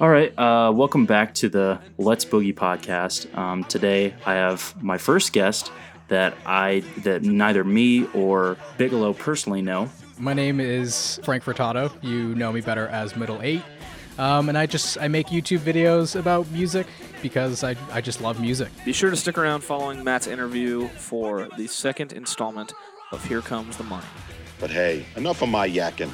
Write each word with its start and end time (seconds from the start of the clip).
All 0.00 0.08
right, 0.08 0.32
uh, 0.38 0.70
welcome 0.72 1.06
back 1.06 1.34
to 1.34 1.48
the 1.48 1.80
Let's 1.96 2.24
Boogie 2.24 2.54
podcast. 2.54 3.36
Um, 3.36 3.64
today, 3.64 4.14
I 4.24 4.34
have 4.34 4.80
my 4.80 4.96
first 4.96 5.32
guest 5.32 5.72
that 6.06 6.36
I 6.46 6.84
that 6.98 7.22
neither 7.22 7.64
me 7.64 8.06
or 8.14 8.56
Bigelow 8.76 9.12
personally 9.14 9.60
know. 9.60 9.90
My 10.18 10.34
name 10.34 10.60
is 10.60 11.18
Frank 11.24 11.42
Furtado. 11.42 11.92
You 12.02 12.34
know 12.36 12.52
me 12.52 12.60
better 12.60 12.86
as 12.86 13.16
Middle 13.16 13.42
Eight, 13.42 13.62
um, 14.18 14.48
and 14.48 14.58
I 14.58 14.66
just 14.66 14.98
I 14.98 15.08
make 15.08 15.28
YouTube 15.28 15.60
videos 15.60 16.18
about 16.18 16.50
music 16.50 16.86
because 17.22 17.64
I 17.64 17.76
I 17.92 18.00
just 18.00 18.20
love 18.20 18.40
music. 18.40 18.68
Be 18.84 18.92
sure 18.92 19.10
to 19.10 19.16
stick 19.16 19.38
around 19.38 19.62
following 19.62 20.04
Matt's 20.04 20.26
interview 20.26 20.88
for 20.88 21.48
the 21.56 21.66
second 21.66 22.12
installment 22.12 22.72
of 23.12 23.24
Here 23.24 23.40
Comes 23.40 23.76
the 23.76 23.84
Money. 23.84 24.06
But 24.60 24.70
hey, 24.70 25.06
enough 25.16 25.40
of 25.42 25.48
my 25.48 25.68
yakking. 25.68 26.10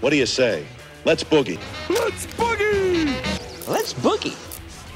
What 0.00 0.10
do 0.10 0.16
you 0.16 0.26
say? 0.26 0.66
Let's 1.04 1.24
boogie. 1.24 1.58
Let's 1.88 2.26
boogie. 2.26 3.68
Let's 3.68 3.94
boogie. 3.94 4.36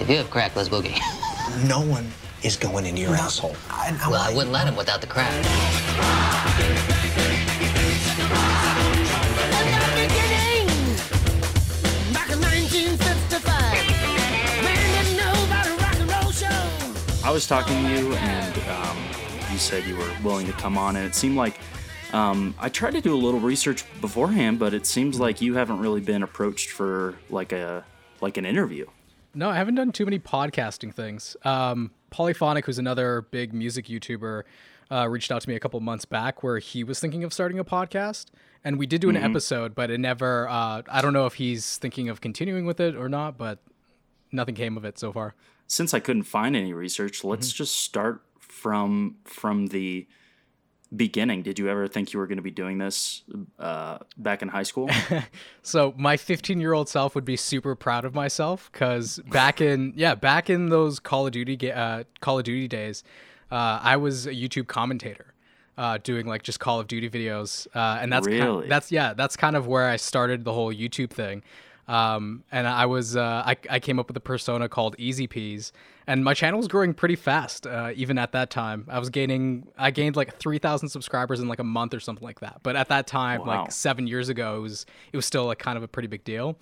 If 0.00 0.08
you 0.08 0.16
have 0.16 0.30
crack, 0.30 0.56
let's 0.56 0.68
boogie. 0.68 0.98
No 1.66 1.80
one 1.80 2.06
is 2.44 2.56
going 2.56 2.86
into 2.86 3.02
your 3.02 3.14
asshole. 3.16 3.56
I, 3.68 3.98
I, 4.04 4.08
Well, 4.08 4.20
I 4.20 4.32
wouldn't 4.32 4.52
let 4.52 4.68
him 4.68 4.76
without 4.76 5.00
the 5.00 5.06
crack. 5.08 5.34
I 17.30 17.32
was 17.32 17.46
talking 17.46 17.80
to 17.84 17.90
you, 17.92 18.12
and 18.12 18.58
um, 18.70 18.96
you 19.52 19.58
said 19.58 19.84
you 19.84 19.96
were 19.96 20.10
willing 20.24 20.48
to 20.48 20.52
come 20.54 20.76
on, 20.76 20.96
and 20.96 21.06
it 21.06 21.14
seemed 21.14 21.36
like 21.36 21.60
um, 22.12 22.56
I 22.58 22.68
tried 22.68 22.94
to 22.94 23.00
do 23.00 23.14
a 23.14 23.16
little 23.16 23.38
research 23.38 23.84
beforehand, 24.00 24.58
but 24.58 24.74
it 24.74 24.84
seems 24.84 25.20
like 25.20 25.40
you 25.40 25.54
haven't 25.54 25.78
really 25.78 26.00
been 26.00 26.24
approached 26.24 26.70
for 26.70 27.14
like 27.30 27.52
a 27.52 27.84
like 28.20 28.36
an 28.36 28.44
interview. 28.44 28.84
No, 29.32 29.48
I 29.48 29.54
haven't 29.54 29.76
done 29.76 29.92
too 29.92 30.04
many 30.04 30.18
podcasting 30.18 30.92
things. 30.92 31.36
Um, 31.44 31.92
Polyphonic, 32.10 32.66
who's 32.66 32.80
another 32.80 33.22
big 33.30 33.52
music 33.52 33.86
YouTuber, 33.86 34.42
uh, 34.90 35.08
reached 35.08 35.30
out 35.30 35.40
to 35.42 35.48
me 35.48 35.54
a 35.54 35.60
couple 35.60 35.78
months 35.78 36.04
back 36.04 36.42
where 36.42 36.58
he 36.58 36.82
was 36.82 36.98
thinking 36.98 37.22
of 37.22 37.32
starting 37.32 37.60
a 37.60 37.64
podcast, 37.64 38.26
and 38.64 38.76
we 38.76 38.88
did 38.88 39.00
do 39.00 39.08
an 39.08 39.16
episode, 39.16 39.76
but 39.76 39.88
it 39.88 39.98
never. 39.98 40.48
Uh, 40.48 40.82
I 40.90 41.00
don't 41.00 41.12
know 41.12 41.26
if 41.26 41.34
he's 41.34 41.76
thinking 41.78 42.08
of 42.08 42.20
continuing 42.20 42.66
with 42.66 42.80
it 42.80 42.96
or 42.96 43.08
not, 43.08 43.38
but 43.38 43.60
nothing 44.32 44.56
came 44.56 44.76
of 44.76 44.84
it 44.84 44.98
so 44.98 45.12
far. 45.12 45.36
Since 45.70 45.94
I 45.94 46.00
couldn't 46.00 46.24
find 46.24 46.56
any 46.56 46.72
research, 46.72 47.22
let's 47.22 47.52
just 47.52 47.76
start 47.76 48.22
from 48.40 49.18
from 49.22 49.68
the 49.68 50.08
beginning. 50.96 51.44
Did 51.44 51.60
you 51.60 51.68
ever 51.68 51.86
think 51.86 52.12
you 52.12 52.18
were 52.18 52.26
going 52.26 52.38
to 52.38 52.42
be 52.42 52.50
doing 52.50 52.78
this 52.78 53.22
uh, 53.56 53.98
back 54.16 54.42
in 54.42 54.48
high 54.48 54.64
school? 54.64 54.90
So 55.62 55.94
my 55.96 56.16
15 56.16 56.60
year 56.60 56.72
old 56.72 56.88
self 56.88 57.14
would 57.14 57.24
be 57.24 57.36
super 57.36 57.76
proud 57.76 58.04
of 58.04 58.14
myself 58.16 58.68
because 58.72 59.20
back 59.30 59.60
in 59.60 59.92
yeah 59.96 60.16
back 60.16 60.50
in 60.50 60.70
those 60.70 60.98
Call 60.98 61.26
of 61.28 61.32
Duty 61.32 61.70
uh, 61.70 62.02
Call 62.20 62.38
of 62.40 62.44
Duty 62.44 62.66
days, 62.66 63.04
uh, 63.52 63.78
I 63.80 63.96
was 63.96 64.26
a 64.26 64.32
YouTube 64.32 64.66
commentator, 64.66 65.34
uh, 65.78 65.98
doing 66.02 66.26
like 66.26 66.42
just 66.42 66.58
Call 66.58 66.80
of 66.80 66.88
Duty 66.88 67.08
videos, 67.08 67.68
uh, 67.76 68.00
and 68.02 68.12
that's 68.12 68.26
Really? 68.26 68.62
kind 68.62 68.72
that's 68.72 68.90
yeah 68.90 69.14
that's 69.14 69.36
kind 69.36 69.54
of 69.54 69.68
where 69.68 69.88
I 69.88 69.94
started 69.94 70.42
the 70.44 70.52
whole 70.52 70.74
YouTube 70.74 71.10
thing. 71.10 71.44
Um, 71.88 72.44
and 72.52 72.68
I 72.68 72.86
was 72.86 73.16
uh, 73.16 73.42
I, 73.44 73.56
I 73.68 73.80
came 73.80 73.98
up 73.98 74.08
with 74.08 74.16
a 74.16 74.20
persona 74.20 74.68
called 74.68 74.94
Easy 74.98 75.26
Peas, 75.26 75.72
and 76.06 76.22
my 76.24 76.34
channel 76.34 76.58
was 76.58 76.68
growing 76.68 76.94
pretty 76.94 77.16
fast. 77.16 77.66
Uh, 77.66 77.90
even 77.96 78.16
at 78.18 78.32
that 78.32 78.50
time, 78.50 78.86
I 78.88 78.98
was 78.98 79.10
gaining 79.10 79.66
I 79.76 79.90
gained 79.90 80.14
like 80.16 80.36
three 80.38 80.58
thousand 80.58 80.90
subscribers 80.90 81.40
in 81.40 81.48
like 81.48 81.58
a 81.58 81.64
month 81.64 81.92
or 81.94 82.00
something 82.00 82.24
like 82.24 82.40
that. 82.40 82.60
But 82.62 82.76
at 82.76 82.88
that 82.88 83.06
time, 83.06 83.40
Wow. 83.40 83.62
like 83.62 83.72
seven 83.72 84.06
years 84.06 84.28
ago, 84.28 84.56
it 84.56 84.60
was 84.60 84.86
it 85.12 85.16
was 85.16 85.26
still 85.26 85.46
like 85.46 85.58
kind 85.58 85.76
of 85.76 85.82
a 85.82 85.88
pretty 85.88 86.08
big 86.08 86.22
deal. 86.24 86.56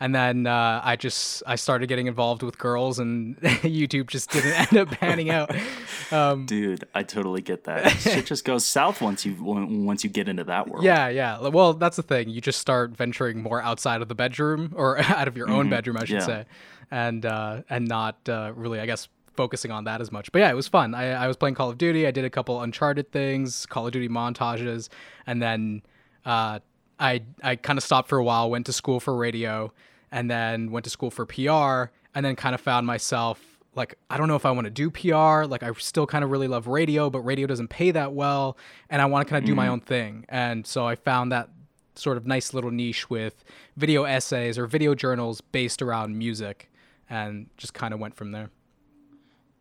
And 0.00 0.14
then 0.14 0.46
uh, 0.46 0.80
I 0.84 0.94
just 0.96 1.42
I 1.46 1.56
started 1.56 1.88
getting 1.88 2.06
involved 2.06 2.42
with 2.44 2.56
girls, 2.58 2.98
and 3.00 3.36
YouTube 3.42 4.06
just 4.08 4.30
didn't 4.30 4.52
end 4.52 4.76
up 4.76 4.88
panning 4.98 5.30
out. 5.30 5.50
Um, 6.10 6.46
Dude, 6.46 6.84
I 6.94 7.02
totally 7.02 7.42
get 7.42 7.64
that. 7.64 7.90
Shit 7.98 8.24
just 8.24 8.46
goes 8.46 8.64
south 8.64 9.02
once 9.02 9.26
you 9.26 9.34
once 9.42 10.04
you 10.04 10.08
get 10.08 10.26
into 10.26 10.44
that 10.44 10.66
world. 10.66 10.82
Yeah, 10.82 11.08
yeah. 11.08 11.38
Well, 11.48 11.74
that's 11.74 11.96
the 11.96 12.02
thing. 12.02 12.30
You 12.30 12.40
just 12.40 12.58
start 12.60 12.92
venturing 12.96 13.42
more 13.42 13.60
outside 13.60 14.00
of 14.00 14.08
the 14.08 14.14
bedroom 14.14 14.72
or 14.74 14.98
out 15.00 15.28
of 15.28 15.36
your 15.36 15.50
own 15.50 15.68
bedroom, 15.68 15.98
I 15.98 16.06
should 16.06 16.20
Mm-hmm. 16.20 16.30
Yeah. 16.30 16.42
say, 16.44 16.46
and 16.90 17.26
uh, 17.26 17.62
and 17.68 17.86
not 17.86 18.26
uh, 18.26 18.52
really, 18.54 18.80
I 18.80 18.86
guess, 18.86 19.08
focusing 19.36 19.70
on 19.70 19.84
that 19.84 20.00
as 20.00 20.10
much. 20.10 20.32
But 20.32 20.38
yeah, 20.38 20.50
it 20.50 20.54
was 20.54 20.66
fun. 20.68 20.94
I, 20.94 21.10
I 21.10 21.26
was 21.26 21.36
playing 21.36 21.56
Call 21.56 21.68
of 21.68 21.76
Duty. 21.76 22.06
I 22.06 22.10
did 22.10 22.24
a 22.24 22.30
couple 22.30 22.58
Uncharted 22.62 23.12
things, 23.12 23.66
Call 23.66 23.84
of 23.86 23.92
Duty 23.92 24.08
montages, 24.08 24.88
and 25.26 25.42
then 25.42 25.82
uh, 26.24 26.60
I 26.98 27.20
I 27.42 27.56
kind 27.56 27.76
of 27.76 27.82
stopped 27.84 28.08
for 28.08 28.16
a 28.16 28.24
while. 28.24 28.48
Went 28.48 28.64
to 28.64 28.72
school 28.72 28.98
for 28.98 29.14
radio, 29.14 29.74
and 30.10 30.30
then 30.30 30.70
went 30.70 30.84
to 30.84 30.90
school 30.90 31.10
for 31.10 31.26
PR, 31.26 31.92
and 32.14 32.24
then 32.24 32.36
kind 32.36 32.54
of 32.54 32.60
found 32.60 32.86
myself 32.86 33.58
like 33.74 33.96
I 34.10 34.16
don't 34.16 34.28
know 34.28 34.36
if 34.36 34.44
I 34.44 34.50
want 34.50 34.64
to 34.66 34.70
do 34.70 34.90
PR. 34.90 35.44
Like 35.44 35.62
I 35.62 35.72
still 35.78 36.06
kind 36.06 36.24
of 36.24 36.30
really 36.30 36.48
love 36.48 36.66
radio, 36.66 37.10
but 37.10 37.20
radio 37.20 37.46
doesn't 37.46 37.68
pay 37.68 37.90
that 37.92 38.12
well, 38.12 38.56
and 38.90 39.00
I 39.00 39.06
want 39.06 39.26
to 39.26 39.30
kind 39.30 39.42
of 39.42 39.46
do 39.46 39.54
my 39.54 39.64
mm-hmm. 39.64 39.72
own 39.72 39.80
thing. 39.80 40.26
And 40.28 40.66
so 40.66 40.86
I 40.86 40.94
found 40.96 41.32
that 41.32 41.48
sort 41.94 42.16
of 42.16 42.26
nice 42.26 42.54
little 42.54 42.70
niche 42.70 43.10
with 43.10 43.44
video 43.76 44.04
essays 44.04 44.58
or 44.58 44.66
video 44.66 44.94
journals 44.94 45.40
based 45.40 45.80
around 45.82 46.16
music, 46.18 46.70
and 47.08 47.46
just 47.56 47.74
kind 47.74 47.94
of 47.94 48.00
went 48.00 48.14
from 48.14 48.32
there. 48.32 48.50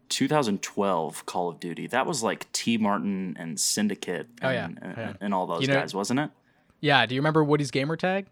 2012 0.10 1.26
Call 1.26 1.50
of 1.50 1.60
Duty. 1.60 1.88
That 1.88 2.06
was 2.06 2.24
like 2.24 2.52
TmarTn 2.54 3.36
and 3.38 3.60
Syndicate 3.60 4.28
and, 4.42 4.44
Oh, 4.44 4.50
yeah. 4.50 4.66
and, 4.66 4.98
Yeah. 4.98 5.14
and 5.20 5.34
all 5.34 5.46
those 5.46 5.62
You 5.62 5.68
know- 5.68 5.74
guys, 5.76 5.94
wasn't 5.94 6.22
it? 6.22 6.32
Yeah. 6.80 7.06
Do 7.06 7.14
you 7.16 7.20
remember 7.22 7.44
WoodysGamertag? 7.44 8.28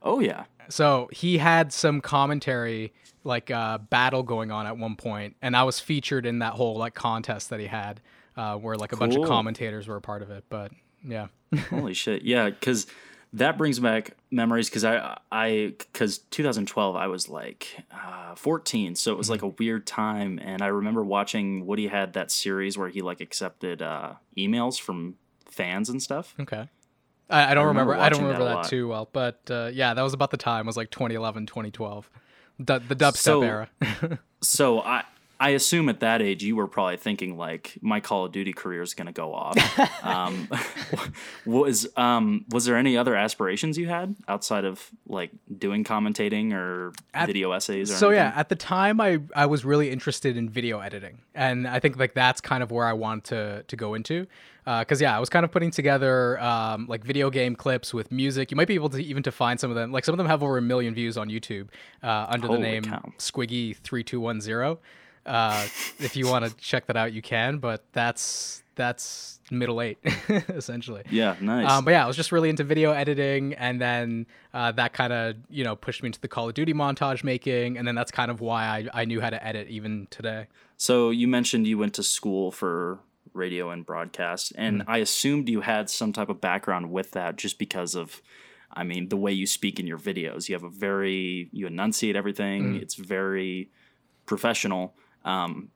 Oh 0.00 0.20
yeah. 0.20 0.44
So 0.68 1.08
he 1.12 1.38
had 1.38 1.72
some 1.72 2.00
commentary, 2.00 2.92
like 3.24 3.50
uh, 3.50 3.78
battle 3.78 4.22
going 4.22 4.50
on 4.50 4.66
at 4.66 4.76
one 4.76 4.96
point, 4.96 5.36
and 5.42 5.56
I 5.56 5.62
was 5.64 5.80
featured 5.80 6.26
in 6.26 6.40
that 6.40 6.54
whole 6.54 6.76
like 6.76 6.94
contest 6.94 7.50
that 7.50 7.60
he 7.60 7.66
had, 7.66 8.00
uh, 8.36 8.56
where 8.56 8.76
like 8.76 8.92
a 8.92 8.96
bunch 8.96 9.16
of 9.16 9.24
commentators 9.26 9.88
were 9.88 9.96
a 9.96 10.00
part 10.00 10.22
of 10.22 10.30
it. 10.30 10.44
But 10.48 10.72
yeah. 11.04 11.28
Holy 11.70 11.94
shit. 11.94 12.22
Yeah, 12.22 12.50
cuz 12.50 12.86
that 13.34 13.58
brings 13.58 13.78
back 13.78 14.16
memories 14.30 14.70
cuz 14.70 14.84
I 14.84 15.18
I 15.30 15.74
cuz 15.92 16.18
2012 16.30 16.96
I 16.96 17.06
was 17.08 17.28
like 17.28 17.84
uh, 17.90 18.34
14, 18.34 18.94
so 18.94 19.12
it 19.12 19.18
was 19.18 19.26
Mm-hmm. 19.26 19.32
like 19.32 19.42
a 19.42 19.48
weird 19.48 19.86
time 19.86 20.38
and 20.42 20.62
I 20.62 20.66
remember 20.68 21.02
watching 21.04 21.66
Woody 21.66 21.86
had 21.88 22.12
that 22.14 22.30
series 22.30 22.76
where 22.78 22.88
he 22.88 23.00
like 23.02 23.20
accepted 23.20 23.80
uh, 23.82 24.14
emails 24.36 24.80
from 24.80 25.16
fans 25.46 25.88
and 25.88 26.02
stuff. 26.02 26.34
Okay. 26.40 26.68
I, 27.30 27.50
I 27.50 27.54
don't 27.54 27.66
remember 27.66 27.92
remember. 27.92 28.04
I 28.04 28.08
don't 28.08 28.22
watching 28.22 28.38
that 28.38 28.38
remember 28.44 28.62
that, 28.62 28.68
too 28.70 28.88
well, 28.88 29.08
but 29.12 29.40
uh, 29.50 29.70
yeah, 29.72 29.94
that 29.94 30.02
was 30.02 30.14
about 30.14 30.30
the 30.30 30.36
time. 30.36 30.66
It 30.66 30.68
was 30.68 30.76
like 30.76 30.90
2011, 30.90 31.46
2012, 31.46 32.10
the 32.58 32.78
the 32.78 32.96
dubstep 32.96 33.16
So- 33.16 33.42
era. 33.42 33.68
So 34.40 34.80
I 34.80 35.04
I 35.40 35.50
assume 35.50 35.88
at 35.88 36.00
that 36.00 36.20
age 36.20 36.42
you 36.42 36.56
were 36.56 36.66
probably 36.66 36.96
thinking 36.96 37.36
like 37.36 37.78
my 37.80 38.00
Call 38.00 38.24
of 38.24 38.32
Duty 38.32 38.52
career 38.52 38.82
is 38.82 38.94
gonna 38.94 39.12
go 39.12 39.32
off. 39.32 39.56
um, 40.04 40.48
was 41.46 41.86
um 41.96 42.44
was 42.50 42.64
there 42.64 42.76
any 42.76 42.96
other 42.96 43.14
aspirations 43.14 43.78
you 43.78 43.88
had 43.88 44.16
outside 44.26 44.64
of 44.64 44.90
like 45.06 45.30
doing 45.58 45.84
commentating 45.84 46.52
or 46.52 46.92
At- 47.14 47.26
video 47.26 47.52
essays? 47.52 47.90
Or 47.90 47.94
so 47.94 48.10
yeah, 48.10 48.32
at 48.34 48.48
the 48.48 48.56
time, 48.56 49.00
I 49.00 49.20
I 49.34 49.46
was 49.46 49.64
really 49.64 49.90
interested 49.90 50.36
in 50.36 50.50
video 50.50 50.80
editing, 50.80 51.18
and 51.34 51.68
I 51.68 51.78
think 51.78 51.98
like 51.98 52.14
that's 52.14 52.40
kind 52.40 52.62
of 52.62 52.72
where 52.72 52.86
I 52.86 52.92
wanted 52.92 53.24
to 53.24 53.62
to 53.62 53.76
go 53.76 53.94
into. 53.94 54.26
Because 54.64 55.00
yeah, 55.00 55.16
I 55.16 55.20
was 55.20 55.30
kind 55.30 55.46
of 55.46 55.50
putting 55.50 55.70
together 55.70 56.38
um, 56.40 56.86
like 56.88 57.02
video 57.02 57.30
game 57.30 57.56
clips 57.56 57.94
with 57.94 58.12
music. 58.12 58.50
You 58.50 58.56
might 58.58 58.68
be 58.68 58.74
able 58.74 58.90
to 58.90 59.02
even 59.02 59.22
to 59.22 59.32
find 59.32 59.58
some 59.58 59.70
of 59.70 59.76
them. 59.76 59.92
Like 59.92 60.04
some 60.04 60.12
of 60.12 60.18
them 60.18 60.26
have 60.26 60.42
over 60.42 60.58
a 60.58 60.62
million 60.62 60.92
views 60.92 61.16
on 61.16 61.30
YouTube 61.30 61.68
uh, 62.02 62.26
under 62.28 62.48
Holy 62.48 62.58
the 62.58 62.62
name 62.64 62.82
cow. 62.82 63.12
Squiggy 63.18 63.76
three 63.76 64.04
two 64.04 64.20
one 64.20 64.42
zero. 64.42 64.78
Uh, 65.26 65.66
if 65.98 66.16
you 66.16 66.26
want 66.26 66.44
to 66.44 66.54
check 66.56 66.86
that 66.86 66.96
out, 66.96 67.12
you 67.12 67.22
can. 67.22 67.58
But 67.58 67.84
that's 67.92 68.62
that's 68.74 69.40
middle 69.50 69.80
eight 69.80 69.98
essentially. 70.48 71.02
yeah, 71.10 71.34
nice. 71.40 71.68
Um, 71.68 71.84
but 71.84 71.90
yeah, 71.92 72.04
I 72.04 72.06
was 72.06 72.16
just 72.16 72.30
really 72.32 72.48
into 72.48 72.64
video 72.64 72.92
editing, 72.92 73.54
and 73.54 73.80
then 73.80 74.26
uh, 74.54 74.72
that 74.72 74.92
kind 74.92 75.12
of 75.12 75.36
you 75.50 75.64
know 75.64 75.74
pushed 75.76 76.02
me 76.02 76.06
into 76.08 76.20
the 76.20 76.28
Call 76.28 76.48
of 76.48 76.54
Duty 76.54 76.72
montage 76.74 77.24
making, 77.24 77.76
and 77.78 77.86
then 77.88 77.94
that's 77.94 78.10
kind 78.10 78.30
of 78.30 78.40
why 78.40 78.64
I, 78.64 79.02
I 79.02 79.04
knew 79.04 79.20
how 79.20 79.30
to 79.30 79.44
edit 79.44 79.68
even 79.68 80.06
today. 80.10 80.46
So 80.76 81.10
you 81.10 81.26
mentioned 81.26 81.66
you 81.66 81.76
went 81.78 81.94
to 81.94 82.02
school 82.04 82.52
for 82.52 83.00
radio 83.34 83.70
and 83.70 83.84
broadcast, 83.84 84.52
and 84.56 84.80
Mm-hmm. 84.82 84.90
I 84.90 84.98
assumed 84.98 85.48
you 85.48 85.60
had 85.62 85.90
some 85.90 86.12
type 86.12 86.28
of 86.28 86.40
background 86.40 86.90
with 86.92 87.10
that 87.12 87.36
just 87.36 87.58
because 87.58 87.94
of, 87.96 88.22
I 88.72 88.84
mean, 88.84 89.08
the 89.08 89.16
way 89.16 89.32
you 89.32 89.46
speak 89.46 89.80
in 89.80 89.86
your 89.86 89.98
videos. 89.98 90.48
You 90.48 90.54
have 90.54 90.62
a 90.62 90.68
very, 90.68 91.48
you 91.52 91.66
enunciate 91.66 92.14
everything. 92.16 92.74
Mm. 92.74 92.82
It's 92.82 92.94
very 92.94 93.70
professional. 94.26 94.94
Um, 95.28 95.70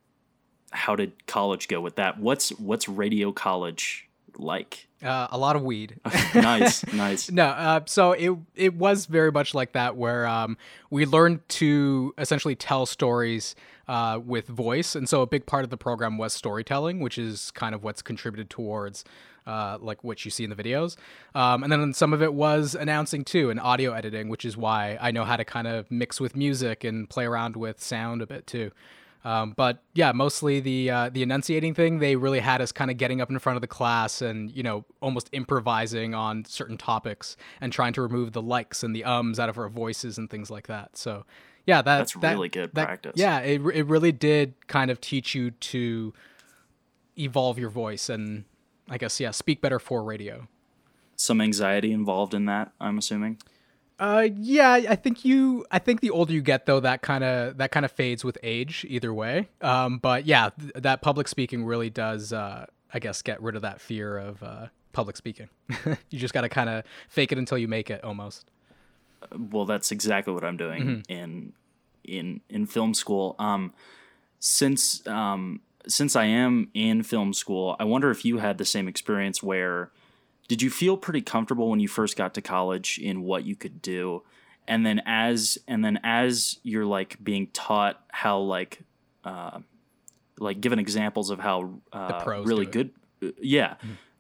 how 0.71 0.97
did 0.97 1.27
college 1.27 1.69
go 1.69 1.81
with 1.81 1.97
that? 1.97 2.19
What's 2.19 2.51
what's 2.59 2.89
radio 2.89 3.33
college 3.33 4.09
like? 4.39 4.89
Uh, 5.03 5.27
a 5.31 5.39
lot 5.39 5.57
of 5.57 5.63
weed. 5.63 6.01
nice, 6.35 6.87
nice. 6.93 7.31
No, 7.31 7.47
uh, 7.47 7.81
so 7.87 8.13
it 8.13 8.33
it 8.55 8.75
was 8.75 9.07
very 9.07 9.31
much 9.31 9.55
like 9.55 9.73
that, 9.73 9.97
where 9.97 10.27
um, 10.27 10.57
we 10.91 11.05
learned 11.05 11.47
to 11.51 12.15
essentially 12.17 12.55
tell 12.55 12.87
stories 12.87 13.55
uh, 13.89 14.19
with 14.25 14.47
voice, 14.49 14.95
and 14.95 15.09
so 15.09 15.21
a 15.21 15.27
big 15.27 15.45
part 15.45 15.65
of 15.65 15.71
the 15.71 15.77
program 15.77 16.17
was 16.17 16.33
storytelling, 16.33 17.01
which 17.01 17.19
is 17.19 17.51
kind 17.51 17.75
of 17.75 17.85
what's 17.85 18.01
contributed 18.01 18.49
towards 18.49 19.05
uh, 19.47 19.77
like 19.81 20.03
what 20.03 20.25
you 20.25 20.31
see 20.31 20.45
in 20.45 20.51
the 20.51 20.57
videos. 20.57 20.97
Um, 21.35 21.63
and 21.63 21.71
then 21.71 21.93
some 21.93 22.15
of 22.15 22.23
it 22.23 22.33
was 22.33 22.75
announcing 22.75 23.25
too, 23.25 23.51
and 23.51 23.61
audio 23.61 23.93
editing, 23.93 24.31
which 24.31 24.47
is 24.47 24.57
why 24.57 24.97
I 25.01 25.11
know 25.11 25.25
how 25.25 25.37
to 25.37 25.45
kind 25.45 25.67
of 25.67 25.91
mix 25.91 26.21
with 26.21 26.37
music 26.37 26.85
and 26.85 27.11
play 27.11 27.27
around 27.27 27.57
with 27.57 27.83
sound 27.83 28.23
a 28.23 28.27
bit 28.27 28.47
too. 28.47 28.71
Um, 29.25 29.55
but 29.57 29.83
yeah, 29.95 30.11
mostly 30.13 30.59
the 30.61 30.91
uh, 30.91 31.11
the 31.11 31.23
enunciating 31.23 31.75
thing. 31.75 32.01
They 32.01 32.17
really 32.17 32.41
had 32.41 32.61
us 32.61 32.73
kind 32.73 32.91
of 32.91 32.97
getting 32.97 33.21
up 33.21 33.31
in 33.31 33.39
front 33.39 33.57
of 33.57 33.61
the 33.61 33.69
class 33.69 34.21
and 34.21 34.51
you 34.51 34.63
know 34.65 34.85
almost 35.01 35.29
improvising 35.33 36.15
on 36.15 36.45
certain 36.45 36.77
topics 36.77 37.37
and 37.61 37.73
trying 37.73 37.93
to 37.93 38.03
remove 38.03 38.33
the 38.33 38.43
likes 38.43 38.83
and 38.83 38.97
the 38.97 39.05
ums 39.05 39.39
out 39.39 39.49
of 39.49 39.59
our 39.59 39.69
voices 39.69 40.19
and 40.19 40.29
things 40.29 40.51
like 40.51 40.67
that. 40.67 40.97
So 40.97 41.25
yeah, 41.67 41.83
that, 41.83 41.99
That's 41.99 42.15
that- 42.15 42.33
really 42.35 42.49
good 42.49 42.75
that- 42.75 42.85
practice. 42.87 43.13
Yeah, 43.15 43.39
it 43.39 43.61
it 43.75 43.87
really 43.87 44.11
did 44.13 44.55
kind 44.67 44.91
of 44.91 45.01
teach 45.01 45.35
you 45.37 45.53
to 45.53 46.13
evolve 47.17 47.59
your 47.59 47.71
voice 47.71 48.09
and 48.09 48.45
I 48.89 48.99
guess 48.99 49.21
yeah, 49.21 49.31
speak 49.31 49.61
better 49.61 49.79
for 49.79 50.03
radio. 50.03 50.49
Some 51.15 51.41
anxiety 51.41 51.93
involved 51.93 52.35
in 52.35 52.47
that, 52.47 52.73
I'm 52.81 52.99
assuming. 52.99 53.39
Uh, 54.03 54.29
yeah, 54.37 54.73
I 54.73 54.97
think 54.97 55.25
you. 55.25 55.65
I 55.71 55.79
think 55.79 56.01
the 56.01 56.11
older 56.11 56.33
you 56.33 56.43
get, 56.43 56.67
though, 56.67 56.81
that 56.81 57.03
kind 57.03 57.23
of 57.23 57.59
that 57.59 57.71
kind 57.71 57.85
of 57.85 57.93
fades 57.93 58.25
with 58.25 58.37
age. 58.43 58.85
Either 58.89 59.15
way, 59.15 59.49
um, 59.61 59.99
but 59.99 60.27
yeah, 60.27 60.51
th- 60.59 60.73
that 60.75 61.03
public 61.03 61.29
speaking 61.29 61.65
really 61.65 61.89
does. 61.89 62.33
Uh, 62.33 62.67
I 62.93 62.99
guess 62.99 63.23
get 63.23 63.41
rid 63.41 63.55
of 63.55 63.63
that 63.63 63.81
fear 63.81 64.19
of 64.19 64.43
uh, 64.43 64.67
public 64.93 65.17
speaking. 65.17 65.49
you 66.11 66.19
just 66.19 66.35
got 66.35 66.41
to 66.41 66.49
kind 66.49 66.69
of 66.69 66.83
fake 67.09 67.31
it 67.31 67.39
until 67.39 67.59
you 67.59 67.69
make 67.69 67.91
it, 67.91 68.03
almost. 68.03 68.51
well 69.39 69.65
that's 69.65 69.93
exactly 69.93 70.33
what 70.35 70.45
i'm 70.45 70.57
doing 70.57 71.05
in 71.09 71.53
in 72.05 72.41
in 72.49 72.67
film 72.67 72.95
school 72.95 73.37
um 73.39 73.73
since 74.41 75.07
um 75.07 75.61
since 75.87 76.17
i 76.17 76.25
am 76.25 76.69
in 76.75 77.03
film 77.03 77.33
school 77.33 77.77
i 77.79 77.85
wonder 77.85 78.11
if 78.11 78.25
you 78.25 78.39
had 78.39 78.59
the 78.59 78.65
same 78.65 78.89
experience 78.89 79.43
where 79.43 79.91
did 80.53 80.61
you 80.61 80.69
feel 80.69 80.99
pretty 80.99 81.23
comfortable 81.23 81.71
when 81.71 81.81
you 81.81 81.89
first 81.89 82.15
got 82.15 82.35
to 82.35 82.43
college 82.43 82.99
in 82.99 83.23
what 83.23 83.45
you 83.45 83.57
could 83.57 83.81
do? 83.81 84.23
And 84.69 84.85
then 84.85 85.01
as 85.07 85.57
and 85.67 85.83
then 85.83 85.99
as 86.05 86.59
you're 86.63 86.85
like 86.85 87.17
being 87.25 87.47
taught 87.55 88.05
how 88.09 88.39
like 88.41 88.83
uh 89.25 89.61
like 90.39 90.61
given 90.61 90.79
examples 90.79 91.31
of 91.31 91.39
how 91.39 91.81
uh, 91.95 92.23
really 92.45 92.67
good 92.67 92.91
uh, 93.23 93.29
yeah 93.41 93.77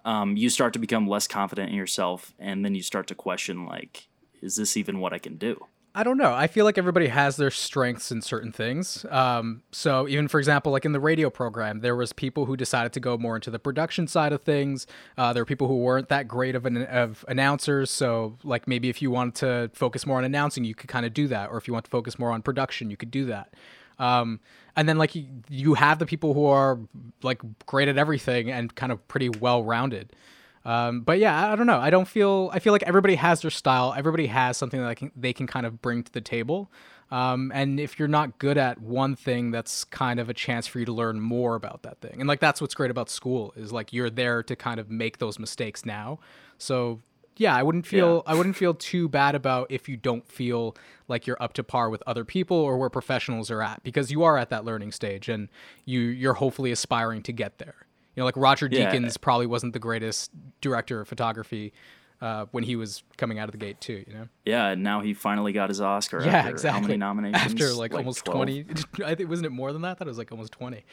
um, 0.06 0.34
you 0.34 0.48
start 0.48 0.72
to 0.72 0.78
become 0.78 1.06
less 1.06 1.28
confident 1.28 1.68
in 1.68 1.76
yourself 1.76 2.32
and 2.38 2.64
then 2.64 2.74
you 2.74 2.82
start 2.82 3.08
to 3.08 3.14
question 3.14 3.66
like 3.66 4.08
is 4.40 4.56
this 4.56 4.76
even 4.76 5.00
what 5.00 5.12
i 5.12 5.18
can 5.18 5.36
do 5.36 5.66
I 5.94 6.04
don't 6.04 6.16
know. 6.16 6.32
I 6.32 6.46
feel 6.46 6.64
like 6.64 6.78
everybody 6.78 7.08
has 7.08 7.36
their 7.36 7.50
strengths 7.50 8.10
in 8.10 8.22
certain 8.22 8.50
things. 8.50 9.04
Um, 9.10 9.62
so 9.72 10.08
even 10.08 10.26
for 10.26 10.38
example, 10.38 10.72
like 10.72 10.86
in 10.86 10.92
the 10.92 11.00
radio 11.00 11.28
program, 11.28 11.80
there 11.80 11.94
was 11.94 12.14
people 12.14 12.46
who 12.46 12.56
decided 12.56 12.94
to 12.94 13.00
go 13.00 13.18
more 13.18 13.34
into 13.34 13.50
the 13.50 13.58
production 13.58 14.06
side 14.06 14.32
of 14.32 14.40
things. 14.42 14.86
Uh, 15.18 15.34
there 15.34 15.42
were 15.42 15.46
people 15.46 15.68
who 15.68 15.76
weren't 15.76 16.08
that 16.08 16.26
great 16.26 16.54
of 16.54 16.64
an 16.64 16.84
of 16.84 17.26
announcers. 17.28 17.90
So 17.90 18.38
like 18.42 18.66
maybe 18.66 18.88
if 18.88 19.02
you 19.02 19.10
wanted 19.10 19.34
to 19.36 19.70
focus 19.74 20.06
more 20.06 20.16
on 20.16 20.24
announcing, 20.24 20.64
you 20.64 20.74
could 20.74 20.88
kind 20.88 21.04
of 21.04 21.12
do 21.12 21.28
that. 21.28 21.50
Or 21.50 21.58
if 21.58 21.68
you 21.68 21.74
want 21.74 21.84
to 21.84 21.90
focus 21.90 22.18
more 22.18 22.30
on 22.30 22.40
production, 22.40 22.90
you 22.90 22.96
could 22.96 23.10
do 23.10 23.26
that. 23.26 23.52
Um, 23.98 24.40
and 24.74 24.88
then 24.88 24.96
like 24.96 25.14
you, 25.14 25.26
you 25.50 25.74
have 25.74 25.98
the 25.98 26.06
people 26.06 26.32
who 26.32 26.46
are 26.46 26.78
like 27.22 27.42
great 27.66 27.88
at 27.88 27.98
everything 27.98 28.50
and 28.50 28.74
kind 28.74 28.92
of 28.92 29.06
pretty 29.08 29.28
well 29.28 29.62
rounded. 29.62 30.14
Um, 30.64 31.00
but 31.00 31.18
yeah, 31.18 31.48
I, 31.48 31.52
I 31.52 31.56
don't 31.56 31.66
know. 31.66 31.78
I 31.78 31.90
don't 31.90 32.06
feel. 32.06 32.50
I 32.52 32.58
feel 32.58 32.72
like 32.72 32.84
everybody 32.84 33.16
has 33.16 33.42
their 33.42 33.50
style. 33.50 33.94
Everybody 33.96 34.26
has 34.26 34.56
something 34.56 34.80
that 34.80 34.96
can, 34.96 35.12
they 35.16 35.32
can 35.32 35.46
kind 35.46 35.66
of 35.66 35.82
bring 35.82 36.02
to 36.02 36.12
the 36.12 36.20
table. 36.20 36.70
Um, 37.10 37.52
and 37.54 37.78
if 37.78 37.98
you're 37.98 38.08
not 38.08 38.38
good 38.38 38.56
at 38.56 38.80
one 38.80 39.16
thing, 39.16 39.50
that's 39.50 39.84
kind 39.84 40.18
of 40.18 40.30
a 40.30 40.34
chance 40.34 40.66
for 40.66 40.78
you 40.78 40.86
to 40.86 40.92
learn 40.92 41.20
more 41.20 41.56
about 41.56 41.82
that 41.82 42.00
thing. 42.00 42.16
And 42.20 42.26
like 42.26 42.40
that's 42.40 42.58
what's 42.58 42.74
great 42.74 42.90
about 42.90 43.10
school 43.10 43.52
is 43.54 43.70
like 43.70 43.92
you're 43.92 44.08
there 44.08 44.42
to 44.44 44.56
kind 44.56 44.80
of 44.80 44.90
make 44.90 45.18
those 45.18 45.38
mistakes 45.38 45.84
now. 45.84 46.20
So 46.56 47.00
yeah, 47.36 47.54
I 47.54 47.62
wouldn't 47.62 47.86
feel 47.86 48.22
I 48.26 48.34
wouldn't 48.34 48.56
feel 48.56 48.72
too 48.72 49.08
bad 49.08 49.34
about 49.34 49.66
if 49.70 49.90
you 49.90 49.96
don't 49.98 50.26
feel 50.26 50.74
like 51.06 51.26
you're 51.26 51.40
up 51.42 51.52
to 51.54 51.64
par 51.64 51.90
with 51.90 52.02
other 52.06 52.24
people 52.24 52.56
or 52.56 52.78
where 52.78 52.88
professionals 52.90 53.50
are 53.50 53.62
at 53.62 53.82
because 53.82 54.10
you 54.10 54.22
are 54.22 54.38
at 54.38 54.48
that 54.48 54.64
learning 54.64 54.92
stage 54.92 55.28
and 55.28 55.48
you 55.84 56.00
you're 56.00 56.34
hopefully 56.34 56.72
aspiring 56.72 57.22
to 57.24 57.32
get 57.32 57.58
there. 57.58 57.86
You 58.14 58.20
know, 58.20 58.24
like 58.24 58.36
Roger 58.36 58.68
Yeah. 58.70 58.92
Deakins 58.92 59.20
probably 59.20 59.46
wasn't 59.46 59.72
the 59.72 59.78
greatest 59.78 60.30
director 60.60 61.00
of 61.00 61.08
photography 61.08 61.72
uh, 62.20 62.46
when 62.52 62.62
he 62.62 62.76
was 62.76 63.02
coming 63.16 63.38
out 63.38 63.48
of 63.48 63.52
the 63.52 63.58
gate 63.58 63.80
too. 63.80 64.04
You 64.06 64.14
know, 64.14 64.28
yeah 64.44 64.68
and 64.68 64.82
now 64.82 65.00
he 65.00 65.12
finally 65.14 65.52
got 65.52 65.68
his 65.70 65.80
oscar 65.80 66.22
yeah, 66.22 66.36
after 66.38 66.50
exactly. 66.50 66.80
how 66.80 66.86
many 66.86 66.96
nominations 66.98 67.52
after 67.52 67.72
like, 67.74 67.94
almost 67.94 68.24
12? 68.24 68.36
twenty? 68.36 68.66
I 69.04 69.14
think 69.14 69.28
wasn't 69.28 69.46
it 69.46 69.50
more 69.52 69.72
than 69.72 69.82
that? 69.82 69.90
I 69.90 69.94
thought 69.94 70.06
it 70.06 70.10
was 70.10 70.18
like 70.18 70.30
almost 70.32 70.52
twenty. 70.52 70.84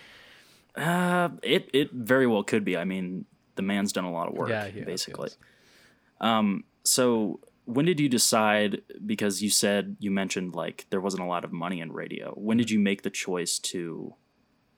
Uh, 0.75 1.29
it 1.43 1.69
it 1.73 1.91
very 1.91 2.25
well 2.25 2.43
could 2.43 2.63
be. 2.65 2.77
I 2.77 2.83
mean, 2.85 3.25
the 3.55 3.61
man's 3.61 3.91
done 3.91 4.05
a 4.05 4.11
lot 4.11 4.27
of 4.27 4.33
work, 4.33 4.49
Yeah, 4.49 4.67
he 4.67 4.81
basically. 4.81 5.29
Um, 6.21 6.63
so 6.83 7.39
when 7.65 7.85
did 7.85 7.99
you 7.99 8.09
decide? 8.09 8.81
Because 9.05 9.41
you 9.43 9.49
said 9.49 9.97
you 9.99 10.09
mentioned 10.11 10.55
like 10.55 10.85
there 10.89 11.01
wasn't 11.01 11.23
a 11.23 11.25
lot 11.27 11.43
of 11.43 11.51
money 11.51 11.79
in 11.81 11.91
radio. 11.91 12.31
When 12.35 12.57
did 12.57 12.71
you 12.71 12.79
make 12.79 13.03
the 13.03 13.09
choice 13.09 13.59
to 13.59 14.15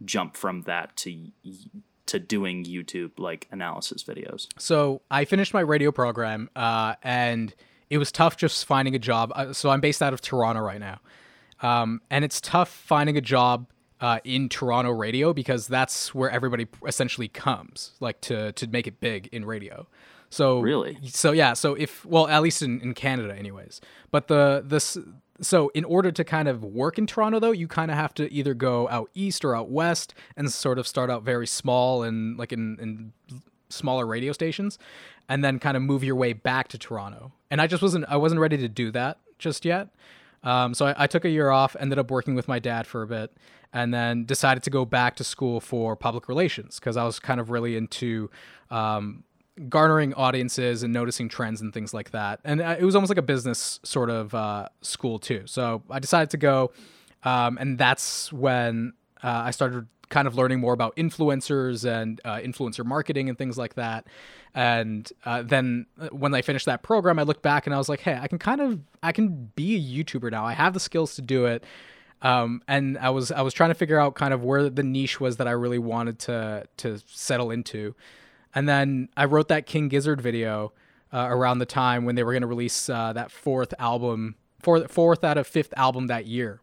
jump 0.04 0.36
from 0.36 0.64
that 0.64 0.96
to 0.98 1.28
to 2.12 2.20
doing 2.20 2.64
YouTube 2.66 3.12
like 3.18 3.48
analysis 3.52 4.04
videos? 4.04 4.48
So 4.58 5.02
I 5.10 5.26
finished 5.26 5.54
my 5.54 5.62
radio 5.62 5.92
program, 5.92 6.50
uh, 6.56 6.96
and 7.04 7.54
it 7.90 7.98
was 7.98 8.12
tough 8.12 8.38
just 8.38 8.66
finding 8.66 8.96
a 8.96 9.00
job. 9.00 9.32
Uh, 9.36 9.52
So 9.54 9.70
I'm 9.70 9.82
based 9.82 10.02
out 10.02 10.14
of 10.14 10.22
Toronto 10.22 10.62
right 10.62 10.80
now, 10.80 11.00
um, 11.62 12.02
and 12.10 12.24
it's 12.24 12.40
tough 12.40 12.70
finding 12.70 13.18
a 13.18 13.22
job 13.22 13.68
uh, 14.00 14.20
in 14.24 14.50
Toronto 14.50 14.92
radio 14.92 15.34
because 15.34 15.68
that's 15.68 16.14
where 16.16 16.30
everybody 16.30 16.68
essentially 16.88 17.28
comes, 17.28 17.92
like 18.00 18.22
to 18.22 18.52
to 18.54 18.68
make 18.68 18.88
it 18.88 19.00
big 19.00 19.28
in 19.32 19.46
radio. 19.46 19.88
So 20.30 20.62
Really? 20.62 20.98
so 21.04 21.34
yeah, 21.34 21.54
so 21.54 21.74
if 21.76 22.06
well, 22.06 22.28
at 22.28 22.42
least 22.42 22.62
in, 22.62 22.80
in 22.82 22.94
Canada, 22.94 23.36
anyways. 23.38 23.82
But 24.12 24.28
the 24.28 24.64
this 24.66 24.98
so 25.42 25.72
in 25.74 25.84
order 25.84 26.12
to 26.12 26.24
kind 26.24 26.48
of 26.48 26.64
work 26.64 26.98
in 26.98 27.08
Toronto, 27.08 27.40
though, 27.40 27.52
you 27.52 27.68
kind 27.68 27.92
of 27.92 27.98
have 27.98 28.14
to 28.16 28.32
either 28.32 28.54
go 28.54 28.88
out 28.90 29.10
east 29.14 29.44
or 29.44 29.56
out 29.56 29.70
west 29.70 30.14
and 30.38 30.52
sort 30.52 30.78
of 30.78 30.88
start 30.88 31.10
out 31.10 31.24
very 31.24 31.48
small 31.48 32.04
and 32.04 32.38
like 32.38 32.54
in, 32.54 32.78
in 32.80 33.14
smaller 33.70 34.06
radio 34.06 34.32
stations, 34.34 34.78
and 35.28 35.44
then 35.44 35.60
kind 35.60 35.76
of 35.76 35.84
move 35.84 36.04
your 36.04 36.16
way 36.16 36.34
back 36.34 36.68
to 36.70 36.78
Toronto. 36.78 37.32
And 37.50 37.62
I 37.62 37.68
just 37.68 37.82
wasn't 37.82 38.06
I 38.08 38.18
wasn't 38.18 38.40
ready 38.42 38.58
to 38.58 38.68
do 38.68 38.92
that 38.92 39.20
just 39.40 39.66
yet. 39.66 39.90
Um, 40.44 40.74
so 40.74 40.88
I, 40.88 41.04
I 41.04 41.08
took 41.08 41.26
a 41.26 41.30
year 41.30 41.50
off, 41.50 41.76
ended 41.80 42.00
up 42.00 42.10
working 42.10 42.36
with 42.36 42.48
my 42.48 42.60
dad 42.60 42.88
for 42.88 43.02
a 43.02 43.08
bit, 43.08 43.36
and 43.74 43.94
then 43.94 44.26
decided 44.26 44.64
to 44.64 44.70
go 44.70 44.86
back 44.86 45.16
to 45.18 45.24
school 45.24 45.60
for 45.60 45.96
public 45.96 46.28
relations 46.28 46.80
because 46.80 46.98
I 46.98 47.04
was 47.04 47.20
kind 47.20 47.40
of 47.40 47.50
really 47.50 47.78
into 47.78 48.30
um, 48.70 49.24
garnering 49.70 50.14
audiences 50.14 50.84
and 50.84 50.94
noticing 50.94 51.30
trends 51.30 51.62
and 51.62 51.74
things 51.74 51.94
like 51.94 52.12
that. 52.12 52.40
And 52.44 52.62
uh, 52.62 52.76
it 52.80 52.84
was 52.84 52.96
almost 52.96 53.10
like 53.10 53.18
a 53.18 53.24
business 53.24 53.80
sort 53.84 54.10
of 54.10 54.34
uh, 54.34 54.70
school 54.82 55.20
too. 55.20 55.44
So 55.46 55.84
I 55.90 56.00
decided 56.00 56.30
to 56.32 56.38
go, 56.38 56.72
um, 57.24 57.58
and 57.60 57.78
that's 57.78 58.32
when 58.32 58.94
uh, 59.24 59.44
I 59.46 59.52
started 59.52 59.88
kind 60.10 60.28
of 60.28 60.36
learning 60.36 60.60
more 60.60 60.74
about 60.74 60.96
influencers 60.98 61.90
and 61.90 62.22
uh, 62.26 62.38
influencer 62.38 62.86
marketing 62.86 63.30
and 63.30 63.38
things 63.38 63.58
like 63.58 63.76
that. 63.76 64.06
And 64.54 65.12
uh, 65.26 65.42
then 65.44 65.86
uh, 66.00 66.10
when 66.10 66.34
I 66.34 66.42
finished 66.42 66.66
that 66.66 66.84
program, 66.84 67.18
I 67.18 67.24
looked 67.24 67.42
back 67.42 67.66
and 67.66 67.74
I 67.74 67.78
was 67.78 67.90
like, 67.90 68.02
hey, 68.02 68.20
I 68.22 68.28
can 68.28 68.38
kind 68.38 68.62
of 68.62 68.80
I 69.02 69.12
can 69.12 69.52
be 69.56 69.76
a 69.76 70.04
YouTuber 70.04 70.30
now. 70.32 70.46
I 70.46 70.54
have 70.54 70.74
the 70.74 70.80
skills 70.80 71.16
to 71.16 71.22
do 71.22 71.46
it. 71.46 71.64
Um, 72.22 72.62
and 72.68 72.98
I 73.00 73.10
was 73.10 73.32
I 73.32 73.42
was 73.42 73.54
trying 73.54 73.72
to 73.72 73.76
figure 73.76 74.00
out 74.00 74.14
kind 74.16 74.34
of 74.34 74.44
where 74.44 74.70
the 74.70 74.84
niche 74.84 75.20
was 75.20 75.38
that 75.38 75.48
I 75.48 75.52
really 75.52 75.80
wanted 75.80 76.20
to 76.20 76.66
to 76.78 77.00
settle 77.08 77.50
into. 77.50 77.96
And 78.54 78.68
then 78.68 79.10
I 79.16 79.26
wrote 79.26 79.48
that 79.50 79.66
King 79.66 79.88
Gizzard 79.88 80.22
video 80.22 80.74
uh, 81.14 81.28
around 81.30 81.60
the 81.60 81.66
time 81.66 82.06
when 82.06 82.16
they 82.16 82.24
were 82.24 82.32
going 82.32 82.42
to 82.42 82.48
release 82.48 82.90
uh, 82.90 83.14
that 83.14 83.32
fourth 83.32 83.74
album, 83.80 84.36
fourth, 84.62 84.92
fourth 84.92 85.24
out 85.24 85.38
of 85.38 85.48
fifth 85.48 85.74
album 85.78 86.08
that 86.08 86.26
year. 86.26 86.62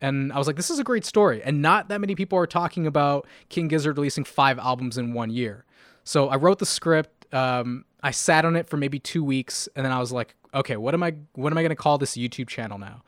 And 0.00 0.32
I 0.32 0.38
was 0.38 0.46
like, 0.46 0.56
this 0.56 0.70
is 0.70 0.78
a 0.78 0.84
great 0.84 1.04
story. 1.04 1.42
And 1.42 1.62
not 1.62 1.88
that 1.88 2.00
many 2.00 2.14
people 2.14 2.38
are 2.38 2.46
talking 2.46 2.86
about 2.86 3.26
King 3.48 3.68
Gizzard 3.68 3.96
releasing 3.96 4.24
five 4.24 4.58
albums 4.58 4.98
in 4.98 5.14
one 5.14 5.30
year. 5.30 5.64
So 6.02 6.28
I 6.28 6.36
wrote 6.36 6.58
the 6.58 6.66
script. 6.66 7.32
Um, 7.32 7.84
I 8.02 8.10
sat 8.10 8.44
on 8.44 8.54
it 8.54 8.68
for 8.68 8.76
maybe 8.76 8.98
two 8.98 9.24
weeks, 9.24 9.68
and 9.74 9.84
then 9.84 9.92
I 9.92 9.98
was 9.98 10.12
like, 10.12 10.34
okay, 10.52 10.76
what 10.76 10.92
am 10.92 11.02
I 11.02 11.14
what 11.32 11.52
am 11.52 11.58
I 11.58 11.62
going 11.62 11.70
to 11.70 11.76
call 11.76 11.96
this 11.96 12.16
YouTube 12.16 12.48
channel 12.48 12.78
now? 12.78 13.02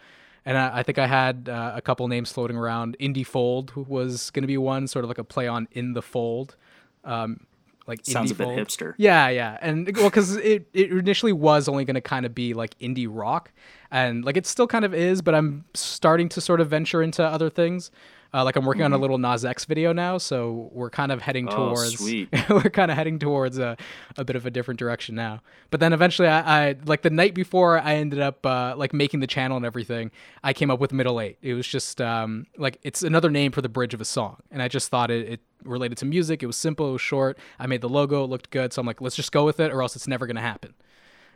And 0.46 0.56
I, 0.56 0.78
I 0.78 0.82
think 0.82 0.98
I 0.98 1.06
had 1.06 1.48
uh, 1.50 1.72
a 1.74 1.82
couple 1.82 2.08
names 2.08 2.32
floating 2.32 2.56
around. 2.56 2.96
Indie 2.98 3.26
Fold 3.26 3.74
was 3.74 4.30
going 4.30 4.42
to 4.42 4.48
be 4.48 4.56
one, 4.56 4.86
sort 4.86 5.04
of 5.04 5.10
like 5.10 5.18
a 5.18 5.24
play 5.24 5.46
on 5.46 5.68
in 5.72 5.92
the 5.92 6.02
fold. 6.02 6.56
Um, 7.04 7.46
like 7.86 8.04
Sounds 8.04 8.30
indie 8.30 8.34
a 8.34 8.38
bit 8.38 8.44
fold. 8.44 8.58
hipster. 8.58 8.94
Yeah, 8.96 9.28
yeah, 9.28 9.58
and 9.60 9.90
well, 9.96 10.10
because 10.10 10.36
it, 10.36 10.68
it 10.72 10.90
initially 10.90 11.32
was 11.32 11.68
only 11.68 11.84
going 11.84 11.94
to 11.94 12.00
kind 12.00 12.26
of 12.26 12.34
be 12.34 12.54
like 12.54 12.78
indie 12.78 13.06
rock, 13.10 13.52
and 13.90 14.24
like 14.24 14.36
it 14.36 14.46
still 14.46 14.66
kind 14.66 14.84
of 14.84 14.94
is, 14.94 15.22
but 15.22 15.34
I'm 15.34 15.64
starting 15.74 16.28
to 16.30 16.40
sort 16.40 16.60
of 16.60 16.68
venture 16.68 17.02
into 17.02 17.22
other 17.24 17.50
things. 17.50 17.90
Uh, 18.34 18.44
like 18.44 18.56
I'm 18.56 18.64
working 18.66 18.82
on 18.82 18.92
a 18.92 18.98
Lil 18.98 19.18
Nas 19.18 19.44
X 19.44 19.64
video 19.64 19.92
now, 19.92 20.18
so 20.18 20.68
we're 20.72 20.90
kind 20.90 21.12
of 21.12 21.22
heading 21.22 21.46
Mm-hmm. 21.46 21.60
Oh, 21.60 21.74
towards 21.74 21.98
sweet. 21.98 22.28
we're 22.50 22.70
kind 22.70 22.90
of 22.90 22.96
heading 22.96 23.18
towards 23.18 23.58
a, 23.58 23.76
a 24.16 24.24
bit 24.24 24.36
of 24.36 24.46
a 24.46 24.50
different 24.50 24.78
direction 24.78 25.14
now. 25.14 25.40
But 25.70 25.80
then 25.80 25.92
eventually, 25.92 26.28
I, 26.28 26.68
I 26.70 26.76
like 26.84 27.02
the 27.02 27.10
night 27.10 27.34
before 27.34 27.78
I 27.78 27.94
ended 27.94 28.20
up 28.20 28.44
uh, 28.44 28.74
like 28.76 28.92
making 28.92 29.20
the 29.20 29.26
channel 29.26 29.56
and 29.56 29.64
everything. 29.66 30.10
I 30.42 30.52
came 30.52 30.70
up 30.70 30.80
with 30.80 30.92
middle 30.92 31.20
eight. 31.20 31.38
It 31.42 31.54
was 31.54 31.66
just 31.66 32.00
um, 32.00 32.46
like 32.58 32.78
it's 32.82 33.02
another 33.02 33.30
name 33.30 33.52
for 33.52 33.62
the 33.62 33.68
bridge 33.68 33.94
of 33.94 34.00
a 34.00 34.04
song, 34.04 34.38
and 34.50 34.60
I 34.60 34.68
just 34.68 34.88
thought 34.88 35.10
it, 35.10 35.28
it 35.28 35.40
related 35.64 35.98
to 35.98 36.04
music. 36.04 36.42
It 36.42 36.46
was 36.46 36.56
simple, 36.56 36.88
it 36.88 36.92
was 36.92 37.00
short. 37.00 37.38
I 37.58 37.66
made 37.66 37.80
the 37.80 37.88
logo, 37.88 38.24
it 38.24 38.28
looked 38.30 38.50
good, 38.50 38.72
so 38.72 38.80
I'm 38.80 38.86
like, 38.86 39.00
let's 39.00 39.16
just 39.16 39.32
go 39.32 39.44
with 39.44 39.60
it, 39.60 39.72
or 39.72 39.82
else 39.82 39.96
it's 39.96 40.06
never 40.08 40.26
gonna 40.26 40.40
happen. 40.40 40.74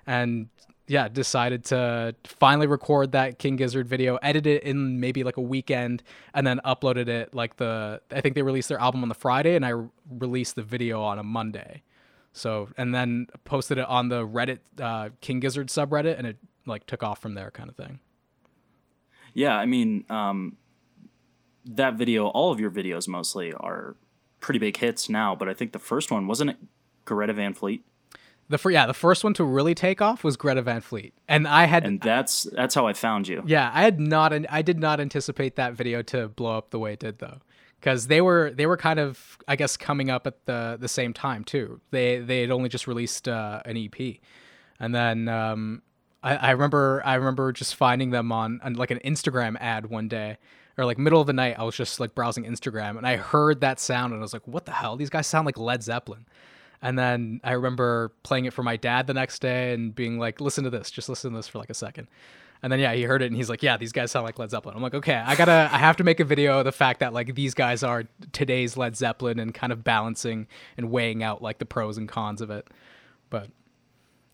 And 0.07 0.49
yeah, 0.91 1.07
decided 1.09 1.67
to 1.67 2.17
finally 2.25 2.67
record 2.67 3.13
that 3.13 3.39
King 3.39 3.55
Gizzard 3.55 3.87
video, 3.87 4.17
edit 4.17 4.45
it 4.45 4.65
in 4.65 4.99
maybe 4.99 5.23
like 5.23 5.37
a 5.37 5.41
weekend, 5.41 6.03
and 6.35 6.45
then 6.45 6.61
uploaded 6.65 7.07
it 7.07 7.33
like 7.33 7.59
the 7.59 8.01
I 8.11 8.21
think 8.21 8.35
they 8.35 8.43
released 8.43 8.69
their 8.69 8.81
album 8.81 9.05
on 9.05 9.09
the 9.09 9.15
Friday, 9.15 9.55
and 9.55 9.65
I 9.65 9.69
re- 9.69 9.89
released 10.11 10.57
the 10.57 10.65
video 10.65 11.01
on 11.01 11.21
a 11.21 11.23
Monday. 11.23 11.85
So 12.33 12.71
and 12.77 12.93
then 12.93 13.29
posted 13.45 13.79
it 13.79 13.87
on 13.87 14.09
the 14.09 14.27
Reddit 14.27 14.59
uh, 14.81 15.11
King 15.21 15.39
Gizzard 15.39 15.69
subreddit, 15.69 16.19
and 16.19 16.27
it 16.27 16.39
like 16.67 16.87
took 16.87 17.05
off 17.05 17.21
from 17.21 17.35
there, 17.35 17.53
kind 17.53 17.69
of 17.69 17.77
thing. 17.77 18.01
Yeah, 19.33 19.57
I 19.57 19.67
mean, 19.67 20.05
um, 20.11 20.57
that 21.67 21.95
video, 21.95 22.27
all 22.27 22.51
of 22.51 22.59
your 22.59 22.73
videos 22.73 23.07
mostly 23.07 23.53
are 23.53 23.95
pretty 24.41 24.59
big 24.59 24.77
hits 24.77 25.09
now, 25.09 25.37
but 25.37 25.49
I 25.49 25.55
think 25.55 25.71
the 25.71 25.79
first 25.79 26.11
one 26.11 26.27
wasn't 26.27 26.51
it 26.51 26.57
Greta 27.05 27.33
Van 27.33 27.55
Fleet, 27.55 27.85
The 28.51 28.59
fir- 28.59 28.73
yeah, 28.73 28.87
the 28.87 28.95
first 28.95 29.23
one 29.23 29.33
to 29.35 29.45
really 29.45 29.77
take 29.77 30.03
off 30.03 30.25
was 30.25 30.37
Greta 30.37 30.61
Van 30.61 30.81
Fleet, 30.81 31.15
and 31.29 31.47
I 31.47 31.67
had 31.67 31.87
and 31.87 32.01
that's 32.01 32.43
that's 32.43 32.75
how 32.75 32.85
I 32.89 32.95
found 32.95 33.29
you. 33.29 33.45
Yeah, 33.47 33.71
I 33.73 33.83
had 33.83 34.01
not. 34.01 34.33
I 34.51 34.61
did 34.61 34.81
not 34.81 34.99
anticipate 34.99 35.55
that 35.55 35.75
video 35.75 36.03
to 36.03 36.27
blow 36.27 36.59
up 36.59 36.71
the 36.71 36.81
way 36.81 36.95
it 36.95 36.99
did, 36.99 37.21
though, 37.21 37.39
because 37.79 38.09
they 38.09 38.21
were 38.21 38.51
they 38.51 38.67
were 38.67 38.77
kind 38.77 38.99
of, 38.99 39.39
I 39.47 39.55
guess, 39.55 39.77
coming 39.77 40.11
up 40.11 40.27
at 40.27 40.47
the 40.47 40.77
the 40.81 40.89
same 40.89 41.13
time 41.13 41.45
too. 41.45 41.81
They 41.93 42.19
they 42.19 42.41
had 42.41 42.51
only 42.51 42.69
just 42.69 42.89
released 42.89 43.29
uh, 43.29 43.63
an 43.65 43.77
EP, 43.77 44.17
and 44.81 44.93
then 44.93 45.29
um, 45.29 45.83
I, 46.21 46.35
I 46.35 46.51
remember 46.51 47.03
I 47.05 47.15
remember 47.15 47.53
just 47.53 47.77
finding 47.77 48.11
them 48.11 48.33
on, 48.33 48.61
on 48.65 48.75
like 48.75 48.91
an 48.91 48.99
Instagram 49.05 49.57
ad 49.61 49.87
one 49.87 50.09
day. 50.09 50.39
Or 50.77 50.87
like 50.87 50.99
middle 50.99 51.21
of 51.21 51.27
the 51.27 51.35
night, 51.35 51.57
I 51.59 51.63
was 51.65 51.77
just 51.77 52.01
like 52.01 52.15
browsing 52.15 52.45
Instagram 52.45 52.97
and 52.97 53.07
I 53.07 53.17
heard 53.17 53.61
that 53.61 53.79
sound 53.79 54.13
and 54.13 54.21
I 54.21 54.23
was 54.23 54.33
like, 54.33 54.47
"What 54.49 54.65
the 54.65 54.73
hell? 54.73 54.97
These 54.97 55.11
guys 55.11 55.27
sound 55.27 55.45
like 55.45 55.59
Led 55.59 55.83
Zeppelin." 55.83 56.25
And 56.83 56.99
then 56.99 57.41
I 57.45 57.53
remember 57.53 58.13
playing 58.23 58.47
it 58.47 58.53
for 58.55 58.63
my 58.63 58.77
dad 58.77 59.07
the 59.07 59.15
next 59.15 59.41
day 59.41 59.75
and 59.75 59.95
being 59.95 60.19
like, 60.19 60.41
listen 60.41 60.65
to 60.65 60.71
this, 60.71 60.91
just 60.91 61.09
listen 61.09 61.33
to 61.33 61.37
this 61.39 61.47
for 61.49 61.59
like 61.59 61.71
a 61.71 61.75
second. 61.75 62.09
And 62.63 62.71
then 62.73 62.79
yeah, 62.81 62.93
he 62.95 63.03
heard 63.03 63.23
it 63.23 63.27
and 63.27 63.37
he's 63.37 63.49
like, 63.49 63.63
yeah, 63.63 63.77
these 63.77 63.93
guys 63.93 64.11
sound 64.11 64.25
like 64.27 64.39
Led 64.39 64.51
Zeppelin. 64.51 64.77
I'm 64.77 64.83
like, 64.83 64.95
okay, 64.95 65.15
I 65.15 65.35
gotta, 65.35 65.69
I 65.73 65.79
have 65.79 65.97
to 65.97 66.05
make 66.05 66.21
a 66.21 66.25
video 66.25 66.59
of 66.59 66.65
the 66.65 66.73
fact 66.73 67.01
that 67.01 67.13
like 67.13 67.35
these 67.35 67.55
guys 67.55 67.83
are 67.83 68.05
today's 68.33 68.77
Led 68.77 68.97
Zeppelin 68.97 69.39
and 69.39 69.53
kind 69.55 69.73
of 69.73 69.83
balancing 69.85 70.47
and 70.77 70.91
weighing 70.91 71.23
out 71.23 71.43
like 71.43 71.59
the 71.59 71.65
pros 71.67 71.97
and 71.99 72.09
cons 72.09 72.41
of 72.43 72.51
it. 72.51 72.69
But 73.31 73.49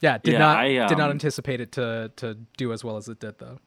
yeah, 0.00 0.18
did 0.18 0.32
Yeah, 0.32 0.38
not 0.38 0.58
I, 0.58 0.68
did 0.86 0.98
not 0.98 1.10
um, 1.10 1.12
anticipate 1.12 1.60
it 1.60 1.72
to 1.72 2.10
to 2.16 2.34
do 2.56 2.72
as 2.72 2.82
well 2.84 2.96
as 2.96 3.08
it 3.08 3.18
did 3.20 3.38
though. 3.38 3.58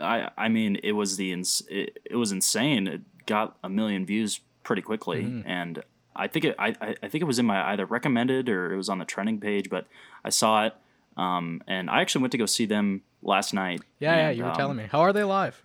I 0.00 0.30
I 0.36 0.48
mean, 0.48 0.76
it 0.82 0.92
was 0.92 1.16
the 1.16 1.32
ins- 1.32 1.62
it, 1.70 1.98
it 2.04 2.16
was 2.16 2.30
insane. 2.30 2.86
It 2.86 3.00
got 3.26 3.56
a 3.64 3.68
million 3.68 4.04
views 4.06 4.40
pretty 4.62 4.82
quickly, 4.82 5.22
Mm-hmm. 5.24 5.48
and 5.48 5.82
I 6.18 6.26
think 6.28 6.44
it 6.44 6.54
I 6.58 6.74
I 7.02 7.08
think 7.08 7.22
it 7.22 7.26
was 7.26 7.38
in 7.38 7.46
my 7.46 7.70
either 7.72 7.86
recommended 7.86 8.48
or 8.48 8.72
it 8.72 8.76
was 8.76 8.88
on 8.88 8.98
the 8.98 9.04
trending 9.04 9.40
page, 9.40 9.70
but 9.70 9.86
I 10.24 10.30
saw 10.30 10.66
it. 10.66 10.74
Um, 11.16 11.62
and 11.66 11.88
I 11.90 12.00
actually 12.00 12.22
went 12.22 12.32
to 12.32 12.38
go 12.38 12.46
see 12.46 12.66
them 12.66 13.02
last 13.22 13.52
night. 13.54 13.80
Yeah, 13.98 14.14
yeah, 14.16 14.30
you 14.30 14.44
were 14.44 14.50
um, 14.50 14.56
telling 14.56 14.76
me. 14.76 14.86
How 14.90 15.00
are 15.00 15.12
they 15.12 15.24
live? 15.24 15.60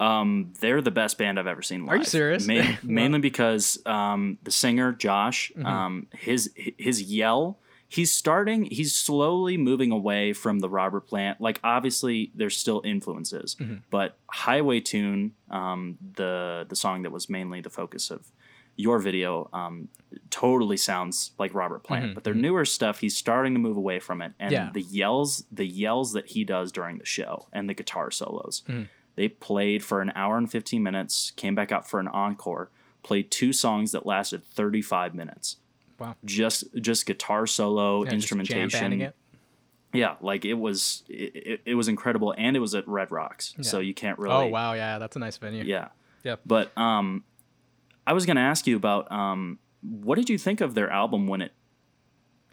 Um, 0.00 0.52
they're 0.60 0.80
the 0.80 0.90
best 0.90 1.16
band 1.18 1.38
I've 1.38 1.46
ever 1.46 1.62
seen 1.62 1.82
live. 1.86 1.94
Are 1.94 1.96
you 1.98 2.04
serious? 2.04 2.46
Ma- 2.46 2.54
Wow. 2.60 2.76
mainly 2.82 3.20
because 3.20 3.80
um, 3.86 4.38
the 4.42 4.50
singer 4.50 4.92
Josh, 4.92 5.52
Mm-hmm. 5.56 5.66
um, 5.66 6.06
his 6.12 6.50
his 6.56 7.02
yell, 7.02 7.58
he's 7.88 8.12
starting, 8.12 8.64
he's 8.64 8.94
slowly 8.96 9.56
moving 9.56 9.92
away 9.92 10.32
from 10.32 10.58
the 10.58 10.68
Robert 10.68 11.06
Plant. 11.06 11.40
Like 11.40 11.60
obviously, 11.62 12.32
there's 12.34 12.56
still 12.56 12.82
influences, 12.84 13.54
Mm-hmm. 13.60 13.76
but 13.90 14.16
Highway 14.26 14.80
Tune, 14.80 15.34
um, 15.50 15.98
the 16.16 16.66
the 16.68 16.74
song 16.76 17.02
that 17.02 17.12
was 17.12 17.28
mainly 17.30 17.60
the 17.60 17.70
focus 17.70 18.10
of 18.10 18.26
your 18.76 18.98
video, 18.98 19.48
um, 19.52 19.88
totally 20.30 20.76
sounds 20.76 21.32
like 21.38 21.54
Robert 21.54 21.82
Plant. 21.84 22.14
But 22.14 22.24
their 22.24 22.34
newer 22.34 22.64
stuff, 22.64 22.98
he's 23.00 23.16
starting 23.16 23.52
to 23.54 23.60
move 23.60 23.76
away 23.76 23.98
from 23.98 24.22
it, 24.22 24.32
and 24.38 24.52
Mm-hmm. 24.52 24.66
Yeah. 24.66 24.70
the 24.72 24.82
yells, 24.82 25.44
the 25.52 25.66
yells 25.66 26.12
that 26.12 26.28
he 26.28 26.44
does 26.44 26.72
during 26.72 26.98
the 26.98 27.04
show, 27.06 27.46
and 27.52 27.68
the 27.68 27.74
guitar 27.74 28.10
solos. 28.10 28.62
Mm-hmm. 28.68 28.84
They 29.14 29.28
played 29.28 29.84
for 29.84 30.00
an 30.00 30.10
hour 30.14 30.38
and 30.38 30.50
15 30.50 30.82
minutes, 30.82 31.32
came 31.36 31.54
back 31.54 31.70
out 31.70 31.88
for 31.88 32.00
an 32.00 32.08
encore, 32.08 32.70
played 33.02 33.30
two 33.30 33.52
songs 33.52 33.92
that 33.92 34.06
lasted 34.06 34.42
35 34.44 35.14
minutes. 35.14 35.56
Wow. 35.98 36.16
Just 36.24 36.64
just 36.80 37.04
guitar 37.06 37.46
solo, 37.46 38.04
Yeah, 38.04 38.12
instrumentation. 38.12 39.12
Yeah, 39.92 40.14
like 40.22 40.44
it 40.46 40.54
was 40.54 41.02
it, 41.08 41.36
it, 41.36 41.60
it 41.66 41.74
was 41.74 41.86
incredible 41.88 42.34
and 42.38 42.56
it 42.56 42.60
was 42.60 42.74
at 42.74 42.88
Red 42.88 43.10
Rocks. 43.12 43.54
So 43.60 43.78
you 43.80 43.92
can't 43.92 44.18
really 44.18 44.34
Oh 44.34 44.46
wow, 44.46 44.72
yeah, 44.72 44.98
that's 44.98 45.16
a 45.16 45.18
nice 45.18 45.36
venue. 45.36 45.62
Yeah. 45.64 45.88
Yep. 46.24 46.40
But 46.46 46.76
um 46.78 47.24
I 48.06 48.12
was 48.12 48.26
going 48.26 48.36
to 48.36 48.42
ask 48.42 48.66
you 48.66 48.76
about 48.76 49.10
um 49.12 49.58
what 49.82 50.16
did 50.16 50.28
you 50.30 50.38
think 50.38 50.60
of 50.60 50.74
their 50.74 50.90
album 50.90 51.26
when 51.26 51.42
it 51.42 51.52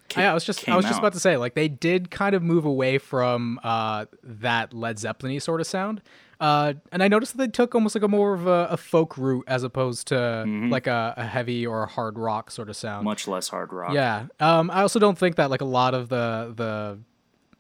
ca- 0.10 0.22
yeah, 0.22 0.32
I 0.32 0.34
was 0.34 0.44
just 0.44 0.68
I 0.68 0.76
was 0.76 0.86
just 0.86 1.00
about 1.00 1.14
to 1.14 1.20
say 1.20 1.38
like 1.38 1.54
they 1.54 1.68
did 1.68 2.10
kind 2.12 2.36
of 2.36 2.42
move 2.44 2.66
away 2.66 2.98
from 2.98 3.60
uh, 3.64 4.06
that 4.24 4.74
Led 4.74 4.98
Zeppelin-y 5.00 5.38
sort 5.40 5.62
of 5.62 5.68
sound. 5.68 6.02
Uh, 6.40 6.74
and 6.94 7.04
I 7.04 7.10
noticed 7.10 7.36
that 7.36 7.44
they 7.44 7.52
took 7.52 7.76
almost 7.76 7.96
like 7.96 8.04
a 8.04 8.08
more 8.08 8.34
of 8.34 8.48
a, 8.48 8.68
a 8.72 8.78
folk 8.78 9.18
route 9.18 9.44
as 9.48 9.64
opposed 9.64 10.08
to 10.08 10.46
like 10.70 10.88
a, 10.88 11.14
a 11.18 11.26
heavy 11.26 11.68
or 11.68 11.84
a 11.84 11.88
hard 11.88 12.18
rock 12.18 12.50
sort 12.50 12.70
of 12.70 12.78
sound. 12.78 13.04
much 13.04 13.28
less 13.28 13.50
hard 13.50 13.74
rock. 13.74 13.94
Yeah. 13.94 14.28
Um, 14.40 14.72
I 14.72 14.82
also 14.82 15.00
don't 15.00 15.18
think 15.18 15.36
that 15.36 15.50
like 15.50 15.60
a 15.62 15.66
lot 15.66 15.94
of 15.94 16.08
the 16.10 16.54
the 16.56 17.00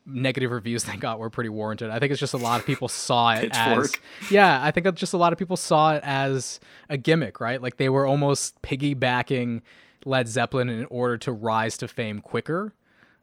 negative 0.09 0.51
reviews 0.51 0.83
they 0.83 0.97
got 0.97 1.19
were 1.19 1.29
pretty 1.29 1.49
warranted. 1.49 1.89
I 1.89 1.99
think 1.99 2.11
it's 2.11 2.19
just 2.19 2.33
a 2.33 2.37
lot 2.37 2.59
of 2.59 2.65
people 2.65 2.87
saw 2.87 3.31
it 3.35 3.49
as 3.53 3.93
yeah. 4.29 4.63
I 4.63 4.71
think 4.71 4.93
just 4.95 5.13
a 5.13 5.17
lot 5.17 5.33
of 5.33 5.39
people 5.39 5.57
saw 5.57 5.95
it 5.95 6.03
as 6.03 6.59
a 6.89 6.97
gimmick, 6.97 7.39
right? 7.39 7.61
Like 7.61 7.77
they 7.77 7.89
were 7.89 8.05
almost 8.05 8.61
piggybacking 8.61 9.61
Led 10.05 10.27
Zeppelin 10.27 10.69
in 10.69 10.85
order 10.85 11.17
to 11.19 11.31
rise 11.31 11.77
to 11.77 11.87
fame 11.87 12.21
quicker. 12.21 12.73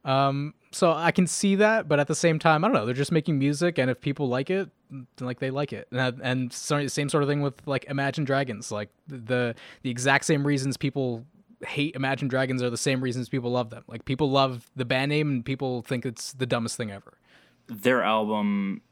Um, 0.05 0.55
so 0.71 0.93
I 0.93 1.11
can 1.11 1.27
see 1.27 1.57
that, 1.57 1.89
but 1.89 1.99
at 1.99 2.07
the 2.07 2.15
same 2.15 2.39
time, 2.39 2.65
I 2.65 2.69
don't 2.69 2.75
know. 2.75 2.87
They're 2.87 2.95
just 2.95 3.11
making 3.11 3.39
music, 3.39 3.79
and 3.79 3.91
if 3.91 4.01
people 4.01 4.29
like 4.29 4.51
it, 4.51 4.69
then, 4.91 5.07
like 5.21 5.41
they 5.41 5.51
like 5.51 5.73
it. 5.73 5.89
And, 5.91 6.21
and 6.23 6.53
same 6.53 7.09
sort 7.09 7.23
of 7.23 7.29
thing 7.29 7.41
with 7.41 7.55
like 7.67 7.87
Imagine 7.89 8.25
Dragons. 8.25 8.71
Like 8.71 8.91
the 9.09 9.55
the 9.83 9.91
exact 9.91 10.27
same 10.27 10.47
reasons 10.47 10.77
people 10.77 11.25
hate 11.65 11.95
Imagine 11.95 12.29
Dragons 12.29 12.63
are 12.63 12.71
the 12.71 12.77
same 12.77 13.01
reasons 13.01 13.29
people 13.29 13.51
love 13.51 13.71
them. 13.71 13.85
Like 13.87 14.05
people 14.05 14.31
love 14.31 14.71
the 14.77 14.85
band 14.85 15.09
name, 15.11 15.29
and 15.31 15.45
people 15.45 15.83
think 15.83 16.05
it's 16.05 16.33
the 16.33 16.47
dumbest 16.47 16.77
thing 16.77 16.91
ever. 16.91 17.19
Their 17.69 18.03
album 18.03 18.83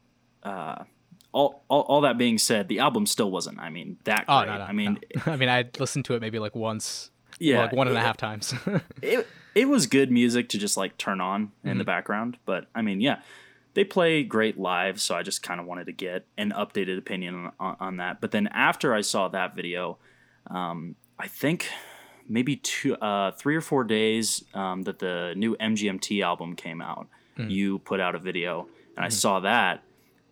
uh 0.43 0.83
all, 1.31 1.65
all, 1.67 1.81
all 1.81 2.01
that 2.01 2.17
being 2.17 2.37
said, 2.37 2.69
the 2.69 2.79
album 2.79 3.05
still 3.05 3.29
wasn't. 3.29 3.59
I 3.59 3.69
mean, 3.69 3.97
that 4.05 4.25
great. 4.25 4.35
Oh 4.35 4.45
no, 4.45 4.57
no. 4.57 4.63
I 4.63 4.71
mean, 4.71 4.99
no. 5.15 5.21
I 5.33 5.35
mean, 5.35 5.49
I 5.49 5.65
listened 5.79 6.05
to 6.05 6.13
it 6.13 6.21
maybe 6.21 6.39
like 6.39 6.55
once. 6.55 7.11
Yeah, 7.39 7.59
like 7.63 7.73
one 7.73 7.89
and 7.89 7.97
a 7.97 7.99
half 7.99 8.15
times. 8.15 8.53
it 9.01 9.27
it 9.53 9.67
was 9.67 9.85
good 9.87 10.09
music 10.11 10.47
to 10.49 10.57
just 10.57 10.77
like 10.77 10.97
turn 10.97 11.19
on 11.19 11.51
in 11.63 11.71
Mm-hmm. 11.71 11.79
the 11.79 11.83
background. 11.83 12.37
But 12.45 12.67
I 12.73 12.81
mean, 12.81 13.01
yeah, 13.01 13.19
they 13.73 13.83
play 13.83 14.23
great 14.23 14.57
live, 14.57 15.01
so 15.01 15.13
I 15.15 15.23
just 15.23 15.43
kind 15.43 15.59
of 15.59 15.65
wanted 15.65 15.87
to 15.87 15.91
get 15.91 16.25
an 16.37 16.53
updated 16.55 16.97
opinion 16.97 17.51
on, 17.59 17.75
on 17.81 17.97
that. 17.97 18.21
But 18.21 18.31
then 18.31 18.47
after 18.47 18.93
I 18.93 19.01
saw 19.01 19.27
that 19.27 19.53
video, 19.57 19.97
um, 20.49 20.95
I 21.19 21.27
think 21.27 21.67
maybe 22.27 22.55
two, 22.57 22.95
uh, 22.95 23.31
three 23.31 23.55
or 23.55 23.61
four 23.61 23.83
days 23.83 24.43
um, 24.53 24.83
that 24.83 24.99
the 24.99 25.33
new 25.35 25.55
MGMT 25.57 26.23
album 26.23 26.55
came 26.55 26.81
out, 26.81 27.07
Mm. 27.37 27.51
you 27.51 27.79
put 27.79 27.99
out 27.99 28.15
a 28.15 28.19
video, 28.19 28.61
and 28.61 28.69
Mm-hmm. 28.95 29.03
I 29.03 29.09
saw 29.09 29.39
that, 29.41 29.83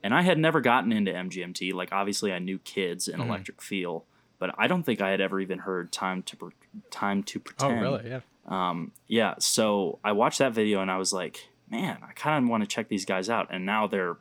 and 0.04 0.14
I 0.14 0.22
had 0.22 0.38
never 0.38 0.62
gotten 0.62 0.92
into 0.94 1.12
MGMT. 1.12 1.74
Like 1.74 1.92
obviously, 1.92 2.32
I 2.32 2.40
knew 2.40 2.60
Kids 2.60 3.08
and 3.10 3.22
Electric 3.22 3.62
Feel. 3.62 4.06
But 4.40 4.56
I 4.58 4.68
don't 4.68 4.84
think 4.84 5.00
I 5.02 5.10
had 5.10 5.22
ever 5.22 5.40
even 5.40 5.60
heard 5.60 5.92
"Time 5.92 6.22
to 6.24 6.36
Pre- 6.36 6.52
Time 6.92 7.24
to 7.24 7.40
Pretend. 7.40 7.72
oh 7.72 7.76
Pretend." 7.98 8.04
really? 8.04 8.22
Yeah. 8.50 8.70
um, 8.70 8.92
yeah, 9.08 9.36
so 9.40 10.00
I 10.04 10.12
watched 10.14 10.40
that 10.40 10.52
video 10.54 10.82
and 10.82 10.90
I 10.92 10.98
was 10.98 11.14
like, 11.14 11.48
man, 11.70 11.98
I 12.08 12.12
kind 12.14 12.44
of 12.44 12.50
want 12.50 12.62
to 12.64 12.68
check 12.68 12.90
these 12.90 13.06
guys 13.06 13.30
out. 13.30 13.48
And 13.52 13.66
now 13.66 13.88
they're 13.88 14.18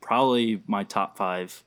probably 0.00 0.62
my 0.66 0.84
top 0.84 1.16
five 1.16 1.62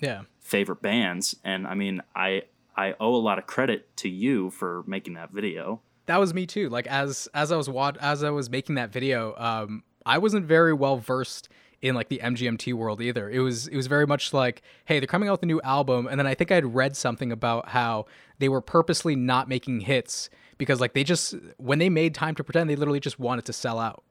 Yeah. 0.00 0.22
favorite 0.40 0.82
bands. 0.82 1.36
And 1.44 1.66
I 1.66 1.74
mean, 1.74 2.02
I 2.14 2.42
I 2.76 2.94
owe 3.00 3.14
a 3.14 3.18
lot 3.18 3.38
of 3.38 3.46
credit 3.46 3.96
to 3.98 4.08
you 4.08 4.50
for 4.50 4.82
making 4.86 5.14
that 5.14 5.30
video. 5.30 5.80
that 6.06 6.18
was 6.20 6.34
me 6.34 6.46
too. 6.46 6.68
Like 6.68 6.86
as 6.86 7.28
as 7.34 7.50
I 7.52 7.56
was 7.56 7.68
wad- 7.68 7.98
as 8.00 8.22
I 8.24 8.30
was 8.30 8.50
making 8.50 8.74
that 8.76 8.90
video, 8.90 9.34
um, 9.36 9.82
I 10.06 10.18
wasn't 10.18 10.44
very 10.46 10.72
well 10.74 10.96
versed 10.98 11.48
in 11.80 11.94
like 11.94 12.08
the 12.08 12.20
MGMT 12.22 12.72
world 12.74 13.00
either. 13.00 13.28
It 13.30 13.40
was 13.40 13.68
it 13.68 13.76
was 13.76 13.86
very 13.86 14.06
much 14.06 14.32
like, 14.32 14.62
hey, 14.86 14.98
they're 15.00 15.06
coming 15.06 15.28
out 15.28 15.32
with 15.32 15.42
a 15.44 15.46
new 15.46 15.60
album, 15.62 16.06
and 16.06 16.18
then 16.18 16.26
I 16.26 16.34
think 16.34 16.50
I 16.50 16.56
had 16.56 16.74
read 16.74 16.96
something 16.96 17.30
about 17.32 17.68
how 17.70 18.06
they 18.38 18.48
were 18.48 18.60
purposely 18.60 19.16
not 19.16 19.48
making 19.48 19.80
hits 19.80 20.28
because 20.58 20.80
like 20.80 20.92
they 20.94 21.04
just 21.04 21.34
when 21.58 21.78
they 21.78 21.88
made 21.88 22.14
Time 22.14 22.34
to 22.36 22.44
Pretend, 22.44 22.68
they 22.70 22.76
literally 22.76 23.00
just 23.00 23.18
wanted 23.18 23.44
to 23.46 23.52
sell 23.52 23.78
out. 23.78 24.02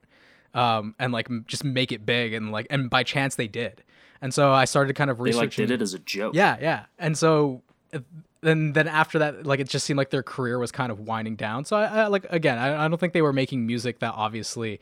um, 0.55 0.93
and 0.99 1.11
like 1.11 1.27
m- 1.29 1.45
just 1.47 1.63
make 1.63 1.91
it 1.91 2.05
big 2.05 2.33
and 2.33 2.51
like 2.51 2.67
and 2.69 2.89
by 2.89 3.03
chance 3.03 3.35
they 3.35 3.47
did. 3.47 3.83
And 4.21 4.33
so 4.33 4.51
I 4.53 4.65
started 4.65 4.95
kind 4.95 5.09
of 5.09 5.17
They 5.17 5.23
researching. 5.25 5.63
like 5.63 5.69
did 5.69 5.71
it 5.71 5.81
as 5.81 5.93
a 5.93 5.99
joke. 5.99 6.33
Yeah, 6.35 6.57
yeah. 6.61 6.85
And 6.99 7.17
so 7.17 7.61
uh, 7.93 7.99
then 8.43 8.73
then 8.73 8.87
after 8.87 9.19
that, 9.19 9.45
like 9.45 9.59
it 9.59 9.69
just 9.69 9.85
seemed 9.85 9.97
like 9.97 10.09
their 10.09 10.23
career 10.23 10.59
was 10.59 10.71
kind 10.71 10.91
of 10.91 10.99
winding 10.99 11.35
down. 11.35 11.65
So 11.65 11.77
I, 11.77 11.85
I 11.85 12.07
like 12.07 12.25
again, 12.29 12.57
I, 12.57 12.85
I 12.85 12.87
don't 12.87 12.99
think 12.99 13.13
they 13.13 13.21
were 13.21 13.33
making 13.33 13.65
music 13.65 13.99
that 13.99 14.13
obviously 14.15 14.79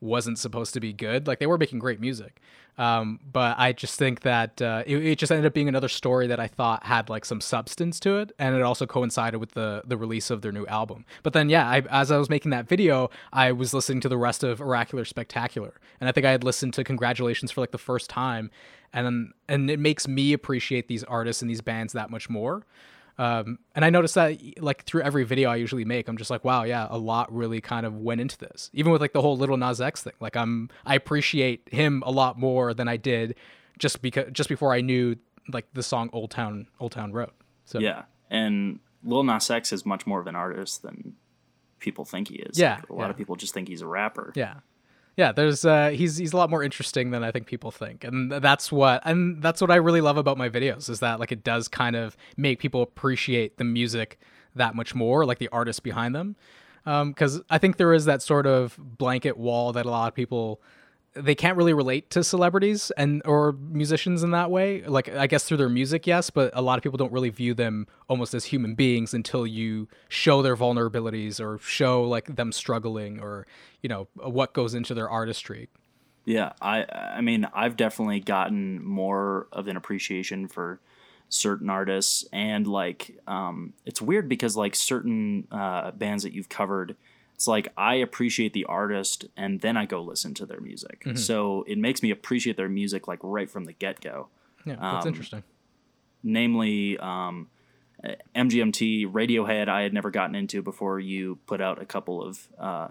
wasn't 0.00 0.38
supposed 0.38 0.74
to 0.74 0.80
be 0.80 0.92
good. 0.92 1.26
Like 1.26 1.38
they 1.38 1.46
were 1.46 1.58
making 1.58 1.78
great 1.78 2.00
music. 2.00 2.40
Um, 2.76 3.20
but 3.32 3.56
I 3.56 3.72
just 3.72 3.98
think 3.98 4.22
that 4.22 4.60
uh, 4.60 4.82
it, 4.84 4.96
it 4.96 5.18
just 5.18 5.30
ended 5.30 5.46
up 5.46 5.54
being 5.54 5.68
another 5.68 5.88
story 5.88 6.26
that 6.26 6.40
I 6.40 6.48
thought 6.48 6.84
had 6.84 7.08
like 7.08 7.24
some 7.24 7.40
substance 7.40 8.00
to 8.00 8.16
it, 8.18 8.32
and 8.38 8.56
it 8.56 8.62
also 8.62 8.84
coincided 8.84 9.38
with 9.38 9.52
the 9.52 9.82
the 9.86 9.96
release 9.96 10.30
of 10.30 10.42
their 10.42 10.50
new 10.50 10.66
album. 10.66 11.04
But 11.22 11.34
then, 11.34 11.48
yeah, 11.48 11.68
I, 11.68 11.82
as 11.90 12.10
I 12.10 12.18
was 12.18 12.28
making 12.28 12.50
that 12.50 12.68
video, 12.68 13.10
I 13.32 13.52
was 13.52 13.74
listening 13.74 14.00
to 14.00 14.08
the 14.08 14.18
rest 14.18 14.42
of 14.42 14.60
Oracular 14.60 15.04
Spectacular, 15.04 15.74
and 16.00 16.08
I 16.08 16.12
think 16.12 16.26
I 16.26 16.32
had 16.32 16.42
listened 16.42 16.74
to 16.74 16.84
Congratulations 16.84 17.52
for 17.52 17.60
like 17.60 17.70
the 17.70 17.78
first 17.78 18.10
time, 18.10 18.50
and 18.92 19.06
then 19.06 19.32
and 19.48 19.70
it 19.70 19.78
makes 19.78 20.08
me 20.08 20.32
appreciate 20.32 20.88
these 20.88 21.04
artists 21.04 21.42
and 21.42 21.50
these 21.50 21.60
bands 21.60 21.92
that 21.92 22.10
much 22.10 22.28
more. 22.28 22.66
Um, 23.16 23.58
and 23.74 23.84
I 23.84 23.90
noticed 23.90 24.14
that 24.16 24.38
like 24.60 24.84
through 24.84 25.02
every 25.02 25.24
video 25.24 25.48
I 25.48 25.56
usually 25.56 25.84
make, 25.84 26.08
I'm 26.08 26.16
just 26.16 26.30
like, 26.30 26.44
wow, 26.44 26.64
yeah, 26.64 26.86
a 26.90 26.98
lot 26.98 27.32
really 27.34 27.60
kind 27.60 27.86
of 27.86 27.96
went 27.96 28.20
into 28.20 28.36
this. 28.38 28.70
Even 28.72 28.92
with 28.92 29.00
like 29.00 29.12
the 29.12 29.22
whole 29.22 29.36
Lil 29.36 29.56
Nas 29.56 29.80
X 29.80 30.02
thing, 30.02 30.14
like 30.20 30.36
I'm 30.36 30.68
I 30.84 30.94
appreciate 30.94 31.68
him 31.70 32.02
a 32.06 32.10
lot 32.10 32.38
more 32.38 32.74
than 32.74 32.88
I 32.88 32.96
did 32.96 33.36
just 33.78 34.02
because 34.02 34.32
just 34.32 34.48
before 34.48 34.72
I 34.72 34.80
knew 34.80 35.16
like 35.52 35.66
the 35.74 35.82
song 35.82 36.10
Old 36.12 36.30
Town 36.30 36.66
Old 36.80 36.92
Town 36.92 37.12
Road. 37.12 37.30
So 37.64 37.78
Yeah, 37.78 38.02
and 38.30 38.80
Lil 39.04 39.22
Nas 39.24 39.50
X 39.50 39.72
is 39.72 39.86
much 39.86 40.06
more 40.06 40.20
of 40.20 40.26
an 40.26 40.34
artist 40.34 40.82
than 40.82 41.14
people 41.78 42.04
think 42.04 42.28
he 42.28 42.36
is. 42.36 42.58
Yeah, 42.58 42.76
Like, 42.76 42.88
a 42.88 42.92
lot 42.94 43.04
yeah. 43.04 43.10
of 43.10 43.16
people 43.16 43.36
just 43.36 43.54
think 43.54 43.68
he's 43.68 43.82
a 43.82 43.86
rapper. 43.86 44.32
Yeah. 44.34 44.54
Yeah, 45.16 45.30
there's 45.32 45.64
uh 45.64 45.90
he's 45.90 46.16
he's 46.16 46.32
a 46.32 46.36
lot 46.36 46.50
more 46.50 46.62
interesting 46.62 47.10
than 47.10 47.22
I 47.22 47.30
think 47.30 47.46
people 47.46 47.70
think. 47.70 48.02
And 48.04 48.32
that's 48.32 48.72
what 48.72 49.00
and 49.04 49.40
that's 49.40 49.60
what 49.60 49.70
I 49.70 49.76
really 49.76 50.00
love 50.00 50.16
about 50.16 50.36
my 50.36 50.48
videos 50.48 50.90
is 50.90 51.00
that 51.00 51.20
like 51.20 51.30
it 51.30 51.44
does 51.44 51.68
kind 51.68 51.94
of 51.94 52.16
make 52.36 52.58
people 52.58 52.82
appreciate 52.82 53.56
the 53.56 53.64
music 53.64 54.18
that 54.56 54.74
much 54.74 54.94
more, 54.94 55.24
like 55.24 55.38
the 55.38 55.48
artists 55.48 55.80
behind 55.80 56.14
them. 56.14 56.36
Um 56.84 57.14
cuz 57.14 57.40
I 57.48 57.58
think 57.58 57.76
there 57.76 57.94
is 57.94 58.06
that 58.06 58.22
sort 58.22 58.46
of 58.46 58.76
blanket 58.78 59.36
wall 59.36 59.72
that 59.72 59.86
a 59.86 59.90
lot 59.90 60.08
of 60.08 60.14
people 60.14 60.60
they 61.14 61.34
can't 61.34 61.56
really 61.56 61.72
relate 61.72 62.10
to 62.10 62.24
celebrities 62.24 62.90
and 62.96 63.22
or 63.24 63.52
musicians 63.52 64.22
in 64.22 64.32
that 64.32 64.50
way. 64.50 64.82
Like 64.82 65.08
i 65.08 65.26
guess 65.26 65.44
through 65.44 65.58
their 65.58 65.68
music 65.68 66.06
yes 66.06 66.30
but 66.30 66.50
a 66.54 66.62
lot 66.62 66.78
of 66.78 66.82
people 66.82 66.96
don't 66.96 67.12
really 67.12 67.30
view 67.30 67.54
them 67.54 67.86
almost 68.08 68.34
as 68.34 68.46
human 68.46 68.74
beings 68.74 69.14
until 69.14 69.46
you 69.46 69.88
show 70.08 70.42
their 70.42 70.56
vulnerabilities 70.56 71.40
or 71.40 71.58
show 71.58 72.02
like 72.02 72.36
them 72.36 72.52
struggling 72.52 73.20
or 73.20 73.46
you 73.82 73.88
know 73.88 74.08
what 74.14 74.52
goes 74.52 74.74
into 74.74 74.94
their 74.94 75.08
artistry. 75.08 75.68
Yeah, 76.24 76.52
I 76.60 76.86
I 76.90 77.20
mean 77.20 77.46
I've 77.52 77.76
definitely 77.76 78.20
gotten 78.20 78.84
more 78.84 79.46
of 79.52 79.68
an 79.68 79.76
appreciation 79.76 80.48
for 80.48 80.80
certain 81.28 81.68
artists 81.68 82.24
and 82.32 82.66
like 82.66 83.18
um 83.26 83.72
it's 83.84 84.00
weird 84.00 84.28
because 84.28 84.56
like 84.56 84.74
certain 84.74 85.46
uh 85.50 85.90
bands 85.90 86.22
that 86.22 86.32
you've 86.32 86.48
covered 86.48 86.96
it's 87.34 87.46
like 87.46 87.72
I 87.76 87.96
appreciate 87.96 88.52
the 88.52 88.64
artist 88.66 89.26
and 89.36 89.60
then 89.60 89.76
I 89.76 89.86
go 89.86 90.00
listen 90.02 90.34
to 90.34 90.46
their 90.46 90.60
music. 90.60 91.00
Mm-hmm. 91.04 91.16
So 91.16 91.64
it 91.66 91.78
makes 91.78 92.02
me 92.02 92.10
appreciate 92.10 92.56
their 92.56 92.68
music 92.68 93.08
like 93.08 93.18
right 93.22 93.50
from 93.50 93.64
the 93.64 93.72
get-go. 93.72 94.28
yeah 94.64 94.76
that's 94.76 95.04
Um, 95.06 95.08
interesting 95.08 95.42
namely 96.22 96.98
um, 96.98 97.48
MGMT, 98.34 99.10
Radiohead. 99.10 99.68
I 99.68 99.82
had 99.82 99.92
never 99.92 100.10
gotten 100.10 100.34
into 100.34 100.62
before 100.62 100.98
you 101.00 101.38
put 101.46 101.60
out 101.60 101.80
a 101.80 101.86
couple 101.86 102.22
of 102.22 102.48
uh, 102.58 102.88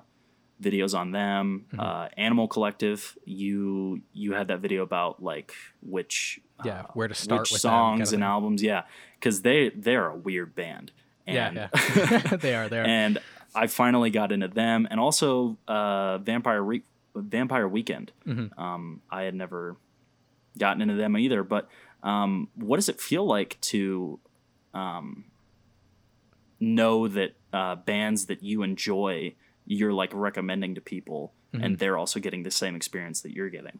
videos 0.61 0.97
on 0.97 1.11
them. 1.11 1.65
Mm-hmm. 1.69 1.79
Uh, 1.79 2.07
Animal 2.17 2.47
Collective, 2.47 3.17
you 3.25 4.01
you 4.13 4.33
had 4.33 4.47
that 4.47 4.59
video 4.59 4.83
about 4.83 5.21
like 5.21 5.53
which 5.81 6.39
Yeah, 6.63 6.81
uh, 6.81 6.83
where 6.93 7.07
to 7.07 7.15
start 7.15 7.41
which 7.41 7.49
kind 7.51 7.59
songs 7.61 8.09
of 8.11 8.15
and 8.17 8.23
albums. 8.23 8.63
Yeah, 8.63 8.83
because 9.19 9.41
they 9.41 9.69
they're 9.69 10.07
a 10.07 10.15
weird 10.15 10.55
band. 10.55 10.91
yeah 11.27 11.47
And, 11.47 11.55
yeah 11.55 12.35
they 12.41 12.55
are 12.55 12.69
they 12.69 12.79
are 12.79 12.85
and 12.85 13.17
I 13.55 13.67
finally 13.67 14.09
got 14.09 14.31
into 14.31 14.47
them, 14.47 14.87
and 14.89 14.99
also 14.99 15.57
uh, 15.67 16.17
Vampire 16.19 16.61
Re- 16.61 16.83
Vampire 17.15 17.67
Weekend. 17.67 18.11
Mm-hmm. 18.27 18.59
Um, 18.59 19.01
I 19.09 19.23
had 19.23 19.35
never 19.35 19.75
gotten 20.57 20.81
into 20.81 20.95
them 20.95 21.17
either. 21.17 21.43
But 21.43 21.69
um, 22.01 22.49
what 22.55 22.77
does 22.77 22.89
it 22.89 22.99
feel 22.99 23.25
like 23.25 23.59
to 23.61 24.19
um, 24.73 25.25
know 26.59 27.07
that 27.07 27.35
uh, 27.51 27.75
bands 27.75 28.25
that 28.25 28.41
you 28.43 28.63
enjoy, 28.63 29.35
you're 29.65 29.93
like 29.93 30.11
recommending 30.13 30.75
to 30.75 30.81
people, 30.81 31.33
Mm-hmm. 31.53 31.63
and 31.65 31.77
they're 31.77 31.99
also 31.99 32.19
getting 32.19 32.41
the 32.41 32.49
same 32.49 32.75
experience 32.75 33.21
that 33.21 33.31
you're 33.31 33.51
getting? 33.51 33.79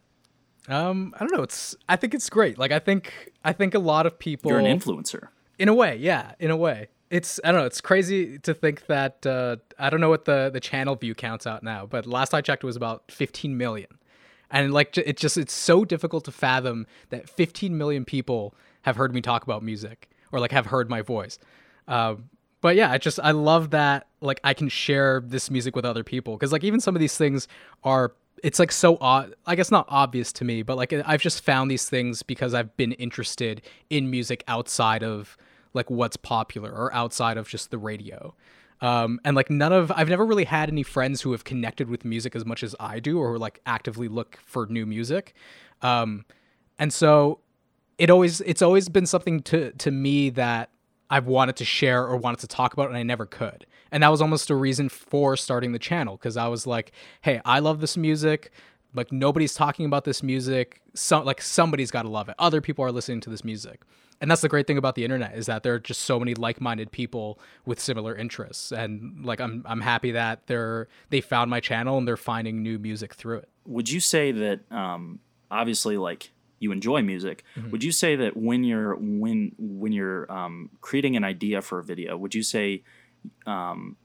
um 0.69 1.12
i 1.15 1.19
don't 1.19 1.34
know 1.36 1.41
it's 1.43 1.76
i 1.89 1.98
think 1.98 2.13
it's 2.13 2.30
great 2.30 2.58
like 2.58 2.71
i 2.71 2.80
think 2.80 3.32
i 3.43 3.52
think 3.52 3.74
a 3.74 3.80
lot 3.80 4.06
of 4.06 4.17
people 4.17 4.50
You're 4.50 4.60
an 4.62 4.65
influencer. 4.80 5.28
in 5.60 5.67
a 5.67 5.74
way 5.74 5.98
yeah 5.98 6.36
in 6.39 6.52
a 6.52 6.56
way 6.56 6.88
it's 7.13 7.39
i 7.43 7.52
don't 7.52 7.62
know 7.62 7.67
it's 7.67 7.80
crazy 7.80 8.39
to 8.39 8.54
think 8.56 8.88
that 8.88 9.23
uh 9.28 9.56
i 9.78 9.89
don't 9.89 10.02
know 10.02 10.10
what 10.10 10.26
the 10.26 10.49
the 10.52 10.60
channel 10.60 10.95
view 10.95 11.13
counts 11.13 11.45
out 11.45 11.62
now 11.62 11.86
but 11.86 12.08
last 12.08 12.34
i 12.34 12.41
checked 12.41 12.63
it 12.63 12.65
was 12.65 12.76
about 12.76 13.04
15 13.10 13.58
million. 13.58 13.88
And 14.54 14.71
like 14.71 14.95
it 14.97 15.17
just 15.17 15.38
it's 15.38 15.54
so 15.54 15.84
difficult 15.84 16.26
to 16.26 16.32
fathom 16.32 16.86
that 17.10 17.28
15 17.28 17.76
million 17.76 18.06
people 18.06 18.54
have 18.84 18.95
heard 18.95 19.13
me 19.13 19.19
talk 19.19 19.43
about 19.43 19.63
music 19.63 20.10
or 20.32 20.39
like 20.39 20.52
have 20.52 20.67
heard 20.67 20.89
my 20.89 21.02
voice. 21.02 21.39
Um 21.88 22.30
but 22.62 22.76
yeah, 22.76 22.91
I 22.91 22.97
just 22.99 23.19
I 23.19 23.32
love 23.32 23.71
that 23.71 24.08
like 24.21 24.39
I 24.43 24.54
can 24.54 24.69
share 24.69 25.21
this 25.26 25.49
music 25.49 25.76
with 25.76 25.86
other 25.86 26.04
people 26.04 26.36
because 26.38 26.52
like 26.52 26.63
even 26.63 26.80
some 26.80 26.95
of 26.95 26.99
these 26.99 27.17
things 27.17 27.47
are 27.84 28.13
it's 28.43 28.60
like 28.60 28.71
so 28.71 28.97
odd 29.02 29.34
I 29.47 29.56
guess 29.56 29.71
not 29.71 29.88
obvious 29.89 30.32
to 30.34 30.45
me, 30.45 30.62
but 30.62 30.78
like 30.78 30.93
I've 30.93 31.21
just 31.21 31.43
found 31.43 31.71
these 31.71 31.89
things 31.89 32.21
because 32.21 32.54
I've 32.54 32.78
been 32.78 32.91
interested 32.93 33.63
in 33.89 34.12
music 34.12 34.43
outside 34.47 35.04
of 35.04 35.36
like 35.74 35.90
what's 35.90 36.18
popular 36.18 36.72
or 36.72 36.94
outside 36.94 37.38
of 37.38 37.48
just 37.48 37.72
the 37.72 37.78
radio. 37.78 38.36
Um, 38.82 39.20
and 39.24 39.36
like 39.36 39.50
none 39.50 39.72
of 39.72 39.92
I've 39.96 40.10
never 40.10 40.26
really 40.26 40.44
had 40.44 40.70
any 40.70 40.84
friends 40.84 41.22
who 41.22 41.32
have 41.32 41.44
connected 41.44 41.90
with 41.90 42.04
music 42.04 42.36
as 42.36 42.46
much 42.46 42.64
as 42.64 42.76
I 42.80 43.00
do 43.00 43.18
or 43.20 43.38
like 43.38 43.62
actively 43.66 44.08
look 44.08 44.38
for 44.44 44.66
new 44.68 44.86
music. 44.86 45.34
Um, 45.82 46.26
and 46.78 46.92
so 46.92 47.40
it 47.98 48.10
always 48.10 48.42
it's 48.42 48.62
always 48.62 48.90
been 48.90 49.06
something 49.06 49.42
to 49.44 49.72
to 49.72 49.92
me 49.92 50.30
that 50.32 50.70
I've 51.10 51.28
wanted 51.28 51.56
to 51.58 51.66
share 51.66 52.06
or 52.06 52.18
wanted 52.18 52.40
to 52.40 52.48
talk 52.48 52.74
about 52.74 52.90
and 52.90 52.98
I 52.98 53.04
never 53.04 53.26
could. 53.26 53.66
And 53.92 54.02
that 54.02 54.10
was 54.10 54.22
almost 54.22 54.50
a 54.50 54.56
reason 54.56 54.90
for 54.90 55.38
starting 55.38 55.72
the 55.72 55.80
channel 55.80 56.18
because 56.18 56.36
I 56.36 56.48
was 56.48 56.66
like, 56.66 56.92
hey, 57.22 57.40
I 57.46 57.60
love 57.60 57.80
this 57.80 57.96
music. 57.96 58.52
Like 58.96 59.12
nobody's 59.12 59.54
talking 59.54 59.86
about 59.86 60.04
this 60.04 60.24
music. 60.24 60.82
Some 60.94 61.24
like 61.24 61.42
somebody's 61.42 61.92
got 61.92 62.02
to 62.02 62.10
love 62.10 62.30
it. 62.30 62.36
Other 62.40 62.60
people 62.60 62.84
are 62.84 62.92
listening 62.92 63.22
to 63.22 63.30
this 63.30 63.44
music. 63.44 63.82
And 64.24 64.32
that's 64.32 64.40
the 64.40 64.48
great 64.48 64.68
thing 64.68 64.78
about 64.78 64.96
the 64.96 65.04
internet 65.04 65.36
is 65.38 65.48
that 65.48 65.64
there 65.64 65.74
are 65.74 65.80
just 65.80 66.04
so 66.04 66.18
many 66.18 66.34
like-minded 66.34 66.94
people 66.94 67.42
with 67.66 67.78
similar 67.78 68.16
interests 68.16 68.72
and 68.72 69.26
like 69.26 69.42
I'm 69.42 69.64
I'm 69.66 69.82
happy 69.82 70.12
that 70.12 70.48
they're 70.48 70.88
they 71.10 71.20
found 71.20 71.52
my 71.52 71.60
channel 71.60 71.98
and 71.98 72.08
they're 72.08 72.16
finding 72.16 72.64
new 72.64 72.80
music 72.80 73.16
through 73.16 73.40
it. 73.40 73.50
would 73.66 73.90
you 73.90 74.00
say 74.00 74.32
that 74.32 74.62
um, 74.72 75.20
obviously 75.52 75.98
like 75.98 76.32
you 76.60 76.72
enjoy 76.72 77.02
music 77.02 77.44
Mm-hmm. 77.58 77.72
would 77.72 77.84
you 77.84 77.92
say 77.92 78.16
that 78.16 78.38
when 78.38 78.64
you're 78.64 78.96
when 78.96 79.52
when 79.60 79.92
you're 79.92 80.32
um, 80.32 80.70
creating 80.80 81.18
an 81.18 81.26
idea 81.26 81.62
for 81.62 81.80
a 81.80 81.84
video 81.84 82.16
would 82.16 82.34
you 82.34 82.44
say 82.44 82.82
um, 83.46 83.98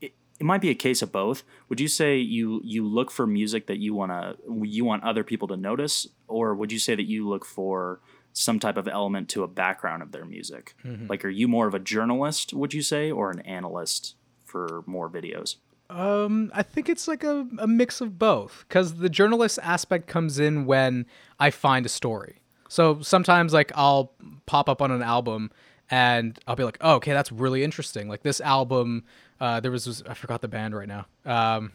it, 0.00 0.14
it 0.40 0.44
might 0.44 0.62
be 0.62 0.70
a 0.70 0.74
case 0.74 1.02
of 1.02 1.12
both 1.12 1.42
would 1.68 1.78
you 1.78 1.88
say 1.88 2.16
you 2.16 2.62
you 2.64 2.88
look 2.88 3.10
for 3.10 3.26
music 3.26 3.66
that 3.66 3.76
you 3.80 3.92
want 3.94 4.12
to 4.12 4.36
you 4.64 4.82
want 4.86 5.04
other 5.04 5.22
people 5.22 5.46
to 5.48 5.58
notice 5.58 6.06
or 6.26 6.54
would 6.54 6.72
you 6.72 6.78
say 6.78 6.94
that 6.94 7.04
you 7.04 7.28
look 7.28 7.44
for 7.44 8.00
some 8.38 8.58
type 8.60 8.76
of 8.76 8.86
element 8.86 9.28
to 9.30 9.42
a 9.42 9.48
background 9.48 10.02
of 10.02 10.12
their 10.12 10.24
music 10.24 10.74
Mm-hmm. 10.84 11.06
like 11.08 11.24
are 11.24 11.30
you 11.30 11.48
more 11.48 11.66
of 11.66 11.74
a 11.74 11.78
journalist 11.78 12.52
would 12.52 12.72
you 12.74 12.82
say 12.82 13.10
or 13.10 13.30
an 13.30 13.40
analyst 13.40 14.14
for 14.44 14.82
more 14.86 15.08
videos 15.08 15.56
Um, 15.88 16.50
I 16.52 16.62
think 16.62 16.88
it's 16.88 17.06
like 17.08 17.22
a, 17.24 17.46
a 17.58 17.66
mix 17.66 18.00
of 18.00 18.18
both 18.18 18.64
because 18.68 18.94
the 18.98 19.08
journalist 19.08 19.58
aspect 19.62 20.06
comes 20.08 20.38
in 20.38 20.66
when 20.66 21.06
I 21.38 21.50
find 21.50 21.86
a 21.86 21.88
story. 21.88 22.40
So 22.68 23.00
sometimes 23.00 23.52
like 23.52 23.70
I'll 23.76 24.12
pop 24.46 24.68
up 24.68 24.82
on 24.82 24.90
an 24.90 25.02
album 25.02 25.50
and 25.88 26.36
I'll 26.46 26.56
be 26.56 26.64
like, 26.64 26.78
oh, 26.80 26.94
okay, 26.96 27.12
that's 27.12 27.30
really 27.30 27.62
interesting. 27.62 28.08
Like 28.08 28.22
this 28.24 28.40
album, 28.40 29.04
uh, 29.40 29.60
there 29.60 29.70
was 29.70 29.84
this, 29.84 30.02
I 30.08 30.14
forgot 30.14 30.40
the 30.40 30.48
band 30.48 30.74
right 30.74 30.88
now. 30.88 31.06
Um, 31.24 31.70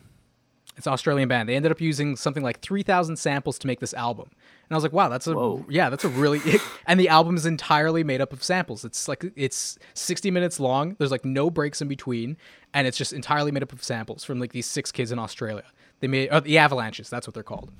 it's 0.77 0.87
an 0.87 0.93
Australian 0.93 1.27
band. 1.27 1.49
They 1.49 1.55
ended 1.55 1.71
up 1.71 1.81
using 1.81 2.15
something 2.15 2.43
like 2.43 2.61
3,000 2.61 3.17
samples 3.17 3.59
to 3.59 3.67
make 3.67 3.79
this 3.79 3.93
album. 3.93 4.29
And 4.31 4.75
I 4.75 4.75
was 4.75 4.83
like, 4.83 4.93
wow, 4.93 5.09
that's 5.09 5.27
a 5.27 5.33
Whoa. 5.33 5.65
yeah, 5.69 5.89
that's 5.89 6.05
a 6.05 6.09
really 6.09 6.39
and 6.87 6.99
the 6.99 7.09
album 7.09 7.35
is 7.35 7.45
entirely 7.45 8.03
made 8.03 8.21
up 8.21 8.31
of 8.33 8.43
samples. 8.43 8.85
It's 8.85 9.07
like 9.07 9.25
it's 9.35 9.77
60 9.93 10.31
minutes 10.31 10.59
long. 10.59 10.95
There's 10.97 11.11
like 11.11 11.25
no 11.25 11.49
breaks 11.49 11.81
in 11.81 11.87
between 11.87 12.37
and 12.73 12.87
it's 12.87 12.97
just 12.97 13.13
entirely 13.13 13.51
made 13.51 13.63
up 13.63 13.73
of 13.73 13.83
samples 13.83 14.23
from 14.23 14.39
like 14.39 14.53
these 14.53 14.65
six 14.65 14.91
kids 14.91 15.11
in 15.11 15.19
Australia. 15.19 15.65
They 15.99 16.07
made 16.07 16.29
uh, 16.29 16.39
the 16.39 16.57
Avalanches, 16.57 17.09
that's 17.09 17.27
what 17.27 17.33
they're 17.33 17.43
called. 17.43 17.71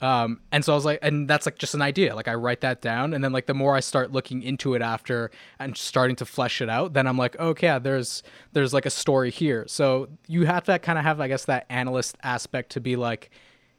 Um, 0.00 0.40
and 0.52 0.64
so 0.64 0.72
I 0.72 0.76
was 0.76 0.84
like, 0.84 0.98
and 1.02 1.28
that's 1.28 1.46
like 1.46 1.58
just 1.58 1.74
an 1.74 1.82
idea. 1.82 2.14
Like 2.14 2.28
I 2.28 2.34
write 2.34 2.60
that 2.60 2.80
down, 2.82 3.14
and 3.14 3.22
then 3.22 3.32
like 3.32 3.46
the 3.46 3.54
more 3.54 3.74
I 3.74 3.80
start 3.80 4.12
looking 4.12 4.42
into 4.42 4.74
it 4.74 4.82
after 4.82 5.30
and 5.58 5.76
starting 5.76 6.16
to 6.16 6.24
flesh 6.24 6.60
it 6.60 6.68
out, 6.68 6.92
then 6.92 7.06
I'm 7.06 7.16
like, 7.16 7.38
okay, 7.38 7.66
yeah, 7.66 7.78
there's 7.78 8.22
there's 8.52 8.74
like 8.74 8.86
a 8.86 8.90
story 8.90 9.30
here. 9.30 9.64
So 9.66 10.08
you 10.26 10.46
have 10.46 10.64
to 10.64 10.78
kind 10.78 10.98
of 10.98 11.04
have, 11.04 11.20
I 11.20 11.28
guess, 11.28 11.46
that 11.46 11.66
analyst 11.68 12.16
aspect 12.22 12.70
to 12.72 12.80
be 12.80 12.96
like, 12.96 13.30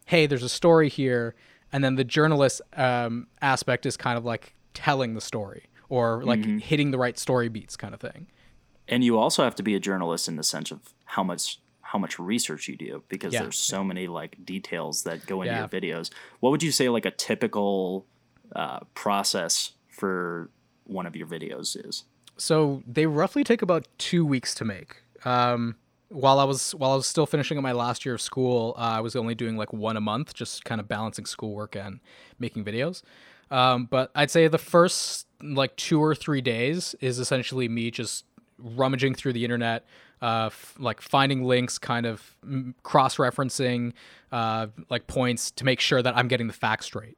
hey, 0.06 0.26
there's 0.26 0.44
a 0.44 0.50
story 0.50 0.90
here, 0.90 1.36
and 1.72 1.84
then 1.84 1.96
the 1.96 2.04
journalist 2.04 2.62
um, 2.76 3.28
aspect 3.42 3.86
is 3.86 3.98
kind 3.98 4.18
of 4.18 4.26
like 4.26 4.56
telling 4.74 5.14
the 5.14 5.22
story 5.22 5.66
or 5.90 6.24
like 6.24 6.44
hitting 6.44 6.92
the 6.92 6.98
right 6.98 7.20
story 7.20 7.50
beats, 7.50 7.78
kind 7.78 7.94
of 7.94 8.00
thing. 8.00 8.28
And 8.88 9.04
you 9.04 9.18
also 9.18 9.44
have 9.44 9.56
to 9.56 9.64
be 9.64 9.76
a 9.76 9.80
journalist 9.80 10.28
in 10.28 10.36
the 10.36 10.44
sense 10.44 10.72
of 10.72 10.94
how 11.06 11.24
much 11.24 11.60
how 11.90 12.00
much 12.00 12.18
research 12.18 12.68
you 12.68 12.76
do 12.76 13.04
because 13.10 13.32
Yeah. 13.34 13.44
there's 13.44 13.60
so 13.60 13.84
many 13.84 14.08
like 14.08 14.44
details 14.44 15.04
that 15.04 15.26
go 15.28 15.42
into 15.44 15.54
Yeah. 15.54 15.60
your 15.60 15.68
videos. 15.70 16.10
What 16.40 16.50
would 16.50 16.64
you 16.64 16.72
say 16.72 16.90
like 16.90 17.06
a 17.06 17.12
typical 17.12 18.06
uh, 18.56 18.80
process 18.96 19.74
for 19.90 20.50
one 20.86 21.06
of 21.06 21.16
your 21.16 21.28
videos 21.28 21.78
is? 21.88 22.04
So 22.38 22.82
they 22.88 23.06
roughly 23.06 23.44
take 23.44 23.62
about 23.62 23.88
two 23.98 24.26
weeks 24.26 24.54
to 24.56 24.66
make. 24.66 24.98
Um, 25.26 25.76
while 26.10 26.40
I 26.40 26.44
was 26.44 26.74
while 26.76 26.92
I 26.92 26.96
was 26.96 27.08
still 27.08 27.26
finishing 27.26 27.58
up 27.58 27.64
my 27.64 27.72
last 27.72 28.06
year 28.06 28.16
of 28.16 28.22
school, 28.22 28.74
uh, 28.78 28.82
I 28.82 29.02
was 29.02 29.16
only 29.16 29.36
doing 29.36 29.56
like 29.58 29.72
one 29.74 29.96
a 29.98 30.02
month, 30.02 30.34
just 30.34 30.66
kind 30.66 30.80
of 30.82 30.88
balancing 30.88 31.26
schoolwork 31.26 31.76
and 31.76 32.00
making 32.40 32.64
videos. 32.66 33.02
Um, 33.52 33.86
but 33.86 34.12
I'd 34.16 34.32
say 34.32 34.48
the 34.48 34.58
first 34.58 35.28
like 35.42 35.76
two 35.76 36.02
or 36.02 36.16
three 36.16 36.42
days 36.42 36.96
is 37.00 37.20
essentially 37.20 37.68
me 37.70 37.92
just 37.92 38.26
rummaging 38.58 39.14
through 39.16 39.34
the 39.34 39.44
internet, 39.44 39.86
uh, 40.26 40.48
f- 40.48 40.76
like 40.80 41.02
finding 41.02 41.44
links, 41.44 41.78
kind 41.78 42.06
of 42.06 42.36
cross 42.84 43.18
referencing 43.18 43.94
uh, 44.32 44.68
like 44.90 45.08
points 45.08 45.52
to 45.52 45.66
make 45.66 45.80
sure 45.80 46.02
that 46.02 46.18
I'm 46.18 46.28
getting 46.28 46.48
the 46.48 46.54
facts 46.54 46.86
straight 46.88 47.18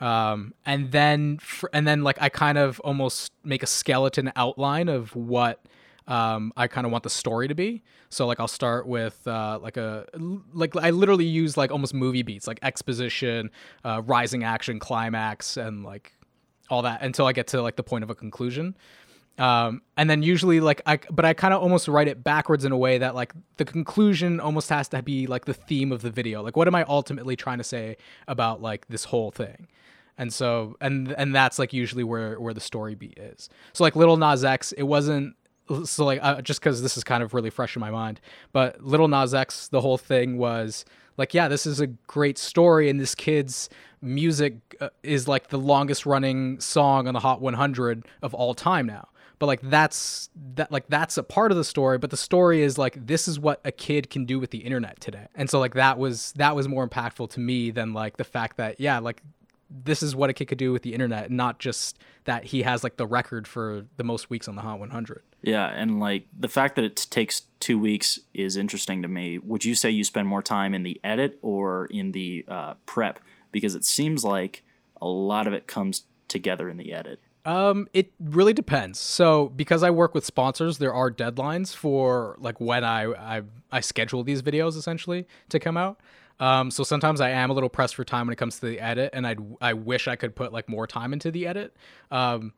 um, 0.00 0.52
and 0.64 0.92
then 0.92 1.38
fr- 1.38 1.68
and 1.72 1.86
then 1.86 2.02
like 2.02 2.20
I 2.20 2.28
kind 2.28 2.58
of 2.58 2.80
almost 2.80 3.32
make 3.44 3.62
a 3.62 3.66
skeleton 3.66 4.30
outline 4.36 4.88
of 4.88 5.14
what 5.16 5.64
um, 6.06 6.52
I 6.56 6.68
kind 6.68 6.84
of 6.84 6.92
want 6.92 7.04
the 7.04 7.10
story 7.10 7.48
to 7.48 7.54
be. 7.54 7.82
So 8.10 8.26
like 8.26 8.38
I'll 8.38 8.48
start 8.48 8.86
with 8.86 9.26
uh, 9.26 9.58
like 9.62 9.76
a 9.76 10.06
like 10.52 10.76
I 10.76 10.90
literally 10.90 11.24
use 11.24 11.56
like 11.56 11.70
almost 11.70 11.94
movie 11.94 12.22
beats 12.22 12.46
like 12.46 12.58
exposition, 12.62 13.50
uh, 13.84 14.02
rising 14.04 14.44
action, 14.44 14.78
climax, 14.78 15.56
and 15.56 15.82
like 15.82 16.12
all 16.68 16.82
that 16.82 17.02
until 17.02 17.26
I 17.26 17.32
get 17.32 17.46
to 17.48 17.62
like 17.62 17.76
the 17.76 17.82
point 17.82 18.04
of 18.04 18.10
a 18.10 18.14
conclusion. 18.14 18.76
Um, 19.38 19.82
and 19.98 20.08
then 20.08 20.22
usually 20.22 20.60
like 20.60 20.80
I, 20.86 20.98
but 21.10 21.24
I 21.24 21.34
kind 21.34 21.52
of 21.52 21.62
almost 21.62 21.88
write 21.88 22.08
it 22.08 22.24
backwards 22.24 22.64
in 22.64 22.72
a 22.72 22.76
way 22.76 22.98
that 22.98 23.14
like 23.14 23.34
the 23.58 23.64
conclusion 23.64 24.40
almost 24.40 24.70
has 24.70 24.88
to 24.88 25.02
be 25.02 25.26
like 25.26 25.44
the 25.44 25.54
theme 25.54 25.92
of 25.92 26.02
the 26.02 26.10
video. 26.10 26.42
Like, 26.42 26.56
what 26.56 26.66
am 26.66 26.74
I 26.74 26.84
ultimately 26.84 27.36
trying 27.36 27.58
to 27.58 27.64
say 27.64 27.96
about 28.26 28.62
like 28.62 28.86
this 28.88 29.04
whole 29.04 29.30
thing? 29.30 29.68
And 30.16 30.32
so, 30.32 30.76
and 30.80 31.12
and 31.12 31.34
that's 31.34 31.58
like 31.58 31.74
usually 31.74 32.04
where 32.04 32.40
where 32.40 32.54
the 32.54 32.60
story 32.60 32.94
beat 32.94 33.18
is. 33.18 33.50
So 33.74 33.84
like 33.84 33.94
Lil 33.94 34.16
Nas 34.16 34.42
X, 34.44 34.72
it 34.72 34.84
wasn't 34.84 35.36
so 35.84 36.06
like 36.06 36.20
uh, 36.22 36.40
just 36.40 36.60
because 36.60 36.80
this 36.80 36.96
is 36.96 37.04
kind 37.04 37.22
of 37.22 37.34
really 37.34 37.50
fresh 37.50 37.76
in 37.76 37.80
my 37.80 37.90
mind, 37.90 38.20
but 38.52 38.82
Lil 38.82 39.08
Nas 39.08 39.34
X, 39.34 39.68
the 39.68 39.82
whole 39.82 39.98
thing 39.98 40.38
was 40.38 40.86
like, 41.18 41.34
yeah, 41.34 41.48
this 41.48 41.66
is 41.66 41.80
a 41.80 41.86
great 41.86 42.38
story, 42.38 42.88
and 42.88 42.98
this 42.98 43.14
kid's 43.14 43.68
music 44.00 44.54
uh, 44.80 44.88
is 45.02 45.28
like 45.28 45.48
the 45.48 45.58
longest 45.58 46.06
running 46.06 46.58
song 46.60 47.08
on 47.08 47.14
the 47.14 47.20
Hot 47.20 47.40
100 47.42 48.06
of 48.22 48.32
all 48.32 48.54
time 48.54 48.86
now 48.86 49.08
but 49.38 49.46
like 49.46 49.60
that's 49.62 50.30
that 50.54 50.70
like 50.72 50.86
that's 50.88 51.16
a 51.16 51.22
part 51.22 51.50
of 51.50 51.56
the 51.56 51.64
story 51.64 51.98
but 51.98 52.10
the 52.10 52.16
story 52.16 52.62
is 52.62 52.78
like 52.78 53.06
this 53.06 53.28
is 53.28 53.38
what 53.38 53.60
a 53.64 53.72
kid 53.72 54.10
can 54.10 54.24
do 54.24 54.38
with 54.38 54.50
the 54.50 54.58
internet 54.58 54.98
today 55.00 55.26
and 55.34 55.50
so 55.50 55.58
like 55.58 55.74
that 55.74 55.98
was 55.98 56.32
that 56.32 56.56
was 56.56 56.68
more 56.68 56.88
impactful 56.88 57.28
to 57.30 57.40
me 57.40 57.70
than 57.70 57.92
like 57.92 58.16
the 58.16 58.24
fact 58.24 58.56
that 58.56 58.80
yeah 58.80 58.98
like 58.98 59.22
this 59.68 60.02
is 60.02 60.14
what 60.14 60.30
a 60.30 60.32
kid 60.32 60.46
could 60.46 60.58
do 60.58 60.72
with 60.72 60.82
the 60.82 60.94
internet 60.94 61.30
not 61.30 61.58
just 61.58 61.98
that 62.24 62.44
he 62.44 62.62
has 62.62 62.84
like 62.84 62.96
the 62.96 63.06
record 63.06 63.48
for 63.48 63.84
the 63.96 64.04
most 64.04 64.30
weeks 64.30 64.48
on 64.48 64.54
the 64.56 64.62
hot 64.62 64.78
100 64.78 65.22
Yeah, 65.42 65.66
and 65.68 66.00
like 66.00 66.26
the 66.38 66.48
fact 66.48 66.76
that 66.76 66.84
it 66.84 67.06
takes 67.10 67.42
two 67.60 67.78
weeks 67.78 68.18
is 68.34 68.56
interesting 68.56 69.02
to 69.02 69.08
me. 69.08 69.38
Would 69.38 69.64
you 69.64 69.74
say 69.74 69.90
you 69.90 70.04
spend 70.04 70.28
more 70.28 70.42
time 70.42 70.74
in 70.74 70.82
the 70.82 71.00
edit 71.04 71.38
or 71.40 71.86
in 71.86 72.12
the 72.12 72.44
uh, 72.48 72.74
prep? 72.84 73.20
Because 73.52 73.74
it 73.74 73.84
seems 73.84 74.24
like 74.24 74.64
a 75.00 75.06
lot 75.06 75.46
of 75.46 75.52
it 75.52 75.66
comes 75.66 76.02
together 76.26 76.68
in 76.68 76.76
the 76.76 76.92
edit. 76.92 77.20
Um, 77.46 77.86
it 77.92 78.12
really 78.18 78.52
depends. 78.52 78.98
So 78.98 79.50
because 79.50 79.84
I 79.84 79.90
work 79.90 80.14
with 80.14 80.24
sponsors, 80.24 80.78
there 80.78 80.92
are 80.92 81.10
deadlines 81.10 81.74
for 81.74 82.36
like 82.40 82.60
when 82.60 82.82
I 82.82 83.04
I, 83.12 83.42
I 83.70 83.80
schedule 83.80 84.24
these 84.24 84.42
videos 84.42 84.76
essentially 84.76 85.26
to 85.50 85.60
come 85.60 85.76
out. 85.76 86.00
Um, 86.40 86.70
so 86.70 86.82
sometimes 86.82 87.20
I 87.20 87.30
am 87.30 87.48
a 87.48 87.54
little 87.54 87.70
pressed 87.70 87.94
for 87.94 88.04
time 88.04 88.26
when 88.26 88.32
it 88.32 88.36
comes 88.36 88.58
to 88.58 88.66
the 88.66 88.80
edit, 88.80 89.10
and 89.14 89.26
I 89.26 89.36
I 89.60 89.72
wish 89.74 90.08
I 90.08 90.16
could 90.16 90.34
put 90.34 90.52
like 90.52 90.68
more 90.68 90.88
time 90.88 91.12
into 91.12 91.30
the 91.30 91.46
edit. 91.46 91.74
Um, 92.10 92.52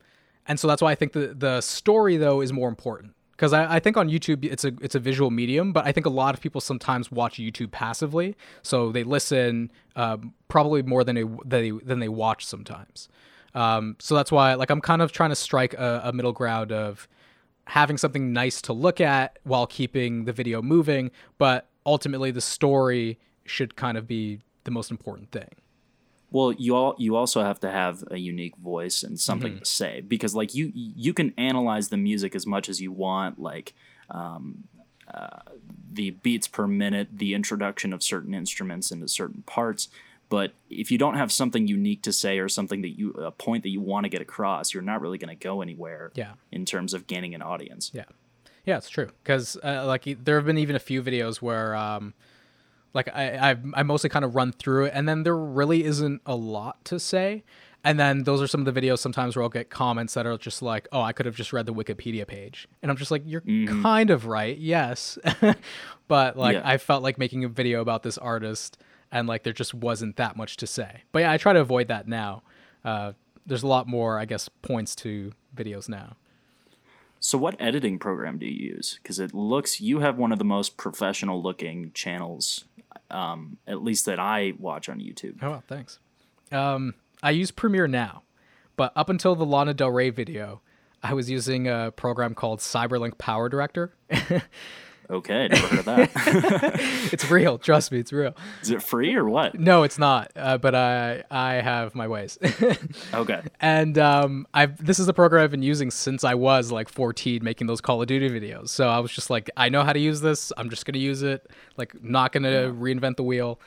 and 0.47 0.59
so 0.59 0.67
that's 0.67 0.81
why 0.81 0.91
I 0.91 0.95
think 0.95 1.13
the 1.13 1.35
the 1.37 1.61
story 1.61 2.17
though 2.17 2.41
is 2.41 2.51
more 2.51 2.71
important 2.71 3.13
because 3.33 3.53
I, 3.53 3.77
I 3.77 3.81
think 3.81 3.99
on 3.99 4.09
YouTube 4.09 4.43
it's 4.43 4.65
a 4.65 4.73
it's 4.81 4.95
a 4.95 4.99
visual 4.99 5.31
medium, 5.31 5.75
but 5.75 5.87
I 5.87 5.93
think 5.93 6.07
a 6.07 6.11
lot 6.11 6.35
of 6.35 6.41
people 6.41 6.63
sometimes 6.63 7.13
watch 7.13 7.35
YouTube 7.35 7.73
passively, 7.73 8.37
so 8.63 8.91
they 8.91 9.05
listen 9.05 9.71
um, 9.97 10.33
probably 10.49 10.83
more 10.83 11.05
than 11.05 11.15
they, 11.15 11.25
they 11.45 11.71
than 11.71 11.99
they 12.01 12.09
watch 12.09 12.47
sometimes. 12.47 13.11
Um, 13.59 13.97
so 13.99 14.15
that's 14.15 14.31
why 14.31 14.55
like 14.55 14.71
I'm 14.71 14.81
kind 14.81 15.03
of 15.03 15.11
trying 15.11 15.31
to 15.31 15.37
strike 15.37 15.75
a, 15.75 16.03
a 16.05 16.13
middle 16.13 16.33
ground 16.33 16.71
of 16.71 17.09
having 17.65 17.99
something 17.99 18.33
nice 18.33 18.63
to 18.63 18.73
look 18.73 19.01
at 19.01 19.39
while 19.43 19.67
keeping 19.67 20.25
the 20.27 20.33
video 20.33 20.63
moving, 20.63 21.11
but 21.39 21.69
ultimately 21.85 22.31
the 22.31 22.41
story 22.41 23.19
should 23.45 23.75
kind 23.75 23.99
of 23.99 24.07
be 24.07 24.41
the 24.65 24.71
most 24.71 24.91
important 24.91 25.33
thing. 25.33 25.51
Well, 26.31 26.53
you 26.53 26.77
all 26.77 26.95
you 26.99 27.17
also 27.17 27.43
have 27.43 27.59
to 27.61 27.71
have 27.71 28.05
a 28.11 28.19
unique 28.19 28.57
voice 28.57 29.03
and 29.03 29.19
something 29.19 29.53
Mm-hmm. 29.53 29.61
to 29.61 29.65
say 29.81 30.03
because 30.03 30.35
like 30.35 30.55
you 30.55 30.71
you 30.75 31.13
can 31.15 31.33
analyze 31.37 31.89
the 31.89 31.97
music 31.97 32.35
as 32.37 32.47
much 32.47 32.69
as 32.69 32.81
you 32.81 32.93
want, 32.93 33.41
like 33.41 33.75
um, 34.11 34.65
uh, 35.13 35.41
the 35.93 36.11
beats 36.11 36.47
per 36.47 36.67
minute, 36.67 37.09
the 37.13 37.33
introduction 37.35 37.93
of 37.95 38.03
certain 38.03 38.35
instruments 38.35 38.91
into 38.91 39.09
certain 39.09 39.43
parts. 39.47 39.89
But 40.29 40.53
if 40.69 40.91
you 40.91 40.99
don't 40.99 41.15
have 41.15 41.33
something 41.33 41.67
unique 41.67 42.03
to 42.03 42.13
say 42.13 42.39
or 42.39 42.49
something 42.49 42.83
that 42.83 42.99
you 42.99 43.13
a 43.13 43.31
point 43.31 43.63
that 43.63 43.71
you 43.71 43.81
want 43.81 44.05
to 44.05 44.11
get 44.11 44.21
across, 44.21 44.75
you're 44.75 44.83
not 44.83 45.01
really 45.01 45.17
going 45.19 45.35
to 45.37 45.43
go 45.43 45.63
anywhere. 45.63 46.13
Yeah. 46.15 46.33
In 46.53 46.65
terms 46.67 46.93
of 46.93 47.07
gaining 47.07 47.35
an 47.35 47.41
audience. 47.41 47.91
Yeah, 47.95 48.05
yeah, 48.65 48.77
it's 48.77 48.91
true. 48.91 49.09
Because 49.23 49.57
uh, 49.65 49.85
like 49.87 50.05
there 50.23 50.37
have 50.37 50.45
been 50.45 50.59
even 50.59 50.77
a 50.77 50.81
few 50.81 51.03
videos 51.03 51.37
where, 51.37 51.75
um, 51.75 52.13
like 52.93 53.09
I 53.09 53.51
I've, 53.51 53.61
I 53.75 53.83
mostly 53.83 54.11
kind 54.11 54.25
of 54.25 54.35
run 54.35 54.53
through 54.53 54.87
it, 54.87 54.93
and 54.95 55.09
then 55.09 55.23
there 55.23 55.37
really 55.37 55.85
isn't 55.85 56.21
a 56.27 56.37
lot 56.37 56.85
to 56.87 56.99
say. 57.01 57.45
And 57.85 57.99
then 57.99 58.25
those 58.25 58.43
are 58.43 58.49
some 58.49 58.67
of 58.67 58.75
the 58.75 58.79
videos 58.79 58.99
sometimes 58.99 59.37
where 59.37 59.45
I'll 59.45 59.49
get 59.49 59.71
comments 59.71 60.15
that 60.15 60.27
are 60.27 60.37
just 60.37 60.63
like, 60.63 60.89
"Oh, 60.91 61.01
I 61.01 61.13
could 61.13 61.27
have 61.27 61.37
just 61.37 61.53
read 61.53 61.65
the 61.65 61.73
Wikipedia 61.73 62.27
page," 62.27 62.67
and 62.83 62.91
I'm 62.91 62.97
just 62.97 63.11
like, 63.13 63.23
"You're 63.25 63.41
kind 63.41 64.11
of 64.11 64.27
right, 64.27 64.59
yes," 64.59 65.17
but 66.09 66.37
like 66.37 66.55
Yeah. 66.55 66.63
I 66.65 66.77
felt 66.77 67.03
like 67.05 67.19
making 67.19 67.45
a 67.45 67.49
video 67.49 67.81
about 67.81 68.03
this 68.03 68.19
artist, 68.19 68.79
and 69.11 69.29
like 69.29 69.43
there 69.43 69.53
just 69.53 69.75
wasn't 69.75 70.17
that 70.17 70.37
much 70.37 70.57
to 70.59 70.67
say. 70.67 71.03
But 71.13 71.21
yeah, 71.21 71.33
I 71.33 71.37
try 71.37 71.53
to 71.53 71.61
avoid 71.61 71.89
that 71.89 72.07
now. 72.09 72.43
Uh, 72.85 73.13
there's 73.47 73.63
a 73.63 73.67
lot 73.67 73.87
more, 73.87 74.19
I 74.19 74.25
guess, 74.25 74.49
points 74.63 74.95
to 74.97 75.33
videos 75.57 75.89
now. 75.89 76.17
So, 77.21 77.37
what 77.37 77.61
editing 77.61 77.99
program 77.99 78.39
do 78.39 78.47
you 78.47 78.75
use? 78.75 78.99
Because 79.03 79.19
it 79.19 79.35
looks 79.35 79.81
you 79.81 80.01
have 80.01 80.17
one 80.17 80.31
of 80.31 80.39
the 80.39 80.45
most 80.45 80.77
professional 80.77 81.43
looking 81.43 81.91
channels, 81.93 82.65
um, 83.11 83.59
at 83.67 83.83
least 83.83 84.07
that 84.07 84.21
I 84.21 84.53
watch 84.59 84.89
on 84.89 85.01
YouTube. 85.01 85.39
Oh, 85.43 85.51
well, 85.51 85.65
thanks. 85.67 85.99
Um, 86.53 86.95
I 87.23 87.31
use 87.31 87.51
Premiere 87.51 87.89
now, 87.89 88.23
but 88.77 88.93
up 88.95 89.09
until 89.09 89.35
the 89.35 89.45
Lana 89.45 89.75
Del 89.75 89.91
Rey 89.91 90.11
video, 90.11 90.61
I 91.03 91.15
was 91.15 91.29
using 91.29 91.67
a 91.67 91.93
program 91.95 92.35
called 92.35 92.61
Cyberlink 92.61 93.19
Power 93.19 93.49
Director. 93.49 93.95
Okay, 95.11 95.49
never 95.49 95.67
heard 95.69 95.79
of 95.79 95.85
that. 95.87 96.11
it's 97.13 97.31
real, 97.31 97.57
trust 97.57 97.91
me, 97.91 97.99
it's 97.99 98.13
real. 98.13 98.37
Is 98.61 98.71
it 98.71 98.83
free 98.83 99.15
or 99.15 99.25
what? 99.25 99.59
No, 99.59 99.83
it's 99.83 99.99
not, 99.99 100.31
uh, 100.37 100.59
but 100.59 100.75
I 100.75 101.25
I 101.31 101.55
have 101.55 101.95
my 101.95 102.07
ways. 102.09 102.39
Okay. 103.15 103.41
and 103.61 103.97
um, 103.97 104.47
I've 104.53 104.85
this 104.85 104.99
is 104.99 105.09
a 105.09 105.15
program 105.15 105.45
I've 105.45 105.51
been 105.51 105.63
using 105.63 105.91
since 105.91 106.25
I 106.25 106.35
was 106.35 106.71
like 106.71 106.89
14, 106.89 107.43
making 107.43 107.67
those 107.67 107.81
Call 107.81 108.03
of 108.03 108.07
Duty 108.09 108.29
videos. 108.29 108.69
So 108.69 108.89
I 108.89 108.99
was 108.99 109.11
just 109.11 109.31
like, 109.31 109.51
I 109.57 109.69
know 109.71 109.83
how 109.83 109.93
to 109.93 109.99
use 109.99 110.21
this. 110.21 110.53
I'm 110.59 110.69
just 110.69 110.85
gonna 110.85 110.99
use 110.99 111.23
it. 111.23 111.51
Like, 111.77 112.03
not 112.03 112.33
gonna 112.33 112.73
reinvent 112.73 113.17
the 113.17 113.23
wheel. 113.23 113.59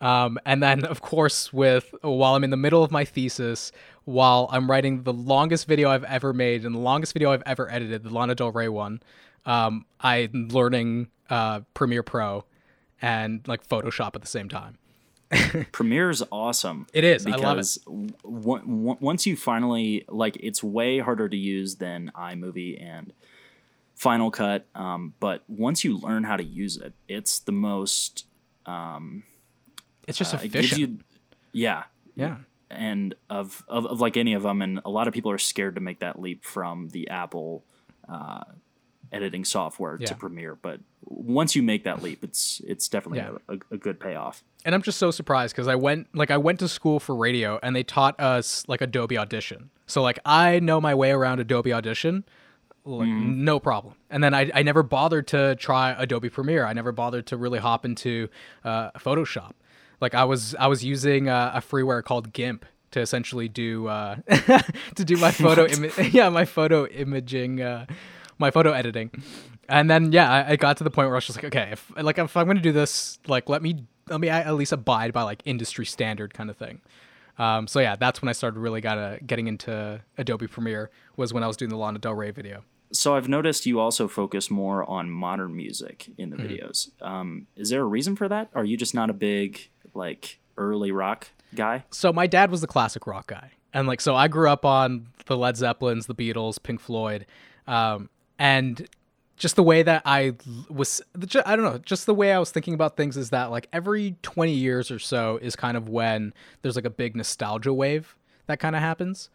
Um, 0.00 0.38
and 0.44 0.62
then, 0.62 0.84
of 0.84 1.00
course, 1.00 1.52
with 1.52 1.94
while 2.02 2.34
I'm 2.34 2.44
in 2.44 2.50
the 2.50 2.56
middle 2.56 2.84
of 2.84 2.90
my 2.90 3.04
thesis, 3.04 3.72
while 4.04 4.48
I'm 4.52 4.70
writing 4.70 5.02
the 5.02 5.12
longest 5.12 5.66
video 5.66 5.90
I've 5.90 6.04
ever 6.04 6.32
made 6.32 6.64
and 6.64 6.74
the 6.74 6.78
longest 6.78 7.12
video 7.12 7.32
I've 7.32 7.42
ever 7.46 7.70
edited, 7.70 8.04
the 8.04 8.10
Lana 8.10 8.34
Del 8.34 8.52
Rey 8.52 8.68
one, 8.68 9.00
um, 9.46 9.86
I'm 10.00 10.48
learning 10.48 11.08
uh, 11.30 11.60
Premiere 11.72 12.02
Pro 12.02 12.44
and 13.00 13.46
like 13.48 13.66
Photoshop 13.66 14.14
at 14.14 14.20
the 14.20 14.26
same 14.28 14.48
time. 14.48 14.76
Premiere 15.72 16.10
is 16.10 16.22
awesome. 16.30 16.86
It 16.92 17.02
is. 17.04 17.26
I 17.26 17.30
love 17.30 17.38
it. 17.38 17.42
Because 17.42 17.76
w- 17.86 18.10
w- 18.60 18.96
once 19.00 19.26
you 19.26 19.36
finally 19.36 20.04
like, 20.08 20.36
it's 20.40 20.62
way 20.62 20.98
harder 21.00 21.28
to 21.28 21.36
use 21.36 21.76
than 21.76 22.12
iMovie 22.14 22.80
and 22.80 23.12
Final 23.96 24.30
Cut. 24.30 24.66
Um, 24.74 25.14
but 25.18 25.42
once 25.48 25.82
you 25.82 25.98
learn 25.98 26.22
how 26.24 26.36
to 26.36 26.44
use 26.44 26.76
it, 26.76 26.92
it's 27.08 27.38
the 27.40 27.52
most. 27.52 28.26
It's 30.06 30.18
just 30.18 30.34
uh, 30.34 30.38
it 30.42 30.52
gives 30.52 30.66
efficient. 30.72 30.80
you. 30.98 31.18
Yeah, 31.52 31.84
Yeah. 32.14 32.36
and 32.70 33.14
of, 33.30 33.64
of 33.66 33.86
of 33.86 34.00
like 34.00 34.16
any 34.16 34.34
of 34.34 34.42
them, 34.42 34.60
and 34.62 34.80
a 34.84 34.90
lot 34.90 35.08
of 35.08 35.14
people 35.14 35.30
are 35.32 35.38
scared 35.38 35.74
to 35.76 35.80
make 35.80 36.00
that 36.00 36.20
leap 36.20 36.44
from 36.44 36.88
the 36.90 37.08
Apple 37.08 37.64
uh, 38.08 38.44
editing 39.12 39.44
software 39.44 39.96
Yeah. 40.00 40.06
to 40.06 40.14
Premiere. 40.14 40.54
But 40.60 40.80
once 41.04 41.54
you 41.56 41.62
make 41.62 41.84
that 41.84 42.02
leap, 42.02 42.22
it's 42.24 42.60
it's 42.66 42.88
definitely 42.88 43.18
Yeah. 43.18 43.38
a, 43.48 43.74
a, 43.74 43.76
good 43.78 44.00
payoff. 44.00 44.42
and 44.64 44.74
I'm 44.74 44.82
just 44.82 44.98
so 44.98 45.10
surprised 45.10 45.54
because 45.54 45.68
I 45.68 45.74
went 45.76 46.08
like 46.14 46.30
I 46.30 46.36
went 46.36 46.58
to 46.60 46.68
school 46.68 46.98
for 47.00 47.14
radio 47.14 47.58
and 47.62 47.74
they 47.76 47.82
taught 47.82 48.18
us 48.20 48.64
like 48.68 48.80
Adobe 48.80 49.16
Audition. 49.18 49.70
So 49.86 50.02
like 50.02 50.18
I 50.24 50.58
know 50.60 50.80
my 50.80 50.94
way 50.94 51.10
around 51.12 51.40
Adobe 51.40 51.72
Audition, 51.72 52.24
like, 52.84 53.08
no 53.08 53.58
problem. 53.60 53.94
And 54.10 54.22
then 54.22 54.32
I, 54.34 54.50
I 54.54 54.62
never 54.62 54.82
bothered 54.82 55.26
to 55.28 55.56
try 55.56 55.94
Adobe 55.98 56.28
Premiere. 56.28 56.64
I 56.64 56.72
never 56.72 56.92
bothered 56.92 57.26
to 57.26 57.36
really 57.36 57.58
hop 57.58 57.84
into 57.84 58.28
uh, 58.64 58.90
Photoshop. 58.92 59.52
Like 60.00 60.14
I 60.14 60.24
was 60.24 60.54
I 60.56 60.66
was 60.66 60.84
using 60.84 61.28
uh, 61.28 61.52
a 61.54 61.60
freeware 61.60 62.02
called 62.04 62.32
GIMP 62.32 62.64
to 62.92 63.00
essentially 63.00 63.48
do 63.48 63.86
uh, 63.88 64.16
to 64.94 65.04
do 65.04 65.16
my 65.16 65.30
photo 65.44 65.66
imi- 65.66 66.12
yeah 66.18 66.28
my 66.28 66.44
photo 66.44 66.86
imaging 66.86 67.60
uh, 67.60 67.86
my 68.38 68.50
photo 68.50 68.72
editing. 68.72 69.10
And 69.68 69.90
then 69.90 70.12
yeah, 70.12 70.30
I, 70.30 70.52
I 70.52 70.56
got 70.56 70.76
to 70.78 70.84
the 70.84 70.90
point 70.90 71.08
where 71.08 71.16
I 71.16 71.18
was 71.18 71.26
just 71.26 71.36
like, 71.38 71.46
okay, 71.46 71.70
if 71.72 71.90
like 71.96 72.18
if 72.18 72.36
I'm 72.36 72.46
gonna 72.46 72.60
do 72.60 72.72
this, 72.72 73.18
like 73.26 73.48
let 73.48 73.62
me 73.62 73.84
let 74.08 74.20
me 74.20 74.28
at 74.28 74.54
least 74.54 74.72
abide 74.72 75.12
by 75.12 75.22
like 75.22 75.42
industry 75.44 75.84
standard 75.86 76.32
kind 76.34 76.50
of 76.50 76.56
thing. 76.56 76.80
Um, 77.38 77.66
so 77.66 77.80
yeah, 77.80 77.96
that's 77.96 78.22
when 78.22 78.28
I 78.28 78.32
started 78.32 78.58
really 78.60 78.80
got 78.80 78.96
uh, 78.96 79.16
getting 79.26 79.46
into 79.46 80.00
Adobe 80.16 80.46
Premiere 80.46 80.90
was 81.16 81.34
when 81.34 81.42
I 81.42 81.46
was 81.46 81.56
doing 81.56 81.68
the 81.68 81.76
Lana 81.76 81.98
Del 81.98 82.14
Rey 82.14 82.30
video. 82.30 82.62
So 82.92 83.16
I've 83.16 83.28
noticed 83.28 83.66
you 83.66 83.80
also 83.80 84.06
focus 84.08 84.50
more 84.50 84.88
on 84.88 85.10
modern 85.10 85.54
music 85.56 86.08
in 86.16 86.30
Mm-hmm. 86.30 86.42
the 86.46 86.48
videos. 86.48 87.02
Um, 87.02 87.46
is 87.56 87.68
there 87.70 87.82
a 87.82 87.86
reason 87.86 88.14
for 88.16 88.28
that? 88.28 88.48
Are 88.54 88.64
you 88.64 88.76
just 88.76 88.94
not 88.94 89.10
a 89.10 89.12
big 89.12 89.68
like 89.92 90.38
early 90.56 90.92
rock 90.92 91.28
guy? 91.54 91.84
So 91.90 92.12
my 92.12 92.26
dad 92.28 92.50
was 92.50 92.60
the 92.60 92.66
classic 92.68 93.06
rock 93.06 93.26
guy, 93.26 93.50
and 93.74 93.86
like 93.88 94.00
so 94.00 94.14
I 94.14 94.28
grew 94.28 94.48
up 94.48 94.64
on 94.64 95.08
the 95.26 95.36
Led 95.36 95.56
Zeppelins, 95.56 96.06
the 96.06 96.14
Beatles, 96.14 96.62
Pink 96.62 96.80
Floyd, 96.80 97.26
um, 97.66 98.08
and 98.38 98.88
just 99.36 99.56
the 99.56 99.62
way 99.62 99.82
that 99.82 100.02
I 100.04 100.34
was, 100.70 101.02
I 101.44 101.56
don't 101.56 101.64
know, 101.64 101.78
just 101.78 102.06
the 102.06 102.14
way 102.14 102.32
I 102.32 102.38
was 102.38 102.50
thinking 102.50 102.74
about 102.74 102.96
things 102.96 103.16
is 103.16 103.30
that 103.30 103.50
like 103.50 103.68
every 103.72 104.16
20 104.22 104.52
years 104.52 104.90
or 104.90 104.98
so 104.98 105.38
is 105.42 105.54
kind 105.54 105.76
of 105.76 105.88
when 105.88 106.32
there's 106.62 106.76
like 106.76 106.86
a 106.86 106.90
big 106.90 107.14
nostalgia 107.14 107.72
wave 107.72 108.16
that 108.46 108.58
kind 108.60 108.74
of 108.74 108.80
happens. 108.80 109.28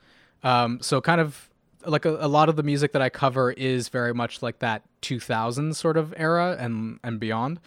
Um, 0.44 0.80
so 0.82 1.02
kind 1.02 1.22
of 1.22 1.50
like 1.86 2.06
a, 2.06 2.18
a 2.20 2.28
lot 2.28 2.50
of 2.50 2.56
the 2.56 2.64
music 2.64 2.94
that 2.94 3.02
I 3.02 3.10
cover 3.10 3.52
is 3.52 3.90
very 3.90 4.14
much 4.14 4.42
like 4.42 4.60
that 4.60 4.84
2000 5.02 5.76
sort 5.76 5.98
of 5.98 6.14
era 6.18 6.58
and 6.60 7.00
and 7.04 7.20
beyond. 7.20 7.60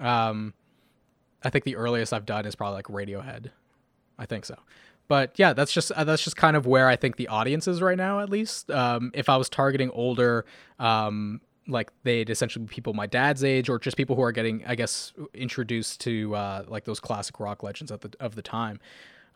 Um, 0.00 0.54
I 1.42 1.50
think 1.50 1.64
the 1.64 1.76
earliest 1.76 2.12
I've 2.12 2.26
done 2.26 2.46
is 2.46 2.54
probably 2.54 2.76
like 2.76 2.86
Radiohead. 2.86 3.50
I 4.18 4.26
think 4.26 4.44
so. 4.44 4.56
But 5.08 5.38
yeah, 5.38 5.54
that's 5.54 5.72
just 5.72 5.90
uh, 5.92 6.04
that's 6.04 6.22
just 6.22 6.36
kind 6.36 6.56
of 6.56 6.66
where 6.66 6.86
I 6.86 6.96
think 6.96 7.16
the 7.16 7.28
audience 7.28 7.66
is 7.66 7.80
right 7.80 7.96
now. 7.96 8.20
At 8.20 8.28
least, 8.28 8.70
um, 8.70 9.10
if 9.14 9.28
I 9.28 9.36
was 9.36 9.48
targeting 9.48 9.90
older, 9.90 10.44
um, 10.78 11.40
like 11.66 11.90
they'd 12.02 12.28
essentially 12.28 12.66
be 12.66 12.72
people 12.72 12.92
my 12.92 13.06
dad's 13.06 13.42
age, 13.42 13.68
or 13.68 13.78
just 13.78 13.96
people 13.96 14.16
who 14.16 14.22
are 14.22 14.32
getting, 14.32 14.64
I 14.66 14.74
guess, 14.74 15.14
introduced 15.32 16.00
to 16.02 16.34
uh, 16.36 16.64
like 16.68 16.84
those 16.84 17.00
classic 17.00 17.40
rock 17.40 17.62
legends 17.62 17.90
of 17.90 18.00
the 18.00 18.12
of 18.20 18.34
the 18.34 18.42
time. 18.42 18.80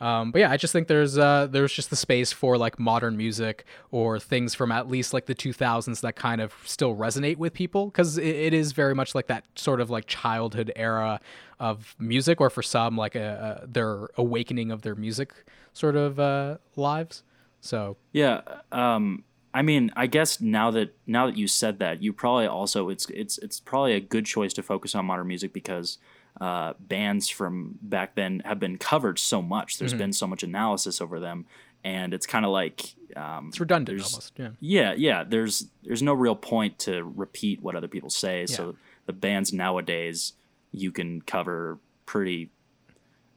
Um, 0.03 0.33
but 0.33 0.41
yeah, 0.41 0.51
I 0.51 0.57
just 0.57 0.73
think 0.73 0.89
there's 0.89 1.17
uh, 1.17 1.47
there's 1.49 1.73
just 1.73 1.89
the 1.89 1.97
space 1.97 2.33
for 2.33 2.59
like 2.59 2.81
modern 2.81 3.17
music 3.17 3.65
or 3.93 4.19
things 4.19 4.53
from 4.53 4.73
at 4.73 4.89
least 4.89 5.15
like 5.15 5.27
the 5.27 5.35
2000s 5.35 6.01
that 6.01 6.17
kind 6.17 6.41
of 6.41 6.53
still 6.65 6.97
resonate 6.97 7.37
with 7.37 7.53
people 7.53 7.87
because 7.87 8.19
it, 8.19 8.27
it 8.27 8.53
is 8.53 8.73
very 8.73 8.97
much 8.97 9.15
like 9.15 9.29
that 9.29 9.45
sort 9.55 9.81
of 9.81 9.91
like 9.91 10.07
childhood 10.07 10.73
era 10.75 11.21
of 11.61 11.95
music, 12.01 12.41
or 12.41 12.51
for 12.51 12.63
some 12.63 12.97
like 12.97 13.15
a, 13.15 13.63
a 13.63 13.67
their 13.69 14.09
awakening 14.17 14.73
of 14.73 14.83
their 14.83 14.97
music 14.97 15.33
sort 15.73 15.95
of 15.95 16.19
uh, 16.19 16.57
lives. 16.75 17.23
So 17.61 17.97
Yeah. 18.11 18.41
Um, 18.73 19.23
I 19.55 19.63
mean, 19.63 19.93
I 19.95 20.09
guess 20.09 20.41
now 20.41 20.73
that 20.73 20.97
now 21.07 21.27
that 21.27 21.37
you 21.37 21.47
said 21.47 21.79
that, 21.79 22.03
you 22.03 22.13
probably 22.13 22.47
also 22.47 22.89
it's 22.89 23.09
it's 23.11 23.39
it's 23.39 23.61
probably 23.61 23.93
a 23.93 24.01
good 24.01 24.27
choice 24.27 24.53
to 24.55 24.65
focus 24.65 24.97
on 24.97 25.07
modern 25.07 25.29
music 25.29 25.53
because 25.53 25.99
uh, 26.41 26.75
bands 26.79 27.29
from 27.29 27.79
back 27.83 28.15
then 28.15 28.41
have 28.45 28.59
been 28.59 28.79
covered 28.79 29.19
so 29.19 29.43
much. 29.43 29.75
Mm-hmm. 29.75 29.83
There's 29.83 29.95
been 29.95 30.13
so 30.13 30.27
much 30.27 30.43
analysis 30.43 31.01
over 31.01 31.21
them, 31.21 31.47
and 31.85 32.15
it's 32.15 32.27
kind 32.27 32.45
of 32.45 32.51
like 32.51 32.95
um, 33.17 33.49
it's 33.49 33.61
redundant 33.61 34.01
almost. 34.01 34.33
Yeah. 34.37 34.51
Yeah, 34.61 34.95
yeah. 34.95 35.25
There's 35.25 35.67
there's 35.83 36.03
no 36.03 36.15
real 36.15 36.37
point 36.37 36.79
to 36.81 37.03
repeat 37.03 37.63
what 37.63 37.77
other 37.77 37.89
people 37.89 38.11
say. 38.11 38.47
So 38.47 38.77
the 39.07 39.13
bands 39.13 39.53
nowadays 39.53 40.33
you 40.73 40.91
can 40.91 41.21
cover 41.21 41.79
pretty 42.07 42.51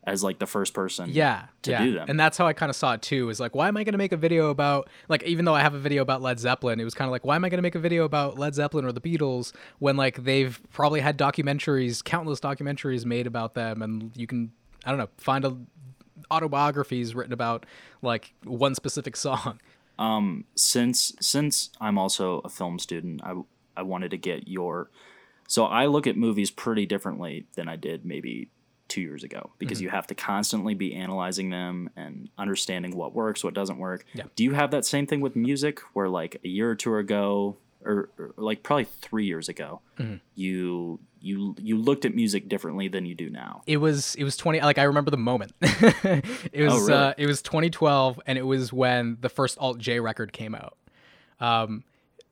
as 0.06 0.24
like 0.24 0.40
the 0.40 0.46
first 0.46 0.74
person. 0.74 1.10
yeah 1.10 1.46
to 1.62 1.72
yeah. 1.72 1.84
do 1.84 1.94
them. 1.94 2.06
and 2.10 2.20
that's 2.20 2.38
how 2.38 2.46
i 2.48 2.54
kind 2.54 2.70
of 2.70 2.76
saw 2.76 2.94
it 2.94 3.02
too 3.02 3.30
is 3.30 3.40
like 3.40 3.56
why 3.56 3.68
am 3.68 3.78
i 3.78 3.84
going 3.84 3.94
to 3.94 3.98
make 3.98 4.12
a 4.12 4.18
video 4.18 4.50
about 4.50 4.90
like 5.10 5.24
even 5.24 5.46
though 5.46 5.56
i 5.56 5.62
have 5.62 5.74
a 5.74 5.80
video 5.80 6.02
about 6.02 6.22
led 6.22 6.40
zeppelin 6.40 6.80
it 6.80 6.84
was 6.84 6.94
kind 6.94 7.08
of 7.08 7.12
like 7.12 7.26
why 7.26 7.36
am 7.36 7.44
i 7.44 7.50
going 7.50 7.58
to 7.58 7.64
make 7.64 7.76
a 7.76 7.80
video 7.80 8.04
about 8.04 8.38
led 8.38 8.54
zeppelin 8.54 8.86
or 8.86 8.92
the 8.92 9.02
beatles 9.02 9.54
when 9.80 9.98
like 9.98 10.24
they've 10.24 10.62
probably 10.72 11.00
had 11.00 11.18
documentaries 11.18 12.04
countless 12.04 12.40
documentaries 12.40 13.06
made 13.06 13.28
about 13.28 13.54
them 13.54 13.82
and 13.82 14.12
you 14.16 14.28
can 14.28 14.52
i 14.86 14.90
don't 14.90 15.00
know 15.00 15.10
find 15.18 15.46
a 15.46 15.58
autobiographies 16.32 17.14
written 17.14 17.34
about 17.34 17.66
like 18.02 18.34
one 18.44 18.74
specific 18.76 19.16
song 19.26 19.60
um 20.00 20.46
since 20.56 21.14
since 21.20 21.70
I'm 21.80 21.98
also 21.98 22.40
a 22.40 22.50
film 22.50 22.80
student, 22.80 23.22
I 23.24 23.36
I 23.78 23.84
wanted 23.84 24.12
to 24.12 24.18
get 24.18 24.48
your 24.48 24.90
so 25.48 25.66
I 25.66 25.86
look 25.86 26.08
at 26.08 26.18
movies 26.18 26.52
pretty 26.52 26.86
differently 26.86 27.46
than 27.56 27.68
I 27.68 27.76
did 27.76 28.06
maybe 28.06 28.50
two 28.88 29.02
years 29.02 29.24
ago 29.24 29.52
because 29.58 29.82
you 29.82 29.90
have 29.90 30.08
to 30.08 30.16
constantly 30.16 30.74
be 30.74 30.94
analyzing 30.94 31.50
them 31.50 31.90
and 31.96 32.30
understanding 32.38 32.96
what 32.96 33.14
works, 33.14 33.44
what 33.44 33.54
doesn't 33.54 33.78
work. 33.78 34.06
Yeah. 34.14 34.26
Do 34.36 34.44
you 34.44 34.54
have 34.54 34.72
that 34.72 34.86
same 34.86 35.08
thing 35.08 35.22
with 35.22 35.36
music 35.36 35.80
where 35.94 36.08
like 36.08 36.40
a 36.44 36.48
year 36.48 36.70
or 36.70 36.76
two 36.76 36.96
ago 36.96 37.58
or, 37.84 38.10
or 38.18 38.34
like 38.38 38.64
probably 38.64 38.86
three 38.86 39.26
years 39.26 39.48
ago, 39.50 39.82
you 40.36 41.00
you 41.20 41.56
you 41.60 41.78
looked 41.78 42.06
at 42.06 42.14
music 42.16 42.50
differently 42.50 42.88
than 42.88 43.06
you 43.06 43.16
do 43.16 43.30
now? 43.30 43.62
it 43.68 43.78
was 43.78 44.16
it 44.16 44.24
was 44.24 44.38
20 44.38 44.62
like 44.62 44.78
i 44.78 44.84
remember 44.84 45.12
the 45.12 45.18
moment 45.18 45.54
it 45.62 46.64
was 46.64 46.88
really? 46.88 46.94
uh, 46.94 47.14
it 47.18 47.26
was 47.26 47.42
2012 47.42 48.20
and 48.26 48.38
it 48.38 48.44
was 48.44 48.72
when 48.74 49.18
the 49.22 49.30
first 49.30 49.58
alt 49.60 49.78
j 49.78 50.00
record 50.00 50.34
came 50.34 50.54
out 50.56 50.78
um 51.40 51.84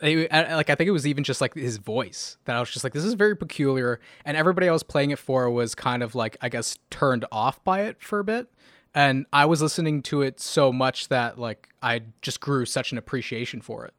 I- 0.03 0.55
like 0.55 0.69
i 0.69 0.75
think 0.75 0.87
it 0.87 0.91
was 0.91 1.07
even 1.07 1.23
just 1.23 1.41
like 1.41 1.53
his 1.53 1.77
voice 1.77 2.37
that 2.45 2.55
i 2.55 2.59
was 2.59 2.69
just 2.69 2.83
like 2.83 2.93
this 2.93 3.03
is 3.05 3.13
very 3.13 3.35
peculiar 3.35 3.99
and 4.25 4.35
everybody 4.37 4.67
i 4.67 4.71
was 4.71 4.83
playing 4.83 5.11
it 5.11 5.19
for 5.19 5.49
was 5.49 5.75
kind 5.75 6.03
of 6.03 6.13
like 6.15 6.37
i 6.41 6.49
guess 6.49 6.77
turned 6.89 7.25
off 7.31 7.63
by 7.63 7.81
it 7.81 8.01
for 8.01 8.19
a 8.19 8.23
bit 8.23 8.47
and 8.93 9.25
i 9.31 9.45
was 9.45 9.61
listening 9.61 10.01
to 10.03 10.21
it 10.21 10.39
so 10.39 10.71
much 10.73 11.07
that 11.07 11.39
like 11.39 11.69
i 11.81 12.01
just 12.21 12.39
grew 12.39 12.65
such 12.65 12.91
an 12.91 12.97
appreciation 12.97 13.61
for 13.61 13.85
it 13.85 13.93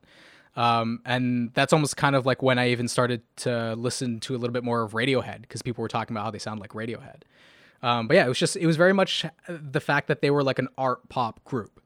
um, 0.57 1.01
and 1.05 1.51
that's 1.55 1.73
almost 1.73 1.97
kind 1.97 2.14
of 2.14 2.27
like 2.27 2.40
when 2.40 2.61
I 2.61 2.69
even 2.69 2.87
started 2.87 3.23
to 3.38 3.75
listen 3.75 4.21
to 4.21 4.37
a 4.37 4.38
little 4.38 4.53
bit 4.53 4.62
more 4.62 4.83
of 4.83 4.93
Radiohead 4.93 5.43
because 5.43 5.62
people 5.62 5.83
were 5.83 5.88
talking 5.88 6.14
about 6.17 6.25
how 6.25 6.31
they 6.31 6.38
sound 6.38 6.61
like 6.61 6.71
Radiohead. 6.71 7.23
Um, 7.83 8.07
but 8.07 8.14
yeah, 8.17 8.25
it 8.25 8.29
was 8.29 8.38
just 8.38 8.57
it 8.57 8.67
was 8.67 8.77
very 8.77 8.93
much 8.93 9.27
the 9.49 9.81
fact 9.81 10.07
that 10.09 10.23
they 10.23 10.31
were 10.31 10.45
like 10.45 10.61
an 10.61 10.69
art 10.79 11.09
pop 11.09 11.43
group 11.45 11.83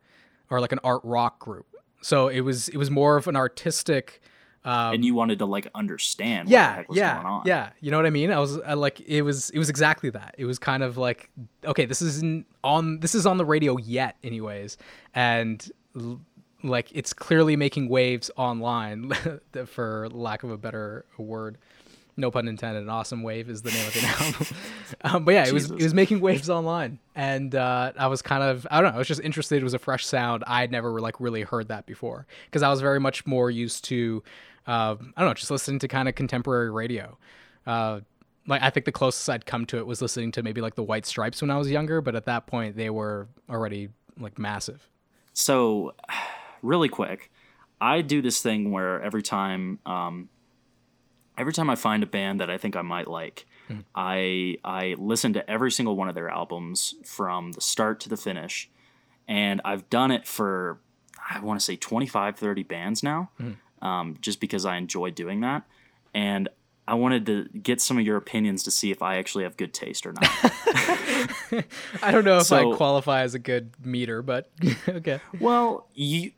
or 0.50 0.60
like 0.60 0.72
an 0.72 0.80
art 0.84 1.00
rock 1.02 1.38
group. 1.38 1.66
So 2.00 2.28
it 2.28 2.40
was 2.40 2.68
it 2.68 2.76
was 2.76 2.90
more 2.90 3.16
of 3.16 3.26
an 3.28 3.36
artistic. 3.36 4.22
Um, 4.64 4.94
and 4.94 5.04
you 5.04 5.14
wanted 5.14 5.38
to 5.38 5.46
like 5.46 5.68
understand 5.74 6.46
what 6.46 6.50
the 6.50 6.52
yeah, 6.52 6.74
heck 6.74 6.88
was 6.88 6.98
yeah, 6.98 7.14
going 7.14 7.26
on. 7.26 7.42
yeah. 7.46 7.70
You 7.80 7.90
know 7.90 7.96
what 7.96 8.06
I 8.06 8.10
mean? 8.10 8.30
I 8.32 8.38
was 8.38 8.58
I, 8.58 8.74
like, 8.74 9.00
it 9.00 9.22
was 9.22 9.50
it 9.50 9.58
was 9.58 9.70
exactly 9.70 10.10
that. 10.10 10.34
It 10.36 10.44
was 10.44 10.58
kind 10.58 10.82
of 10.82 10.96
like, 10.98 11.30
okay, 11.64 11.86
this 11.86 12.02
isn't 12.02 12.46
on 12.64 13.00
this 13.00 13.14
is 13.14 13.24
on 13.24 13.38
the 13.38 13.44
radio 13.44 13.78
yet, 13.78 14.16
anyways, 14.22 14.76
and 15.14 15.70
l- 15.96 16.20
like 16.64 16.90
it's 16.92 17.12
clearly 17.12 17.56
making 17.56 17.88
waves 17.88 18.30
online, 18.36 19.12
for 19.66 20.08
lack 20.10 20.42
of 20.42 20.50
a 20.50 20.58
better 20.58 21.04
word. 21.16 21.56
No 22.18 22.30
pun 22.30 22.48
intended. 22.48 22.82
An 22.82 22.90
awesome 22.90 23.22
wave 23.22 23.48
is 23.48 23.62
the 23.62 23.70
name 23.70 23.86
of 23.86 23.94
the 23.94 24.06
album. 24.24 24.46
um, 25.02 25.24
but 25.24 25.32
yeah, 25.32 25.46
it 25.46 25.52
was 25.52 25.70
it 25.70 25.82
was 25.82 25.94
making 25.94 26.20
waves 26.20 26.50
online, 26.50 26.98
and 27.14 27.54
uh, 27.54 27.92
I 27.96 28.08
was 28.08 28.20
kind 28.20 28.42
of 28.42 28.66
I 28.70 28.80
don't 28.80 28.90
know. 28.90 28.96
I 28.96 28.98
was 28.98 29.08
just 29.08 29.22
interested. 29.22 29.60
It 29.60 29.64
was 29.64 29.74
a 29.74 29.78
fresh 29.78 30.04
sound. 30.04 30.44
I'd 30.46 30.70
never 30.70 31.00
like 31.00 31.20
really 31.20 31.42
heard 31.42 31.68
that 31.68 31.86
before 31.86 32.26
because 32.46 32.62
I 32.62 32.68
was 32.68 32.80
very 32.80 33.00
much 33.00 33.26
more 33.26 33.50
used 33.50 33.84
to 33.86 34.22
uh, 34.68 34.96
I 35.16 35.20
don't 35.22 35.30
know, 35.30 35.34
just 35.34 35.50
listening 35.50 35.78
to 35.80 35.88
kind 35.88 36.08
of 36.08 36.14
contemporary 36.14 36.70
radio. 36.70 37.16
Uh, 37.66 38.00
like 38.46 38.62
I 38.62 38.70
think 38.70 38.84
the 38.84 38.92
closest 38.92 39.28
I'd 39.28 39.46
come 39.46 39.64
to 39.66 39.78
it 39.78 39.86
was 39.86 40.02
listening 40.02 40.30
to 40.32 40.42
maybe 40.42 40.60
like 40.60 40.74
the 40.74 40.82
White 40.82 41.06
Stripes 41.06 41.40
when 41.40 41.50
I 41.50 41.56
was 41.56 41.70
younger, 41.70 42.00
but 42.02 42.14
at 42.14 42.26
that 42.26 42.46
point 42.46 42.76
they 42.76 42.90
were 42.90 43.28
already 43.48 43.88
like 44.20 44.38
massive. 44.38 44.88
So, 45.32 45.94
really 46.62 46.88
quick, 46.88 47.30
I 47.80 48.02
do 48.02 48.20
this 48.20 48.42
thing 48.42 48.70
where 48.70 49.00
every 49.02 49.22
time, 49.22 49.78
um, 49.86 50.28
every 51.38 51.52
time 51.52 51.70
I 51.70 51.76
find 51.76 52.02
a 52.02 52.06
band 52.06 52.40
that 52.40 52.50
I 52.50 52.58
think 52.58 52.76
I 52.76 52.82
might 52.82 53.08
like, 53.08 53.46
I 53.94 54.56
I 54.64 54.96
listen 54.98 55.32
to 55.34 55.48
every 55.50 55.70
single 55.70 55.94
one 55.96 56.08
of 56.08 56.14
their 56.14 56.28
albums 56.28 56.94
from 57.04 57.52
the 57.52 57.60
start 57.60 58.00
to 58.00 58.08
the 58.08 58.16
finish, 58.16 58.68
and 59.26 59.60
I've 59.64 59.88
done 59.90 60.10
it 60.10 60.26
for 60.26 60.80
I 61.30 61.40
want 61.40 61.60
to 61.60 61.64
say 61.64 61.76
25, 61.76 62.36
30 62.36 62.62
bands 62.62 63.02
now, 63.02 63.30
um, 63.82 64.16
just 64.20 64.40
because 64.40 64.64
I 64.64 64.76
enjoy 64.76 65.10
doing 65.10 65.40
that, 65.42 65.64
and 66.14 66.48
I 66.86 66.94
wanted 66.94 67.26
to 67.26 67.44
get 67.60 67.82
some 67.82 67.98
of 67.98 68.06
your 68.06 68.16
opinions 68.16 68.62
to 68.62 68.70
see 68.70 68.90
if 68.90 69.02
I 69.02 69.18
actually 69.18 69.44
have 69.44 69.58
good 69.58 69.74
taste 69.74 70.06
or 70.06 70.12
not. 70.14 70.24
I 72.02 72.10
don't 72.10 72.24
know 72.24 72.38
if 72.38 72.44
So- 72.46 72.72
I 72.72 72.76
qualify 72.76 73.22
as 73.22 73.34
a 73.34 73.38
good 73.38 73.72
meter, 73.84 74.22
but 74.22 74.50
okay. 74.88 75.20
well, 75.40 75.88
you 75.94 76.32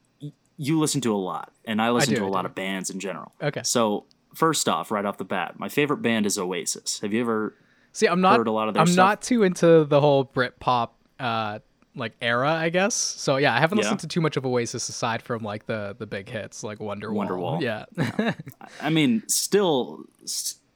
you 0.56 0.78
listen 0.78 1.00
to 1.02 1.14
a 1.14 1.16
lot, 1.16 1.52
and 1.64 1.80
I 1.80 1.90
listen 1.90 2.14
do, 2.14 2.20
to 2.20 2.24
a 2.24 2.28
I 2.28 2.30
lot 2.30 2.42
do. 2.42 2.46
of 2.46 2.54
bands 2.54 2.90
in 2.90 2.98
general. 3.00 3.32
Okay. 3.40 3.62
So 3.64 4.04
first 4.34 4.68
off, 4.68 4.90
right 4.90 5.04
off 5.04 5.18
the 5.18 5.24
bat, 5.24 5.58
my 5.58 5.68
favorite 5.68 5.98
band 6.02 6.26
is 6.26 6.38
Oasis. 6.38 7.00
Have 7.00 7.12
you 7.12 7.20
ever? 7.20 7.54
See, 7.92 8.06
I'm 8.06 8.20
not. 8.20 8.36
Heard 8.38 8.46
a 8.48 8.52
lot 8.52 8.68
of 8.68 8.74
their 8.74 8.80
I'm 8.82 8.86
stuff. 8.86 8.96
not 8.96 9.22
too 9.22 9.42
into 9.42 9.84
the 9.84 10.00
whole 10.00 10.24
Brit 10.24 10.58
pop 10.60 10.96
uh 11.18 11.58
like 11.96 12.12
era, 12.22 12.52
I 12.52 12.68
guess. 12.70 12.94
So 12.94 13.36
yeah, 13.36 13.52
I 13.54 13.58
haven't 13.58 13.78
Yeah. 13.78 13.82
listened 13.84 14.00
to 14.00 14.06
too 14.06 14.20
much 14.20 14.36
of 14.36 14.46
Oasis 14.46 14.88
aside 14.88 15.22
from 15.22 15.42
like 15.42 15.66
the 15.66 15.96
the 15.98 16.06
big 16.06 16.28
hits 16.28 16.62
like 16.62 16.78
Wonderwall. 16.78 17.28
Wonderwall. 17.28 17.60
Yeah. 17.60 18.34
I 18.80 18.90
mean, 18.90 19.24
still, 19.26 20.04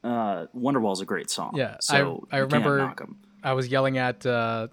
uh, 0.02 0.46
Wonderwall's 0.56 1.00
a 1.00 1.04
great 1.04 1.30
song. 1.30 1.52
Yeah, 1.54 1.74
I- 1.74 1.76
So 1.80 2.26
I 2.32 2.38
can't 2.38 2.52
remember- 2.52 2.94
I 3.44 3.52
was 3.52 3.68
yelling 3.68 3.96
at. 3.98 4.26
Uh, 4.26 4.68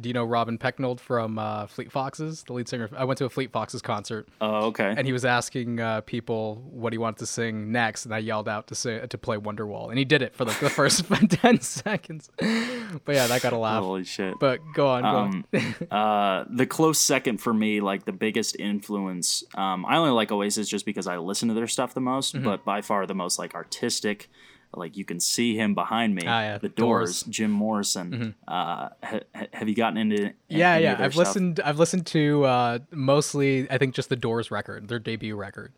do 0.00 0.08
you 0.08 0.12
know 0.12 0.24
Robin 0.24 0.58
Pecknold 0.58 1.00
from 1.00 1.38
uh, 1.38 1.66
Fleet 1.66 1.90
Foxes, 1.92 2.42
the 2.44 2.52
lead 2.52 2.68
singer? 2.68 2.88
I 2.96 3.04
went 3.04 3.18
to 3.18 3.24
a 3.24 3.28
Fleet 3.28 3.50
Foxes 3.52 3.82
concert, 3.82 4.28
Oh, 4.40 4.66
okay. 4.66 4.94
and 4.96 5.06
he 5.06 5.12
was 5.12 5.24
asking 5.24 5.80
uh, 5.80 6.00
people 6.02 6.62
what 6.70 6.92
he 6.92 6.98
wanted 6.98 7.18
to 7.18 7.26
sing 7.26 7.72
next, 7.72 8.04
and 8.04 8.14
I 8.14 8.18
yelled 8.18 8.48
out 8.48 8.66
to 8.68 8.74
say 8.74 9.04
to 9.06 9.18
play 9.18 9.36
Wonderwall, 9.36 9.90
and 9.90 9.98
he 9.98 10.04
did 10.04 10.22
it 10.22 10.34
for 10.34 10.44
like 10.44 10.58
the 10.60 10.70
first 10.70 11.04
ten 11.30 11.60
seconds. 11.60 12.30
But 12.38 13.14
yeah, 13.14 13.26
that 13.26 13.42
got 13.42 13.52
a 13.52 13.58
laugh. 13.58 13.82
Holy 13.82 14.04
shit. 14.04 14.34
But 14.38 14.60
go 14.74 14.88
on, 14.88 15.02
go 15.02 15.08
Um, 15.08 15.44
on. 15.54 15.88
uh, 15.98 16.44
the 16.50 16.66
close 16.66 16.98
second 17.00 17.38
for 17.38 17.52
me, 17.54 17.80
like 17.80 18.04
the 18.04 18.12
biggest 18.12 18.56
influence. 18.58 19.44
Um, 19.54 19.84
I 19.86 19.96
only 19.96 20.12
like 20.12 20.30
Oasis 20.32 20.68
just 20.68 20.84
because 20.86 21.06
I 21.06 21.16
listen 21.18 21.48
to 21.48 21.54
their 21.54 21.66
stuff 21.68 21.94
the 21.94 22.00
most, 22.00 22.34
Mm-hmm. 22.34 22.44
but 22.44 22.64
by 22.64 22.80
far 22.82 23.06
the 23.06 23.14
most 23.14 23.38
like 23.38 23.54
artistic. 23.54 24.28
Like 24.74 24.96
you 24.96 25.04
can 25.04 25.20
see 25.20 25.56
him 25.56 25.74
behind 25.74 26.14
me. 26.14 26.22
Ah, 26.26 26.40
yeah, 26.40 26.58
the 26.58 26.68
Doors. 26.68 27.22
Mm-hmm. 27.22 27.26
Doors, 27.28 27.36
Jim 27.36 27.50
Morrison. 27.50 28.34
Uh, 28.46 28.52
ha- 28.52 29.20
ha- 29.34 29.46
have 29.52 29.68
you 29.68 29.74
gotten 29.74 29.98
into? 29.98 30.32
Yeah, 30.48 30.72
any 30.72 30.84
yeah. 30.84 30.92
of 30.92 30.98
their 30.98 31.04
I've 31.06 31.12
stuff? 31.14 31.26
listened. 31.26 31.60
I've 31.64 31.78
listened 31.78 32.06
to 32.06 32.44
uh, 32.44 32.78
mostly, 32.90 33.70
I 33.70 33.78
think, 33.78 33.94
just 33.94 34.08
the 34.08 34.16
Doors 34.16 34.50
record, 34.50 34.88
their 34.88 34.98
debut 34.98 35.36
record. 35.36 35.72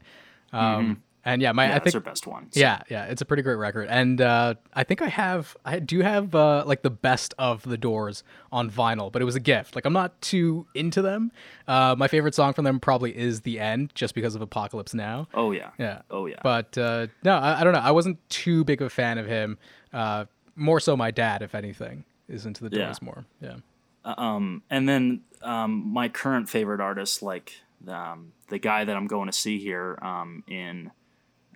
Um, 0.52 1.02
And 1.26 1.40
yeah, 1.40 1.52
my. 1.52 1.64
Yeah, 1.66 1.72
I 1.72 1.76
it's 1.76 1.84
think 1.84 1.92
their 1.92 2.00
best 2.00 2.26
one. 2.26 2.52
so- 2.52 2.60
Yeah, 2.60 2.82
yeah, 2.90 3.04
it's 3.06 3.22
a 3.22 3.24
pretty 3.24 3.42
great 3.42 3.54
record, 3.54 3.88
and 3.88 4.20
uh, 4.20 4.54
I 4.74 4.84
think 4.84 5.00
I 5.00 5.08
have, 5.08 5.56
I 5.64 5.78
do 5.78 6.00
have 6.00 6.34
uh, 6.34 6.64
like 6.66 6.82
the 6.82 6.90
best 6.90 7.32
of 7.38 7.62
the 7.62 7.78
Doors 7.78 8.22
on 8.52 8.70
vinyl, 8.70 9.10
but 9.10 9.22
it 9.22 9.24
was 9.24 9.34
a 9.34 9.40
gift. 9.40 9.74
Like 9.74 9.87
I'm 9.87 9.92
not 9.94 10.20
too 10.20 10.66
into 10.74 11.00
them. 11.00 11.32
Uh, 11.66 11.94
my 11.96 12.08
favorite 12.08 12.34
song 12.34 12.52
from 12.52 12.64
them 12.64 12.78
probably 12.78 13.16
is 13.16 13.40
"The 13.40 13.58
End," 13.58 13.90
just 13.94 14.14
because 14.14 14.34
of 14.34 14.42
Apocalypse 14.42 14.92
Now. 14.92 15.28
Oh 15.32 15.52
yeah. 15.52 15.70
Yeah. 15.78 16.02
Oh 16.10 16.26
yeah. 16.26 16.40
But 16.42 16.76
uh, 16.76 17.06
no, 17.22 17.37
I, 17.37 17.60
I 17.60 17.64
don't 17.64 17.72
know. 17.72 17.80
I 17.80 17.90
wasn't 17.92 18.18
too 18.28 18.62
big 18.64 18.82
of 18.82 18.87
a 18.88 18.90
fan 18.90 19.16
of 19.16 19.26
him. 19.26 19.56
Uh, 19.94 20.26
more 20.56 20.78
so, 20.78 20.96
my 20.96 21.10
dad, 21.10 21.40
if 21.42 21.54
anything, 21.54 22.04
is 22.28 22.44
into 22.44 22.68
the 22.68 22.76
Yeah. 22.76 22.84
Doors 22.84 23.00
more. 23.02 23.24
Yeah. 23.40 23.56
um, 24.04 24.62
and 24.68 24.87
then 24.88 25.22
um, 25.42 25.90
my 25.92 26.08
current 26.10 26.48
favorite 26.50 26.80
artist, 26.80 27.22
like 27.22 27.52
um, 27.88 28.32
the 28.48 28.58
guy 28.58 28.84
that 28.84 28.94
I'm 28.94 29.06
going 29.06 29.26
to 29.26 29.32
see 29.32 29.58
here 29.58 29.98
um, 30.02 30.44
in 30.46 30.90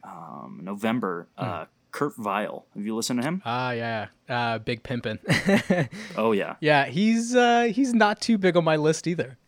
um, 0.04 0.61
November, 0.62 1.28
Hmm. 1.38 1.44
uh, 1.44 1.64
Kurt 1.90 2.14
Vile. 2.16 2.66
Have 2.74 2.84
you 2.84 2.94
listened 2.94 3.22
to 3.22 3.26
him? 3.26 3.42
Ah, 3.44 3.70
yeah. 3.72 4.06
Uh, 4.28 4.58
big 4.58 4.82
pimpin'. 4.82 5.18
Oh 6.16 6.32
yeah. 6.32 6.56
Yeah, 6.61 6.87
he's 6.87 7.34
uh, 7.34 7.70
he's 7.72 7.94
not 7.94 8.20
too 8.20 8.37
big 8.38 8.56
on 8.56 8.64
my 8.64 8.76
list 8.76 9.06
either. 9.06 9.38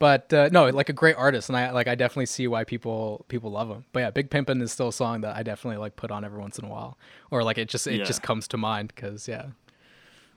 But 0.00 0.32
uh, 0.34 0.48
no, 0.52 0.68
like 0.70 0.88
a 0.88 0.92
great 0.92 1.14
artist, 1.16 1.48
and 1.48 1.56
I 1.56 1.70
like 1.70 1.86
I 1.86 1.94
definitely 1.94 2.26
see 2.26 2.48
why 2.48 2.64
people 2.64 3.24
people 3.28 3.50
love 3.52 3.70
him. 3.70 3.84
But 3.92 4.00
yeah, 4.00 4.10
Big 4.10 4.28
Pimpin' 4.28 4.60
is 4.60 4.72
still 4.72 4.88
a 4.88 4.92
song 4.92 5.20
that 5.20 5.36
I 5.36 5.42
definitely 5.44 5.78
like 5.78 5.94
put 5.94 6.10
on 6.10 6.24
every 6.24 6.40
once 6.40 6.58
in 6.58 6.64
a 6.64 6.68
while, 6.68 6.98
or 7.30 7.44
like 7.44 7.58
it 7.58 7.68
just 7.68 7.86
it 7.86 7.98
Yeah. 7.98 8.04
just 8.04 8.20
comes 8.22 8.48
to 8.48 8.56
mind 8.56 8.92
because 8.94 9.28
yeah, 9.28 9.46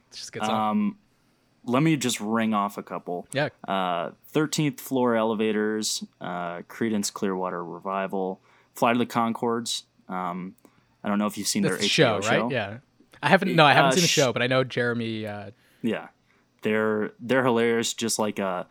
it's 0.10 0.18
just 0.20 0.34
song. 0.36 0.50
Um, 0.72 0.98
let 1.66 1.82
me 1.84 1.98
just 1.98 2.22
ring 2.22 2.54
off 2.54 2.78
a 2.78 2.84
couple. 2.84 3.28
yeah, 3.34 3.50
Uh, 3.68 4.12
13th 4.32 4.80
Floor 4.80 5.16
Elevators, 5.18 6.04
uh, 6.22 6.60
Creedence 6.70 7.12
Clearwater 7.12 7.62
Revival, 7.66 8.40
Flight 8.78 8.94
of 8.94 9.00
the 9.00 9.06
Conchords. 9.06 9.84
Um, 10.08 10.56
I 11.04 11.10
don't 11.10 11.20
know 11.20 11.26
if 11.28 11.38
you've 11.38 11.48
seen 11.48 11.64
that's 11.64 11.74
their 11.76 11.82
the 11.82 11.88
HBO 11.88 12.24
show, 12.24 12.44
right? 12.44 12.52
Yeah, 12.52 12.78
I 13.22 13.30
haven't 13.30 13.56
no, 13.56 13.66
I 13.66 13.74
haven't 13.74 13.90
Uh, 13.90 13.96
seen 13.96 14.02
the 14.04 14.08
show, 14.08 14.32
but 14.32 14.42
I 14.42 14.48
know 14.48 14.64
Jeremy. 14.64 15.26
Uh, 15.26 15.52
Yeah, 15.82 16.08
they're 16.62 17.12
they're 17.20 17.44
hilarious. 17.44 17.94
Just 17.94 18.20
like 18.20 18.40
uh, 18.40 18.66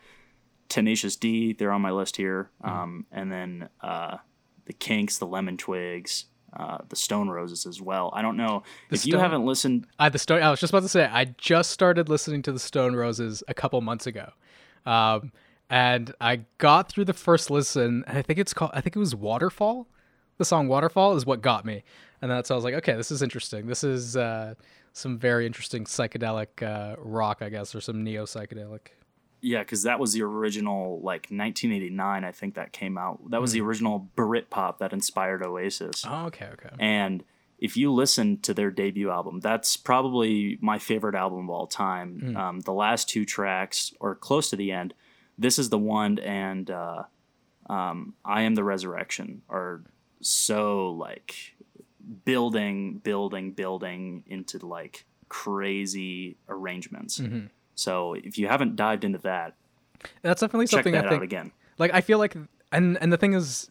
Tenacious 0.68 1.16
D, 1.16 1.52
they're 1.52 1.72
on 1.72 1.80
my 1.82 1.90
list 1.90 2.16
here. 2.16 2.50
Mm-hmm. 2.64 2.78
Um, 2.78 3.06
and 3.12 3.30
then 3.32 3.68
uh, 3.80 4.18
the 4.66 4.72
Kinks, 4.72 5.18
the 5.18 5.26
Lemon 5.26 5.56
Twigs, 5.56 6.26
uh, 6.52 6.78
the 6.88 6.96
Stone 6.96 7.28
Roses 7.28 7.66
as 7.66 7.80
well. 7.80 8.10
I 8.14 8.22
don't 8.22 8.36
know 8.36 8.62
if 8.90 9.06
you 9.06 9.18
haven't 9.18 9.44
listened. 9.44 9.86
I 9.98 10.08
the 10.08 10.18
Stone. 10.18 10.42
I 10.42 10.50
was 10.50 10.60
just 10.60 10.72
about 10.72 10.82
to 10.82 10.88
say 10.88 11.04
I 11.04 11.26
just 11.38 11.70
started 11.70 12.08
listening 12.08 12.42
to 12.42 12.52
the 12.52 12.58
Stone 12.60 12.94
Roses 12.96 13.42
a 13.48 13.54
couple 13.54 13.80
months 13.80 14.06
ago, 14.06 14.30
um, 14.84 15.32
and 15.70 16.12
I 16.20 16.40
got 16.58 16.88
through 16.90 17.04
the 17.06 17.12
first 17.14 17.50
listen. 17.50 18.04
And 18.06 18.18
I 18.18 18.22
think 18.22 18.38
it's 18.38 18.54
called. 18.54 18.70
I 18.74 18.80
think 18.80 18.96
it 18.96 19.00
was 19.00 19.14
Waterfall. 19.14 19.86
The 20.38 20.44
song 20.44 20.68
Waterfall 20.68 21.16
is 21.16 21.24
what 21.24 21.40
got 21.40 21.64
me, 21.64 21.82
and 22.20 22.30
that's 22.30 22.50
I 22.50 22.54
was 22.54 22.64
like, 22.64 22.74
okay, 22.74 22.94
this 22.94 23.10
is 23.10 23.22
interesting. 23.22 23.66
This 23.66 23.82
is 23.82 24.16
uh, 24.16 24.54
some 24.92 25.18
very 25.18 25.46
interesting 25.46 25.84
psychedelic 25.84 26.62
uh, 26.62 26.96
rock, 26.98 27.38
I 27.40 27.48
guess, 27.48 27.74
or 27.74 27.80
some 27.80 28.02
neo 28.04 28.24
psychedelic. 28.24 28.88
Yeah, 29.40 29.60
because 29.60 29.82
that 29.84 30.00
was 30.00 30.12
the 30.12 30.22
original, 30.22 30.96
like 31.02 31.28
1989. 31.28 32.24
I 32.24 32.32
think 32.32 32.54
that 32.54 32.72
came 32.72 32.98
out. 32.98 33.30
That 33.30 33.40
was 33.40 33.52
the 33.52 33.60
original 33.60 34.08
Britpop 34.16 34.78
that 34.78 34.92
inspired 34.92 35.44
Oasis. 35.44 36.04
Hmm. 36.04 36.12
Oh, 36.12 36.26
okay, 36.26 36.48
okay. 36.52 36.70
And 36.78 37.22
if 37.58 37.76
you 37.76 37.92
listen 37.92 38.40
to 38.40 38.54
their 38.54 38.70
debut 38.70 39.10
album, 39.10 39.40
that's 39.40 39.76
probably 39.76 40.58
my 40.60 40.78
favorite 40.78 41.14
album 41.14 41.44
of 41.44 41.50
all 41.50 41.66
time. 41.66 42.20
Hmm. 42.20 42.36
Um, 42.36 42.60
the 42.60 42.72
last 42.72 43.08
two 43.08 43.24
tracks, 43.24 43.92
or 44.00 44.14
close 44.14 44.50
to 44.50 44.56
the 44.56 44.72
end, 44.72 44.94
this 45.38 45.58
is 45.58 45.68
the 45.68 45.78
one, 45.78 46.18
and 46.18 46.70
uh, 46.70 47.04
um, 47.68 48.14
I 48.24 48.42
Am 48.42 48.54
the 48.54 48.64
Resurrection, 48.64 49.42
are 49.48 49.82
so 50.20 50.90
like 50.90 51.56
building, 52.24 52.98
building, 52.98 53.52
building 53.52 54.24
into 54.26 54.64
like 54.64 55.04
crazy 55.28 56.36
arrangements. 56.48 57.18
Mm-hmm. 57.18 57.46
So 57.74 58.14
if 58.14 58.38
you 58.38 58.48
haven't 58.48 58.76
dived 58.76 59.04
into 59.04 59.18
that, 59.18 59.54
That's 60.22 60.40
definitely 60.40 60.66
check 60.66 60.78
something 60.78 60.92
that 60.92 61.06
I 61.06 61.08
think. 61.10 61.20
out 61.20 61.24
again. 61.24 61.52
Like 61.78 61.92
I 61.92 62.00
feel 62.00 62.18
like, 62.18 62.36
and 62.72 62.98
and 63.00 63.12
the 63.12 63.16
thing 63.16 63.34
is, 63.34 63.70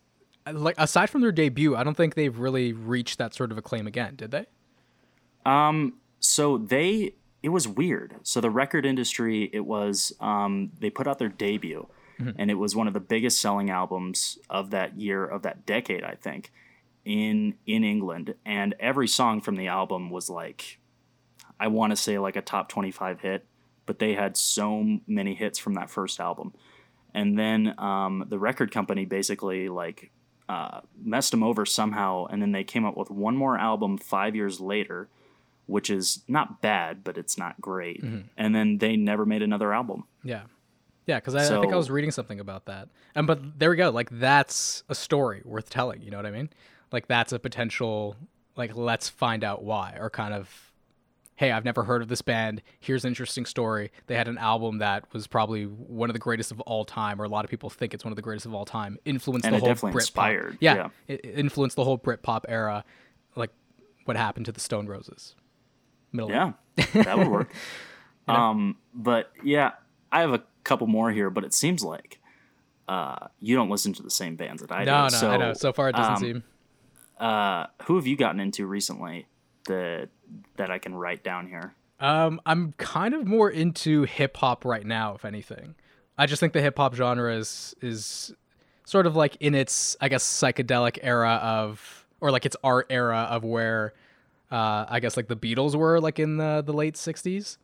like 0.51 0.75
aside 0.77 1.09
from 1.09 1.21
their 1.21 1.31
debut, 1.31 1.75
I 1.75 1.83
don't 1.83 1.97
think 1.97 2.15
they've 2.15 2.37
really 2.37 2.71
reached 2.73 3.17
that 3.17 3.33
sort 3.33 3.51
of 3.51 3.57
acclaim 3.57 3.87
again. 3.87 4.15
Did 4.15 4.31
they? 4.31 4.45
Um, 5.45 5.93
so 6.19 6.57
they 6.57 7.13
it 7.41 7.49
was 7.49 7.67
weird. 7.67 8.15
So 8.23 8.41
the 8.41 8.49
record 8.49 8.85
industry, 8.85 9.49
it 9.53 9.65
was 9.65 10.13
um, 10.19 10.71
they 10.79 10.89
put 10.89 11.07
out 11.07 11.19
their 11.19 11.29
debut, 11.29 11.87
and 12.37 12.49
it 12.51 12.55
was 12.55 12.75
one 12.75 12.87
of 12.87 12.93
the 12.93 12.99
biggest 12.99 13.41
selling 13.41 13.69
albums 13.69 14.37
of 14.49 14.71
that 14.71 14.99
year 14.99 15.25
of 15.25 15.41
that 15.43 15.65
decade, 15.65 16.03
I 16.03 16.15
think, 16.15 16.51
in 17.03 17.55
in 17.65 17.83
England. 17.83 18.35
And 18.45 18.75
every 18.79 19.07
song 19.07 19.41
from 19.41 19.55
the 19.55 19.67
album 19.67 20.09
was 20.09 20.29
like, 20.29 20.79
I 21.59 21.67
want 21.67 21.91
to 21.91 21.95
say 21.95 22.19
like 22.19 22.35
a 22.35 22.41
top 22.41 22.69
twenty 22.69 22.91
five 22.91 23.21
hit, 23.21 23.45
but 23.85 23.99
they 23.99 24.13
had 24.13 24.37
so 24.37 24.99
many 25.07 25.35
hits 25.35 25.59
from 25.59 25.73
that 25.75 25.89
first 25.89 26.19
album. 26.19 26.53
And 27.13 27.39
then 27.39 27.75
um, 27.77 28.25
the 28.27 28.39
record 28.39 28.71
company 28.71 29.05
basically 29.05 29.69
like 29.69 30.11
uh, 30.49 30.81
messed 31.01 31.31
them 31.31 31.43
over 31.43 31.65
somehow, 31.65 32.25
and 32.25 32.41
then 32.41 32.51
they 32.51 32.63
came 32.63 32.85
up 32.85 32.97
with 32.97 33.09
one 33.09 33.35
more 33.35 33.57
album 33.57 33.97
five 33.97 34.35
years 34.35 34.59
later, 34.59 35.07
which 35.65 35.89
is 35.89 36.23
not 36.27 36.61
bad, 36.61 37.03
but 37.03 37.17
it's 37.17 37.37
not 37.37 37.59
great. 37.59 38.03
And 38.37 38.53
then 38.53 38.77
they 38.77 38.95
never 38.95 39.25
made 39.25 39.41
another 39.41 39.73
album. 39.73 40.03
Yeah. 40.23 40.43
Yeah, 41.07 41.17
because 41.17 41.35
I, 41.35 41.57
I 41.57 41.61
think 41.61 41.71
I 41.71 41.75
was 41.75 41.91
reading 41.91 42.11
something 42.11 42.39
about 42.39 42.65
that. 42.65 42.89
And 43.13 43.27
but 43.27 43.59
there 43.59 43.69
we 43.69 43.75
go. 43.75 43.89
Like 43.89 44.09
that's 44.11 44.83
a 44.89 44.95
story 44.95 45.41
worth 45.45 45.69
telling. 45.69 46.01
You 46.01 46.11
know 46.11 46.17
what 46.17 46.25
I 46.25 46.31
mean? 46.31 46.49
Like 46.91 47.07
that's 47.07 47.31
a 47.31 47.39
potential. 47.39 48.15
Like 48.55 48.75
let's 48.75 49.09
find 49.09 49.43
out 49.43 49.63
why, 49.63 49.97
or 49.99 50.09
kind 50.09 50.33
of, 50.33 50.71
hey, 51.35 51.51
I've 51.51 51.65
never 51.65 51.83
heard 51.83 52.01
of 52.01 52.07
this 52.07 52.21
band. 52.21 52.61
Here's 52.79 53.03
an 53.03 53.09
interesting 53.09 53.45
story. 53.45 53.91
They 54.07 54.15
had 54.15 54.27
an 54.27 54.37
album 54.37 54.79
that 54.79 55.11
was 55.13 55.27
probably 55.27 55.65
one 55.65 56.09
of 56.09 56.13
the 56.13 56.19
greatest 56.19 56.51
of 56.51 56.61
all 56.61 56.85
time, 56.85 57.21
or 57.21 57.25
a 57.25 57.29
lot 57.29 57.45
of 57.45 57.51
people 57.51 57.69
think 57.69 57.93
it's 57.93 58.03
one 58.03 58.11
of 58.11 58.15
the 58.15 58.21
greatest 58.21 58.45
of 58.45 58.53
all 58.53 58.65
time. 58.65 58.97
Influenced 59.05 59.47
the 59.49 59.59
whole 59.59 59.67
definitely 59.67 59.91
Brit 59.91 60.03
inspired, 60.03 60.57
Yeah, 60.59 60.75
yeah. 60.75 60.89
It, 61.07 61.25
it 61.25 61.39
influenced 61.39 61.75
the 61.75 61.83
whole 61.83 61.99
Britpop 61.99 62.45
era. 62.47 62.83
Like 63.35 63.51
what 64.05 64.17
happened 64.17 64.45
to 64.47 64.51
the 64.51 64.61
Stone 64.61 64.87
Roses. 64.87 65.35
Middle. 66.13 66.31
Yeah, 66.31 66.53
that 66.93 67.17
would 67.17 67.27
work. 67.27 67.53
Um, 68.27 68.77
but 68.91 69.31
yeah, 69.43 69.73
I 70.11 70.21
have 70.21 70.33
a 70.33 70.41
couple 70.65 70.87
more 70.87 71.11
here, 71.11 71.29
but 71.29 71.45
it 71.45 71.53
seems 71.53 71.83
like 71.83 72.19
uh, 72.87 73.27
you 73.39 73.55
don't 73.55 73.69
listen 73.69 73.93
to 73.93 74.03
the 74.03 74.11
same 74.11 74.35
bands 74.35 74.61
that 74.61 74.71
I 74.71 74.83
No, 74.83 75.03
no, 75.03 75.09
do. 75.09 75.15
so, 75.15 75.29
I 75.31 75.37
know. 75.37 75.53
So 75.53 75.71
far, 75.71 75.89
it 75.89 75.95
doesn't 75.95 76.13
um, 76.13 76.19
seem. 76.19 76.43
Uh, 77.19 77.67
who 77.83 77.95
have 77.95 78.05
you 78.05 78.17
gotten 78.17 78.39
into 78.41 78.65
recently 78.65 79.27
that 79.67 80.09
that 80.57 80.69
I 80.69 80.79
can 80.79 80.93
write 80.93 81.23
down 81.23 81.47
here? 81.47 81.73
Um, 81.99 82.41
I'm 82.45 82.73
kind 82.73 83.13
of 83.13 83.25
more 83.25 83.49
into 83.49 84.03
hip 84.03 84.35
hop 84.37 84.65
right 84.65 84.85
now, 84.85 85.15
if 85.15 85.23
anything. 85.23 85.75
I 86.17 86.25
just 86.25 86.39
think 86.39 86.53
the 86.53 86.61
hip 86.61 86.77
hop 86.77 86.93
genre 86.93 87.33
is 87.35 87.73
is 87.81 88.33
sort 88.85 89.07
of 89.07 89.15
like 89.15 89.37
in 89.39 89.55
its, 89.55 89.95
I 90.01 90.09
guess, 90.09 90.23
psychedelic 90.25 90.99
era 91.01 91.39
of, 91.41 92.05
or 92.21 92.31
like 92.31 92.45
its 92.45 92.55
art 92.63 92.87
era 92.89 93.27
of 93.29 93.43
where 93.43 93.93
uh, 94.51 94.85
I 94.87 94.99
guess 94.99 95.17
like 95.17 95.27
the 95.27 95.35
Beatles 95.35 95.75
were 95.75 95.99
like 95.99 96.19
in 96.19 96.37
the 96.37 96.61
the 96.65 96.73
late 96.73 96.95
'60s. 96.95 97.57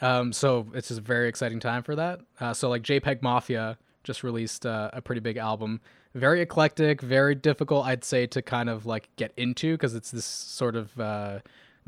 Um, 0.00 0.32
so 0.32 0.66
it's 0.74 0.88
just 0.88 1.00
a 1.00 1.02
very 1.02 1.28
exciting 1.28 1.60
time 1.60 1.82
for 1.82 1.96
that. 1.96 2.20
Uh, 2.40 2.52
so 2.52 2.68
like 2.68 2.82
JPEG 2.82 3.22
Mafia 3.22 3.78
just 4.02 4.22
released 4.22 4.66
uh, 4.66 4.90
a 4.92 5.00
pretty 5.00 5.20
big 5.20 5.36
album, 5.36 5.80
very 6.14 6.40
eclectic, 6.40 7.00
very 7.00 7.34
difficult, 7.34 7.86
I'd 7.86 8.04
say, 8.04 8.26
to 8.28 8.42
kind 8.42 8.68
of 8.68 8.86
like 8.86 9.08
get 9.16 9.32
into 9.36 9.74
because 9.74 9.94
it's 9.94 10.10
this 10.10 10.24
sort 10.26 10.76
of 10.76 10.98
uh, 11.00 11.38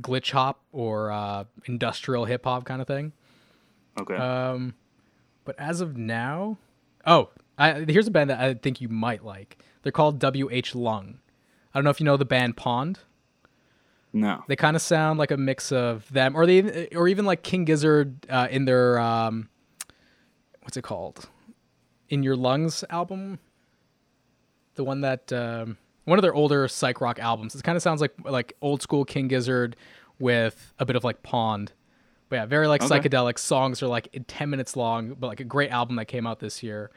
glitch 0.01 0.33
hop 0.33 0.61
or 0.73 1.11
uh, 1.11 1.45
industrial 1.67 2.25
hip 2.25 2.45
hop 2.45 2.65
kind 2.65 2.81
of 2.81 2.87
thing. 2.87 3.13
Okay. 4.01 4.17
Um, 4.17 4.75
but 5.45 5.59
as 5.59 5.81
of 5.81 5.97
now, 5.97 6.59
oh, 7.07 7.31
I, 7.59 7.85
here's 7.89 8.09
a 8.09 8.11
band 8.11 8.31
that 8.31 8.41
I 8.41 8.55
think 8.55 8.81
you 8.81 8.89
might 8.89 9.25
like. 9.25 9.59
They're 9.83 9.93
called 9.93 10.23
WH 10.23 10.75
Lung. 10.75 11.19
I 11.73 11.79
don't 11.79 11.85
know 11.85 11.91
if 11.91 12.01
you 12.01 12.05
know 12.05 12.17
the 12.17 12.25
band 12.25 12.57
Pond. 12.57 13.01
No. 14.17 14.43
They 14.49 14.57
kind 14.57 14.75
of 14.77 14.83
sound 14.83 15.19
like 15.19 15.31
a 15.31 15.37
mix 15.37 15.71
of 15.73 16.11
them, 16.11 16.35
or 16.35 16.47
they, 16.47 16.89
or 16.97 17.07
even 17.07 17.27
like 17.27 17.43
King 17.43 17.65
Gizzard 17.67 18.27
uh, 18.31 18.49
in 18.51 18.65
their 18.65 18.99
um, 18.99 19.49
what's 20.63 20.77
it 20.79 20.83
called? 20.83 21.29
In 22.09 22.23
Your 22.23 22.35
Lungs 22.37 22.83
album, 22.89 23.39
the 24.75 24.85
one 24.85 25.03
that 25.03 25.31
um, 25.33 25.77
one 26.05 26.19
of 26.19 26.23
their 26.23 26.35
older 26.35 26.67
psych 26.67 27.01
rock 27.03 27.19
albums. 27.19 27.55
It 27.55 27.63
kind 27.63 27.77
of 27.77 27.83
sounds 27.83 28.01
like 28.01 28.15
like 28.25 28.55
old 28.63 28.81
school 28.81 29.05
King 29.05 29.29
Gizzard 29.29 29.77
with 30.19 30.73
a 30.79 30.87
bit 30.87 30.97
of 30.97 31.05
like 31.05 31.23
Pond. 31.23 31.73
But 32.29 32.37
yeah, 32.37 32.47
very 32.47 32.67
like 32.69 32.83
Okay. 32.83 32.99
psychedelic 32.99 33.39
songs 33.39 33.83
are 33.83 33.87
like 33.87 34.09
10 34.27 34.49
minutes 34.51 34.77
long, 34.77 35.15
but 35.15 35.27
like 35.29 35.41
a 35.41 35.45
great 35.45 35.71
album 35.71 35.97
that 35.97 36.07
came 36.07 36.27
out 36.27 36.41
this 36.41 36.63
year. 36.63 36.91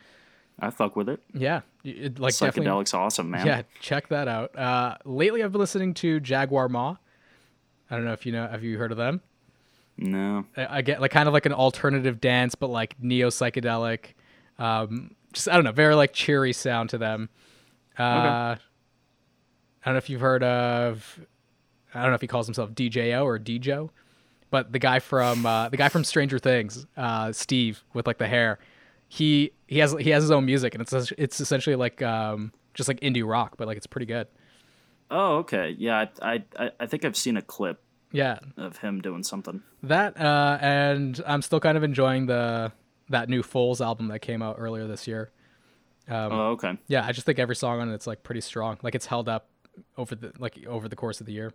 I 0.60 0.70
fuck 0.72 0.96
with 0.96 1.08
it. 1.10 1.22
Yeah, 1.34 1.62
it, 1.84 2.20
like 2.20 2.34
Psychedelic's 2.34 2.94
awesome, 2.94 3.30
man. 3.32 3.46
yeah, 3.46 3.62
check 3.80 4.08
that 4.10 4.28
out. 4.28 4.58
Uh, 4.58 4.96
lately, 5.06 5.44
I've 5.44 5.52
been 5.52 5.62
listening 5.62 5.94
to 5.96 6.20
Jagwar 6.20 6.70
Ma. 6.70 6.96
I 7.90 7.96
don't 7.96 8.06
know 8.06 8.14
if 8.14 8.26
you 8.26 8.32
know. 8.32 8.48
Have 8.48 8.64
you 8.64 8.78
heard 8.78 8.92
of 8.92 8.98
them? 8.98 9.22
No. 9.98 10.46
I, 10.56 10.78
I 10.78 10.82
get 10.82 11.02
like 11.02 11.12
kind 11.12 11.28
of 11.28 11.34
like 11.34 11.46
an 11.46 11.54
alternative 11.54 12.22
dance, 12.22 12.56
but 12.56 12.68
like 12.70 12.96
neo 13.02 13.30
psychedelic. 13.30 14.14
Um, 14.58 15.16
just 15.34 15.50
I 15.50 15.56
don't 15.56 15.64
know, 15.64 15.72
very 15.72 15.96
like 15.96 16.14
cheery 16.14 16.54
sound 16.54 16.90
to 16.92 16.98
them. 16.98 17.30
Uh, 17.98 18.56
I 18.56 18.58
don't 19.86 19.94
know 19.94 19.98
if 19.98 20.10
you've 20.10 20.22
heard 20.22 20.44
of. 20.44 21.20
I 21.94 22.02
don't 22.02 22.12
know 22.12 22.16
if 22.16 22.22
he 22.22 22.28
calls 22.28 22.48
himself 22.48 22.72
DJO 22.72 23.24
or 23.24 23.40
Djo, 23.40 23.90
but 24.52 24.72
the 24.72 24.80
guy 24.80 25.00
from 25.00 25.46
uh, 25.46 25.70
the 25.70 25.78
guy 25.78 25.90
from 25.90 26.04
Stranger 26.04 26.40
Things, 26.40 26.86
uh, 26.98 27.32
Steve 27.32 27.84
with 27.94 28.08
like 28.08 28.18
the 28.18 28.28
hair. 28.28 28.60
He 29.08 29.52
he 29.68 29.80
has 29.80 29.94
he 30.00 30.12
has 30.12 30.24
his 30.24 30.32
own 30.32 30.46
music, 30.46 30.76
and 30.76 30.82
it's 30.82 31.12
it's 31.18 31.40
essentially 31.40 31.76
like 31.76 32.02
um, 32.02 32.54
just 32.74 32.88
like 32.88 33.00
indie 33.00 33.28
rock, 33.28 33.56
but 33.58 33.68
like 33.68 33.78
it's 33.78 33.88
pretty 33.88 34.06
good. 34.06 34.28
Oh, 35.12 35.38
okay. 35.38 35.76
Yeah, 35.78 36.06
I, 36.22 36.44
I 36.58 36.72
I 36.80 36.86
think 36.86 37.04
I've 37.06 37.18
seen 37.18 37.38
a 37.38 37.42
clip 37.42 37.82
Yeah, 38.12 38.40
of 38.58 38.78
him 38.78 39.02
doing 39.02 39.24
something. 39.24 39.62
that 39.84 40.20
uh, 40.20 40.58
and 40.62 41.20
I'm 41.26 41.42
still 41.42 41.60
kind 41.60 41.78
of 41.78 41.84
enjoying 41.84 42.26
the 42.28 42.72
that 43.10 43.28
new 43.30 43.42
Foals 43.44 43.82
album 43.82 44.08
that 44.10 44.20
came 44.20 44.42
out 44.42 44.58
earlier 44.60 44.86
this 44.88 45.08
year. 45.08 45.32
Um, 46.08 46.32
oh, 46.32 46.46
okay. 46.52 46.78
Yeah, 46.88 47.06
I 47.06 47.12
just 47.12 47.26
think 47.26 47.40
every 47.40 47.56
song 47.56 47.80
on 47.82 47.90
it's 47.92 48.08
like 48.08 48.24
pretty 48.24 48.42
strong. 48.42 48.78
Like 48.84 48.96
it's 48.96 49.06
held 49.06 49.28
up 49.30 49.50
over 49.98 50.16
the 50.16 50.32
like 50.40 50.64
over 50.68 50.88
the 50.88 50.96
course 50.96 51.20
of 51.20 51.26
the 51.26 51.34
year. 51.34 51.54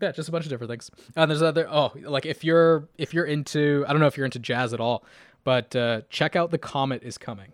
Yeah, 0.00 0.12
just 0.12 0.28
a 0.28 0.32
bunch 0.32 0.44
of 0.44 0.50
different 0.50 0.70
things. 0.70 0.90
And 1.16 1.30
there's 1.30 1.42
other 1.42 1.66
oh, 1.70 1.92
like 2.02 2.26
if 2.26 2.44
you're 2.44 2.88
if 2.98 3.14
you're 3.14 3.24
into 3.24 3.84
I 3.88 3.92
don't 3.92 4.00
know 4.00 4.06
if 4.08 4.16
you're 4.16 4.26
into 4.26 4.38
jazz 4.38 4.72
at 4.74 4.80
all, 4.80 5.04
but 5.42 5.74
uh, 5.74 6.02
check 6.10 6.36
out 6.36 6.50
the 6.50 6.58
Comet 6.58 7.02
is 7.02 7.18
coming. 7.18 7.52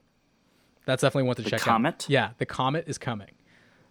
That's 0.85 1.03
definitely 1.03 1.29
one 1.29 1.37
to 1.37 1.45
check 1.45 1.61
Comet? 1.61 1.95
out. 2.05 2.11
Yeah, 2.11 2.31
the 2.39 2.47
Comet 2.47 2.85
is 2.89 2.99
coming. 2.99 3.29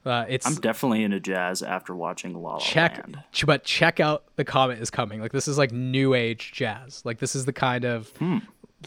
Uh, 0.06 0.26
it's 0.28 0.48
I'm 0.48 0.56
definitely 0.56 1.04
into 1.04 1.20
jazz 1.20 1.62
after 1.62 1.96
watching 1.96 2.34
La 2.42 2.54
La 2.54 2.58
check 2.60 2.98
Land. 2.98 3.24
but 3.46 3.64
check 3.64 4.00
out 4.00 4.24
the 4.36 4.44
comet 4.44 4.80
is 4.80 4.90
coming 4.90 5.22
like 5.22 5.32
this 5.32 5.48
is 5.48 5.58
like 5.60 5.72
new 5.72 6.14
age 6.16 6.52
jazz 6.54 7.02
like 7.06 7.20
this 7.20 7.36
is 7.36 7.46
the 7.46 7.54
kind 7.54 7.86
of 7.86 8.12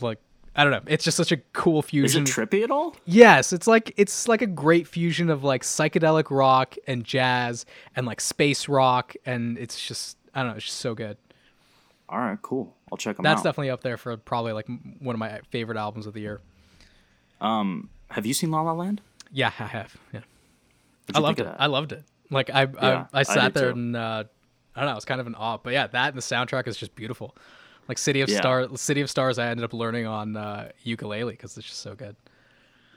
like 0.00 0.18
i 0.56 0.64
don't 0.64 0.72
know 0.72 0.80
it's 0.88 1.04
just 1.04 1.16
such 1.16 1.30
a 1.30 1.36
cool 1.52 1.82
fusion. 1.82 2.24
Is 2.24 2.30
it 2.30 2.32
trippy 2.32 2.64
at 2.64 2.70
all? 2.72 2.96
yes 3.04 3.52
it's 3.52 3.68
like 3.68 3.92
it's 3.96 4.26
like 4.26 4.42
a 4.42 4.46
great 4.48 4.88
fusion 4.88 5.30
of 5.30 5.44
like 5.44 5.62
psychedelic 5.62 6.30
rock 6.30 6.74
and 6.88 7.04
jazz 7.04 7.64
and 7.94 8.06
like 8.06 8.20
space 8.20 8.68
rock 8.68 9.14
and 9.24 9.56
it's 9.56 9.86
just 9.86 10.16
i 10.34 10.40
don't 10.42 10.50
know 10.50 10.56
it's 10.56 10.64
just 10.66 10.78
so 10.80 10.94
good 10.96 11.16
All 12.08 12.18
right, 12.18 12.42
cool. 12.42 12.74
I'll 12.90 12.98
check 12.98 13.16
them 13.16 13.22
that's 13.22 13.38
out. 13.40 13.44
definitely 13.44 13.70
up 13.70 13.82
there 13.82 13.96
for 13.96 14.16
probably 14.16 14.52
like 14.52 14.66
one 14.98 15.14
of 15.14 15.20
my 15.20 15.40
favorite 15.50 15.78
albums 15.78 16.06
of 16.08 16.12
the 16.14 16.20
year 16.22 16.40
Um, 17.40 17.88
Have 18.10 18.26
you 18.26 18.34
seen 18.34 18.50
La 18.50 18.62
La 18.62 18.72
Land? 18.72 19.00
yeah 19.30 19.52
i 19.60 19.64
have 19.66 19.96
yeah 20.12 20.20
I 21.12 21.18
loved 21.18 21.40
it. 21.40 21.48
I 21.58 21.66
loved 21.66 21.92
it. 21.92 22.04
Like 22.30 22.50
I, 22.50 22.62
Yeah, 22.62 23.06
I, 23.12 23.18
I 23.18 23.20
I 23.20 23.22
sat 23.24 23.52
did 23.52 23.54
there 23.54 23.72
too. 23.72 23.78
and 23.78 23.96
uh, 23.96 24.24
I 24.74 24.80
don't 24.80 24.86
know, 24.86 24.92
it 24.92 24.94
was 24.96 25.04
kind 25.04 25.20
of 25.20 25.26
an 25.26 25.34
awe. 25.34 25.58
But 25.58 25.72
yeah, 25.72 25.86
that 25.88 26.08
and 26.08 26.16
the 26.16 26.22
soundtrack 26.22 26.66
is 26.68 26.76
just 26.76 26.94
beautiful. 26.94 27.36
Like 27.88 27.98
City 27.98 28.22
of 28.22 28.28
Yeah. 28.30 28.38
Stars, 28.38 28.80
City 28.80 29.00
of 29.02 29.10
Stars. 29.10 29.38
I 29.38 29.48
ended 29.48 29.64
up 29.64 29.72
learning 29.74 30.06
on 30.06 30.36
uh, 30.36 30.70
ukulele 30.82 31.32
because 31.32 31.56
it's 31.58 31.66
just 31.66 31.80
so 31.80 31.94
good. 31.94 32.16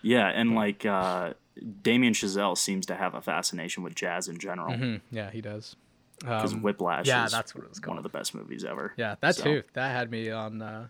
Yeah, 0.01 0.27
and 0.27 0.55
like 0.55 0.85
uh, 0.85 1.33
Damien 1.81 2.13
Chazelle 2.13 2.57
seems 2.57 2.85
to 2.85 2.95
have 2.95 3.13
a 3.15 3.21
fascination 3.21 3.83
with 3.83 3.95
jazz 3.95 4.27
in 4.29 4.37
general 4.37 4.75
Hmm, 4.77 4.95
yeah, 5.11 5.29
he 5.31 5.41
does. 5.41 5.75
because 6.19 6.55
Whiplash 6.55 7.07
yeah, 7.07 7.25
is 7.25 7.31
that's 7.31 7.53
what 7.53 7.63
it 7.65 7.69
was 7.69 7.81
one 7.85 7.97
of 7.97 8.03
the 8.03 8.09
best 8.09 8.33
movies 8.33 8.63
ever. 8.63 8.93
Yeah, 8.95 9.15
that 9.19 9.35
So, 9.35 9.43
too. 9.43 9.63
That 9.73 9.91
had 9.91 10.09
me 10.09 10.31
on. 10.31 10.61
Uh, 10.61 10.87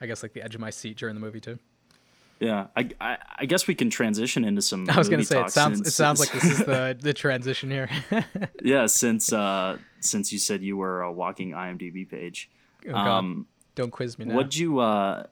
I 0.00 0.06
guess 0.06 0.22
like 0.22 0.32
the 0.32 0.42
edge 0.42 0.54
of 0.54 0.60
my 0.60 0.70
seat 0.70 0.96
during 0.96 1.14
the 1.14 1.20
movie 1.20 1.40
too. 1.40 1.58
Yeah, 2.44 2.66
I, 2.76 2.88
I, 3.00 3.18
I 3.38 3.44
guess 3.46 3.66
we 3.68 3.74
can 3.76 3.88
transition 3.88 4.44
into 4.44 4.62
some. 4.62 4.88
I 4.90 4.96
was 4.98 5.08
gonna 5.08 5.18
movie 5.18 5.26
say 5.26 5.40
it 5.42 5.50
sounds. 5.50 5.76
since- 5.78 5.88
It 5.88 5.92
sounds 5.92 6.18
like 6.20 6.32
this 6.32 6.44
is 6.44 6.58
the 6.58 6.96
the 7.00 7.14
transition 7.14 7.70
here. 7.70 7.88
yeah, 8.62 8.86
since 8.86 9.32
uh, 9.32 9.78
since 10.00 10.32
you 10.32 10.38
said 10.40 10.62
you 10.62 10.76
were 10.76 11.02
a 11.02 11.12
walking 11.12 11.50
IMDb 11.52 12.08
page, 12.08 12.50
Oh, 12.88 12.94
um, 12.94 13.46
Don't 13.76 13.90
quiz 13.92 14.18
me 14.18 14.24
now. 14.24 14.34
What'd 14.34 14.56
you 14.56 14.80
uh 14.80 15.24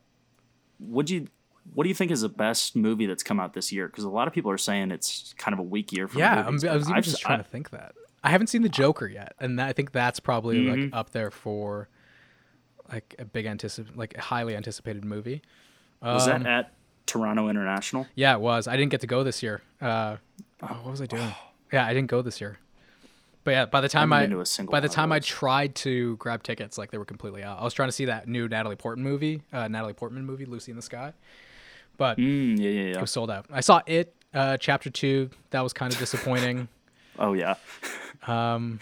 would 0.79 1.11
you 1.11 1.27
what 1.75 1.83
do 1.85 1.89
you 1.89 1.95
think 1.95 2.11
is 2.13 2.21
the 2.21 2.29
best 2.29 2.75
movie 2.77 3.07
that's 3.07 3.23
come 3.25 3.41
out 3.41 3.55
this 3.55 3.73
year? 3.73 3.87
Because 3.89 4.05
a 4.05 4.09
lot 4.09 4.29
of 4.29 4.35
people 4.35 4.51
are 4.53 4.59
saying 4.59 4.93
it's 4.93 5.35
kind 5.37 5.53
of 5.53 5.59
a 5.59 5.63
weak 5.65 5.93
year 5.93 6.07
for 6.09 6.19
yeah, 6.19 6.41
I'm, 6.41 6.55
movies. 6.55 6.65
I 6.65 6.75
was 6.77 6.85
even 6.87 6.97
I've- 6.99 7.05
just 7.11 7.21
trying 7.23 7.41
I- 7.41 7.43
to 7.43 7.49
think 7.49 7.71
that. 7.71 7.95
I 8.23 8.29
haven't 8.31 8.49
seen 8.49 8.61
the 8.63 8.69
Joker 8.69 9.07
yet, 9.09 9.33
and 9.41 9.59
that, 9.59 9.67
I 9.69 9.73
think 9.73 9.93
that's 9.93 10.21
probably 10.21 10.59
Mm-hmm. 10.59 10.83
like 10.83 10.91
up 10.93 11.11
there 11.11 11.31
for 11.31 11.89
like 12.93 13.15
a 13.19 13.25
big 13.25 13.47
anticip 13.47 13.87
like 13.97 14.15
a 14.17 14.21
highly 14.21 14.55
anticipated 14.55 15.05
movie. 15.05 15.41
was 16.03 16.29
Um, 16.29 16.43
that 16.45 16.49
at 16.67 16.73
Toronto 17.07 17.49
International? 17.49 18.07
Yeah, 18.15 18.35
it 18.35 18.41
was. 18.41 18.69
I 18.69 18.77
didn't 18.77 18.91
get 18.91 19.01
to 19.03 19.07
go 19.07 19.23
this 19.23 19.43
year. 19.43 19.63
Uh, 19.81 20.17
oh, 20.63 20.67
what 20.67 20.91
was 20.93 21.03
I 21.03 21.07
doing? 21.07 21.33
Yeah, 21.73 21.87
I 21.87 21.95
didn't 21.95 22.11
go 22.11 22.21
this 22.21 22.41
year. 22.41 22.59
But 23.45 23.53
yeah, 23.53 23.65
by 23.67 23.81
the 23.81 23.89
time 23.89 24.13
I 24.13 24.23
been 24.23 24.31
to 24.31 24.41
a 24.41 24.47
single 24.47 24.73
by 24.73 24.81
the 24.81 24.89
time 24.89 25.13
I 25.13 25.21
tried 25.21 25.77
to 25.77 26.17
grab 26.17 26.43
tickets, 26.43 26.77
like 26.77 26.91
they 26.91 26.99
were 26.99 27.05
completely 27.05 27.45
out. 27.45 27.61
I 27.61 27.63
was 27.63 27.73
trying 27.75 27.87
to 27.89 27.93
see 27.93 28.07
that 28.07 28.27
new 28.27 28.49
Natalie 28.49 28.75
Portman 28.75 29.05
movie, 29.05 29.43
uh, 29.53 29.69
Natalie 29.69 29.93
Portman 29.93 30.25
movie, 30.27 30.47
Lucy 30.47 30.73
in 30.73 30.77
the 30.77 30.83
Sky, 30.83 31.13
but 31.97 32.19
Mm, 32.19 32.59
yeah, 32.59 32.71
yeah, 32.71 32.83
it 32.97 33.01
was 33.01 33.13
sold 33.13 33.31
out. 33.31 33.47
I 33.53 33.61
saw 33.61 33.83
it, 33.87 34.13
uh, 34.35 34.57
chapter 34.57 34.91
two. 34.91 35.31
That 35.51 35.61
was 35.61 35.73
kind 35.73 35.93
of 35.93 35.99
disappointing. 36.01 36.67
Oh 37.21 37.35
yeah. 37.35 37.55
um, 38.27 38.81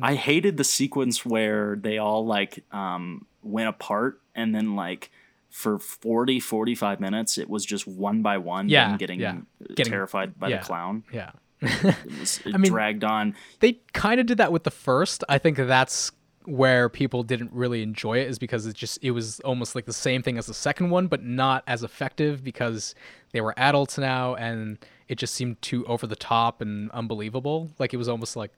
I 0.00 0.14
hated 0.14 0.56
the 0.56 0.64
sequence 0.64 1.26
where 1.26 1.76
they 1.76 1.98
all 1.98 2.24
like 2.24 2.64
um 2.72 3.26
went 3.42 3.68
apart 3.68 4.20
and 4.34 4.54
then 4.54 4.74
like 4.74 5.10
for 5.52 5.78
40 5.78 6.40
45 6.40 6.98
minutes 6.98 7.36
it 7.38 7.48
was 7.48 7.64
just 7.64 7.86
one 7.86 8.22
by 8.22 8.38
one 8.38 8.68
Yeah, 8.68 8.88
them 8.88 8.96
getting, 8.98 9.20
yeah. 9.20 9.32
Uh, 9.60 9.74
getting- 9.76 9.92
terrified 9.92 10.38
by 10.40 10.48
yeah. 10.48 10.58
the 10.58 10.64
clown. 10.64 11.04
yeah. 11.12 11.30
It, 11.60 11.96
was, 12.18 12.40
it 12.44 12.58
mean- 12.58 12.72
dragged 12.72 13.04
on. 13.04 13.36
they 13.60 13.74
kind 13.92 14.18
of 14.18 14.26
did 14.26 14.38
that 14.38 14.50
with 14.50 14.64
the 14.64 14.70
first. 14.72 15.22
I 15.28 15.38
think 15.38 15.56
that's 15.58 16.10
where 16.44 16.88
people 16.88 17.22
didn't 17.22 17.52
really 17.52 17.82
enjoy 17.84 18.18
it 18.18 18.26
is 18.28 18.36
because 18.38 18.66
it 18.66 18.74
just 18.74 18.98
it 19.00 19.12
was 19.12 19.38
almost 19.40 19.76
like 19.76 19.84
the 19.84 19.92
same 19.92 20.22
thing 20.22 20.38
as 20.38 20.46
the 20.46 20.54
second 20.54 20.90
one, 20.90 21.06
but 21.06 21.22
not 21.22 21.62
as 21.68 21.84
effective 21.84 22.42
because 22.42 22.96
they 23.30 23.40
were 23.40 23.54
adults 23.56 23.96
now 23.96 24.34
and 24.34 24.78
it 25.06 25.18
just 25.18 25.34
seemed 25.34 25.60
too 25.62 25.84
over 25.86 26.04
the 26.06 26.16
top 26.16 26.60
and 26.62 26.90
unbelievable. 26.90 27.70
Like 27.78 27.94
it 27.94 27.98
was 27.98 28.08
almost 28.08 28.34
like 28.34 28.50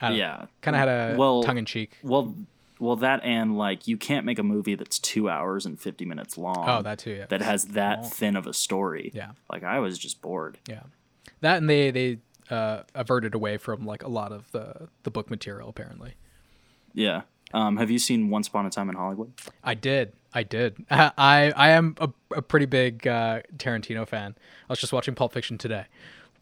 I 0.00 0.12
Yeah. 0.12 0.46
kind 0.60 0.76
of 0.76 0.80
had 0.80 0.88
a 0.88 1.16
Well, 1.16 1.42
tongue 1.42 1.58
in 1.58 1.64
cheek. 1.64 1.98
Well, 2.02 2.34
well, 2.82 2.96
that 2.96 3.22
and 3.22 3.56
like 3.56 3.86
you 3.86 3.96
can't 3.96 4.26
make 4.26 4.40
a 4.40 4.42
movie 4.42 4.74
that's 4.74 4.98
two 4.98 5.30
hours 5.30 5.64
and 5.64 5.80
fifty 5.80 6.04
minutes 6.04 6.36
long. 6.36 6.64
Oh, 6.68 6.82
that 6.82 6.98
too, 6.98 7.12
yeah. 7.12 7.26
That 7.26 7.40
has 7.40 7.66
that 7.66 8.10
thin 8.12 8.34
of 8.34 8.48
a 8.48 8.52
story. 8.52 9.12
Yeah. 9.14 9.30
Like 9.50 9.62
I 9.62 9.78
was 9.78 9.98
just 9.98 10.20
bored. 10.20 10.58
Yeah, 10.68 10.82
that 11.42 11.58
and 11.58 11.70
they 11.70 11.92
they 11.92 12.18
uh, 12.50 12.82
averted 12.92 13.34
away 13.34 13.56
from 13.56 13.86
like 13.86 14.02
a 14.02 14.08
lot 14.08 14.32
of 14.32 14.50
the 14.50 14.88
the 15.04 15.12
book 15.12 15.30
material 15.30 15.68
apparently. 15.68 16.14
Yeah. 16.92 17.22
Um, 17.54 17.76
have 17.76 17.90
you 17.90 18.00
seen 18.00 18.30
Once 18.30 18.48
Upon 18.48 18.66
a 18.66 18.70
Time 18.70 18.88
in 18.88 18.96
Hollywood? 18.96 19.32
I 19.62 19.74
did. 19.74 20.14
I 20.34 20.42
did. 20.42 20.84
I 20.90 21.52
I 21.54 21.70
am 21.70 21.94
a, 22.00 22.10
a 22.34 22.42
pretty 22.42 22.66
big 22.66 23.06
uh, 23.06 23.42
Tarantino 23.58 24.08
fan. 24.08 24.34
I 24.68 24.72
was 24.72 24.80
just 24.80 24.92
watching 24.92 25.14
Pulp 25.14 25.32
Fiction 25.32 25.56
today, 25.56 25.84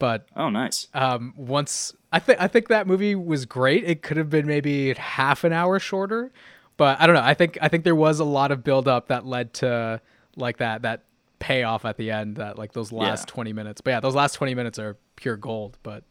but 0.01 0.25
Oh, 0.35 0.49
nice. 0.49 0.87
um, 0.93 1.33
once 1.37 1.93
I 2.11 2.19
think 2.19 2.41
I 2.41 2.47
think 2.49 2.67
that 2.67 2.87
movie 2.87 3.15
was 3.15 3.45
great. 3.45 3.85
It 3.85 4.01
could 4.01 4.17
have 4.17 4.29
been 4.29 4.45
maybe 4.47 4.93
half 4.95 5.43
an 5.45 5.53
hour 5.53 5.79
shorter, 5.79 6.31
but 6.75 6.99
I 6.99 7.05
don't 7.07 7.15
know. 7.15 7.21
I 7.23 7.33
think 7.35 7.57
I 7.61 7.69
think 7.69 7.83
there 7.85 7.95
was 7.95 8.19
a 8.19 8.25
lot 8.25 8.51
of 8.51 8.63
build 8.63 8.87
up 8.87 9.07
that 9.07 9.25
led 9.25 9.53
to 9.55 10.01
like 10.35 10.57
that 10.57 10.81
that 10.81 11.03
payoff 11.39 11.85
at 11.85 11.95
the 11.97 12.11
end. 12.11 12.35
That 12.37 12.57
like 12.57 12.73
those 12.73 12.91
last 12.91 13.27
Yeah. 13.29 13.33
twenty 13.33 13.53
minutes. 13.53 13.79
But 13.79 13.91
yeah, 13.91 13.99
those 14.01 14.15
last 14.15 14.33
twenty 14.33 14.55
minutes 14.55 14.77
are 14.79 14.97
pure 15.15 15.37
gold. 15.37 15.77
But 15.83 16.03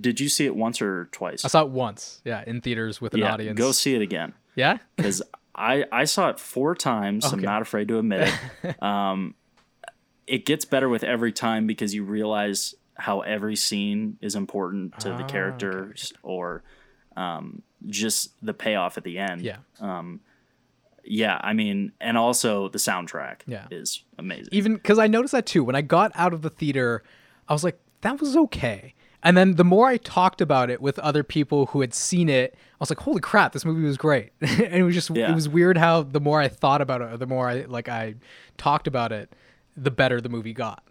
Did 0.00 0.20
you 0.20 0.28
see 0.30 0.46
it 0.46 0.56
once 0.56 0.80
or 0.80 1.06
twice? 1.12 1.44
I 1.44 1.48
saw 1.48 1.62
it 1.62 1.70
once. 1.70 2.22
Yeah, 2.24 2.42
in 2.46 2.60
theaters 2.62 3.00
with 3.00 3.12
an 3.14 3.20
yeah, 3.20 3.34
audience. 3.34 3.58
go 3.58 3.72
see 3.72 3.94
it 3.94 4.00
again 4.02 4.32
Yeah. 4.54 4.78
because 4.96 5.20
I 5.54 5.84
I 5.92 6.04
saw 6.04 6.30
it 6.30 6.38
four 6.40 6.74
times. 6.74 7.30
I'm 7.30 7.40
not 7.40 7.60
afraid 7.60 7.88
to 7.88 7.98
admit 7.98 8.32
it. 8.62 8.82
um, 8.82 9.34
it 10.26 10.46
gets 10.46 10.64
better 10.64 10.88
with 10.88 11.02
every 11.04 11.32
time 11.32 11.66
because 11.66 11.92
you 11.92 12.04
realize 12.04 12.74
how 13.00 13.20
every 13.22 13.56
scene 13.56 14.16
is 14.20 14.34
important 14.36 14.98
to 15.00 15.12
Ah, 15.12 15.16
the 15.16 15.24
characters 15.24 16.12
or 16.22 16.62
um, 17.16 17.62
just 17.86 18.32
the 18.44 18.54
payoff 18.54 18.96
at 18.98 19.04
the 19.04 19.18
end. 19.18 19.42
Yeah. 19.42 19.56
Yeah, 21.02 21.40
I 21.42 21.54
mean, 21.54 21.92
and 22.00 22.18
also 22.18 22.68
the 22.68 22.78
soundtrack 22.78 23.36
Yeah. 23.46 23.66
is 23.70 24.04
amazing. 24.18 24.48
Even 24.52 24.74
because 24.74 24.98
I 24.98 25.06
noticed 25.06 25.32
that 25.32 25.46
too. 25.46 25.64
When 25.64 25.74
I 25.74 25.80
got 25.80 26.12
out 26.14 26.32
of 26.34 26.42
the 26.42 26.50
theater, 26.50 27.02
I 27.48 27.52
was 27.54 27.64
like, 27.64 27.80
that 28.02 28.20
was 28.20 28.36
okay. 28.36 28.94
And 29.22 29.36
then 29.36 29.56
the 29.56 29.64
more 29.64 29.86
I 29.86 29.96
talked 29.96 30.40
about 30.40 30.70
it 30.70 30.80
with 30.80 30.98
other 30.98 31.22
people 31.22 31.66
who 31.66 31.80
had 31.80 31.92
seen 31.94 32.28
it, 32.28 32.54
I 32.54 32.76
was 32.78 32.90
like, 32.90 33.00
holy 33.00 33.20
crap, 33.20 33.52
this 33.52 33.64
movie 33.64 33.82
was 33.82 33.96
great. 33.96 34.32
and 34.40 34.74
it 34.74 34.82
was 34.82 34.94
just, 34.94 35.10
Yeah. 35.10 35.32
it 35.32 35.34
was 35.34 35.48
weird 35.48 35.78
how 35.78 36.02
the 36.02 36.20
more 36.20 36.40
I 36.40 36.48
thought 36.48 36.80
about 36.82 37.00
it, 37.00 37.12
or 37.12 37.16
the 37.16 37.26
more 37.26 37.48
I 37.48 37.62
like 37.62 37.88
I 37.88 38.14
talked 38.58 38.86
about 38.86 39.10
it, 39.10 39.32
the 39.76 39.90
better 39.90 40.20
the 40.20 40.28
movie 40.28 40.52
got. 40.52 40.82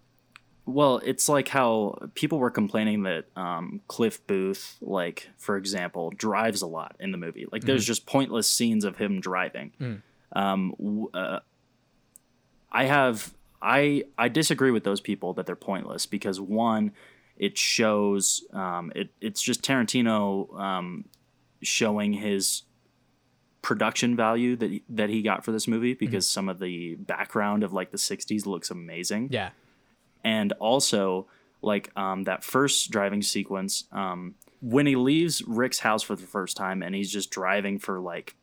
Well, 0.66 1.00
it's 1.04 1.28
like 1.28 1.48
how 1.48 1.98
people 2.14 2.38
were 2.38 2.50
complaining 2.50 3.02
that 3.04 3.24
um, 3.36 3.80
Cliff 3.88 4.24
Booth, 4.26 4.76
like 4.80 5.28
for 5.36 5.56
example, 5.56 6.10
drives 6.10 6.62
a 6.62 6.66
lot 6.66 6.96
in 7.00 7.12
the 7.12 7.18
movie. 7.18 7.46
Like 7.50 7.64
there's 7.64 7.84
just 7.84 8.06
pointless 8.06 8.46
scenes 8.48 8.84
of 8.84 8.96
him 8.96 9.20
driving. 9.20 10.02
Um, 10.32 11.08
uh, 11.12 11.40
I 12.70 12.84
have 12.84 13.34
I 13.60 14.04
I 14.16 14.28
disagree 14.28 14.70
with 14.70 14.84
those 14.84 15.00
people 15.00 15.32
that 15.34 15.46
they're 15.46 15.56
pointless 15.56 16.06
because 16.06 16.40
one, 16.40 16.92
it 17.36 17.58
shows 17.58 18.44
um, 18.52 18.92
it 18.94 19.10
it's 19.20 19.42
just 19.42 19.62
Tarantino 19.62 20.58
um, 20.58 21.04
showing 21.62 22.12
his 22.12 22.62
production 23.62 24.16
value 24.16 24.56
that 24.56 24.70
he, 24.70 24.82
that 24.88 25.10
he 25.10 25.20
got 25.20 25.44
for 25.44 25.52
this 25.52 25.68
movie 25.68 25.92
because 25.94 26.26
some 26.28 26.48
of 26.48 26.60
the 26.60 26.94
background 26.94 27.62
of 27.62 27.74
like 27.74 27.90
the 27.90 27.98
60s 27.98 28.46
looks 28.46 28.70
amazing 28.70 29.28
Yeah. 29.30 29.50
And 30.24 30.52
also 30.54 31.26
like 31.62 31.90
um, 31.96 32.24
that 32.24 32.42
first 32.44 32.90
driving 32.90 33.22
sequence 33.22 33.84
um, 33.92 34.34
when 34.60 34.86
he 34.86 34.96
leaves 34.96 35.42
Rick's 35.46 35.80
house 35.80 36.02
for 36.02 36.16
the 36.16 36.26
first 36.26 36.56
time 36.56 36.82
and 36.82 36.94
he's 36.94 37.10
just 37.12 37.30
driving 37.30 37.78
for 37.78 38.00
like 38.00 38.34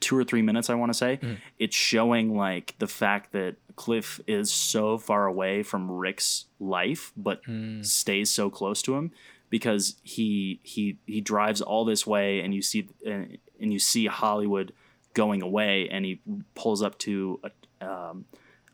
two 0.00 0.16
or 0.16 0.24
three 0.24 0.42
minutes, 0.42 0.70
I 0.70 0.74
want 0.74 0.90
to 0.90 0.96
say. 0.98 1.18
It's 1.58 1.76
showing 1.76 2.36
like 2.36 2.74
the 2.78 2.86
fact 2.86 3.32
that 3.32 3.56
Cliff 3.76 4.20
is 4.26 4.50
so 4.52 4.96
far 4.98 5.26
away 5.26 5.62
from 5.62 5.90
Rick's 5.90 6.46
life, 6.58 7.12
but 7.16 7.42
stays 7.82 8.30
so 8.30 8.48
close 8.50 8.82
to 8.82 8.96
him 8.96 9.12
because 9.50 9.96
he 10.02 10.60
he 10.62 10.98
he 11.06 11.20
drives 11.20 11.60
all 11.60 11.84
this 11.84 12.06
way, 12.06 12.40
and 12.40 12.54
you 12.54 12.62
see 12.62 12.88
and, 13.04 13.38
and 13.60 13.72
you 13.72 13.78
see 13.78 14.06
Hollywood 14.06 14.72
going 15.14 15.42
away, 15.42 15.88
and 15.90 16.04
he 16.04 16.20
pulls 16.54 16.82
up 16.82 16.98
to 17.00 17.40
a, 17.80 17.86
um, 17.86 18.24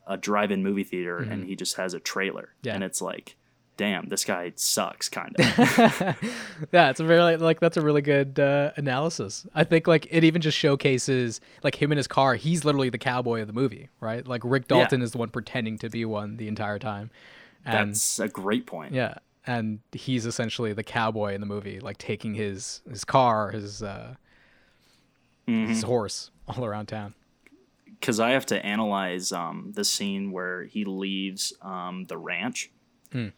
a 0.07 0.17
drive-in 0.17 0.63
movie 0.63 0.85
theater, 0.85 1.19
and 1.19 1.45
he 1.45 1.57
just 1.57 1.77
has 1.77 1.95
a 1.95 2.01
trailer, 2.01 2.51
Yeah. 2.63 2.75
and 2.75 2.85
it's 2.85 3.01
like. 3.03 3.37
Damn, 3.79 4.09
this 4.09 4.25
guy 4.25 4.55
sucks, 4.57 5.11
kind 5.11 5.37
of. 5.39 5.59
Yeah, 6.73 6.89
it's 6.89 6.99
a 6.99 7.05
very 7.05 7.37
like 7.37 7.61
that's 7.61 7.77
a 7.77 7.83
really 7.83 8.01
good 8.01 8.41
uh, 8.41 8.71
analysis. 8.77 9.47
I 9.55 9.65
think 9.65 9.87
like 9.87 10.07
it 10.11 10.25
even 10.25 10.41
just 10.41 10.57
showcases 10.57 11.43
like 11.63 11.75
him 11.75 11.93
in 11.93 11.99
his 11.99 12.07
car. 12.09 12.37
He's 12.37 12.65
literally 12.65 12.89
the 12.89 12.97
cowboy 12.97 13.43
of 13.43 13.49
the 13.49 13.53
movie, 13.53 13.91
right? 14.01 14.27
Like 14.27 14.41
Rick 14.47 14.63
Yeah. 14.71 14.79
Dalton 14.79 15.03
is 15.03 15.11
the 15.13 15.19
one 15.19 15.29
pretending 15.29 15.77
to 15.81 15.91
be 15.91 16.07
one 16.07 16.39
the 16.39 16.49
entire 16.49 16.79
time. 16.79 17.11
And 17.67 17.91
That's 17.91 18.19
a 18.19 18.29
great 18.29 18.65
point. 18.67 18.95
yeah, 18.95 19.17
and 19.47 19.81
he's 19.93 20.25
essentially 20.25 20.73
the 20.73 20.83
cowboy 20.83 21.35
in 21.35 21.43
the 21.43 21.47
movie, 21.47 21.79
like 21.79 21.99
taking 21.99 22.33
his 22.33 22.81
his 22.89 23.05
car, 23.05 23.51
his 23.51 23.83
uh, 23.83 24.15
Mm-hmm. 25.47 25.69
his 25.69 25.83
horse 25.83 26.31
all 26.49 26.65
around 26.65 26.87
town. 26.87 27.13
Because 28.01 28.20
I 28.20 28.30
have 28.30 28.47
to 28.47 28.64
analyze 28.64 29.32
um, 29.32 29.72
the 29.74 29.84
scene 29.84 30.30
where 30.32 30.64
he 30.64 30.84
leaves 30.84 31.53
um, 31.62 32.07
the 32.07 32.16
ranch 32.18 32.70
Hmm. 33.12 33.28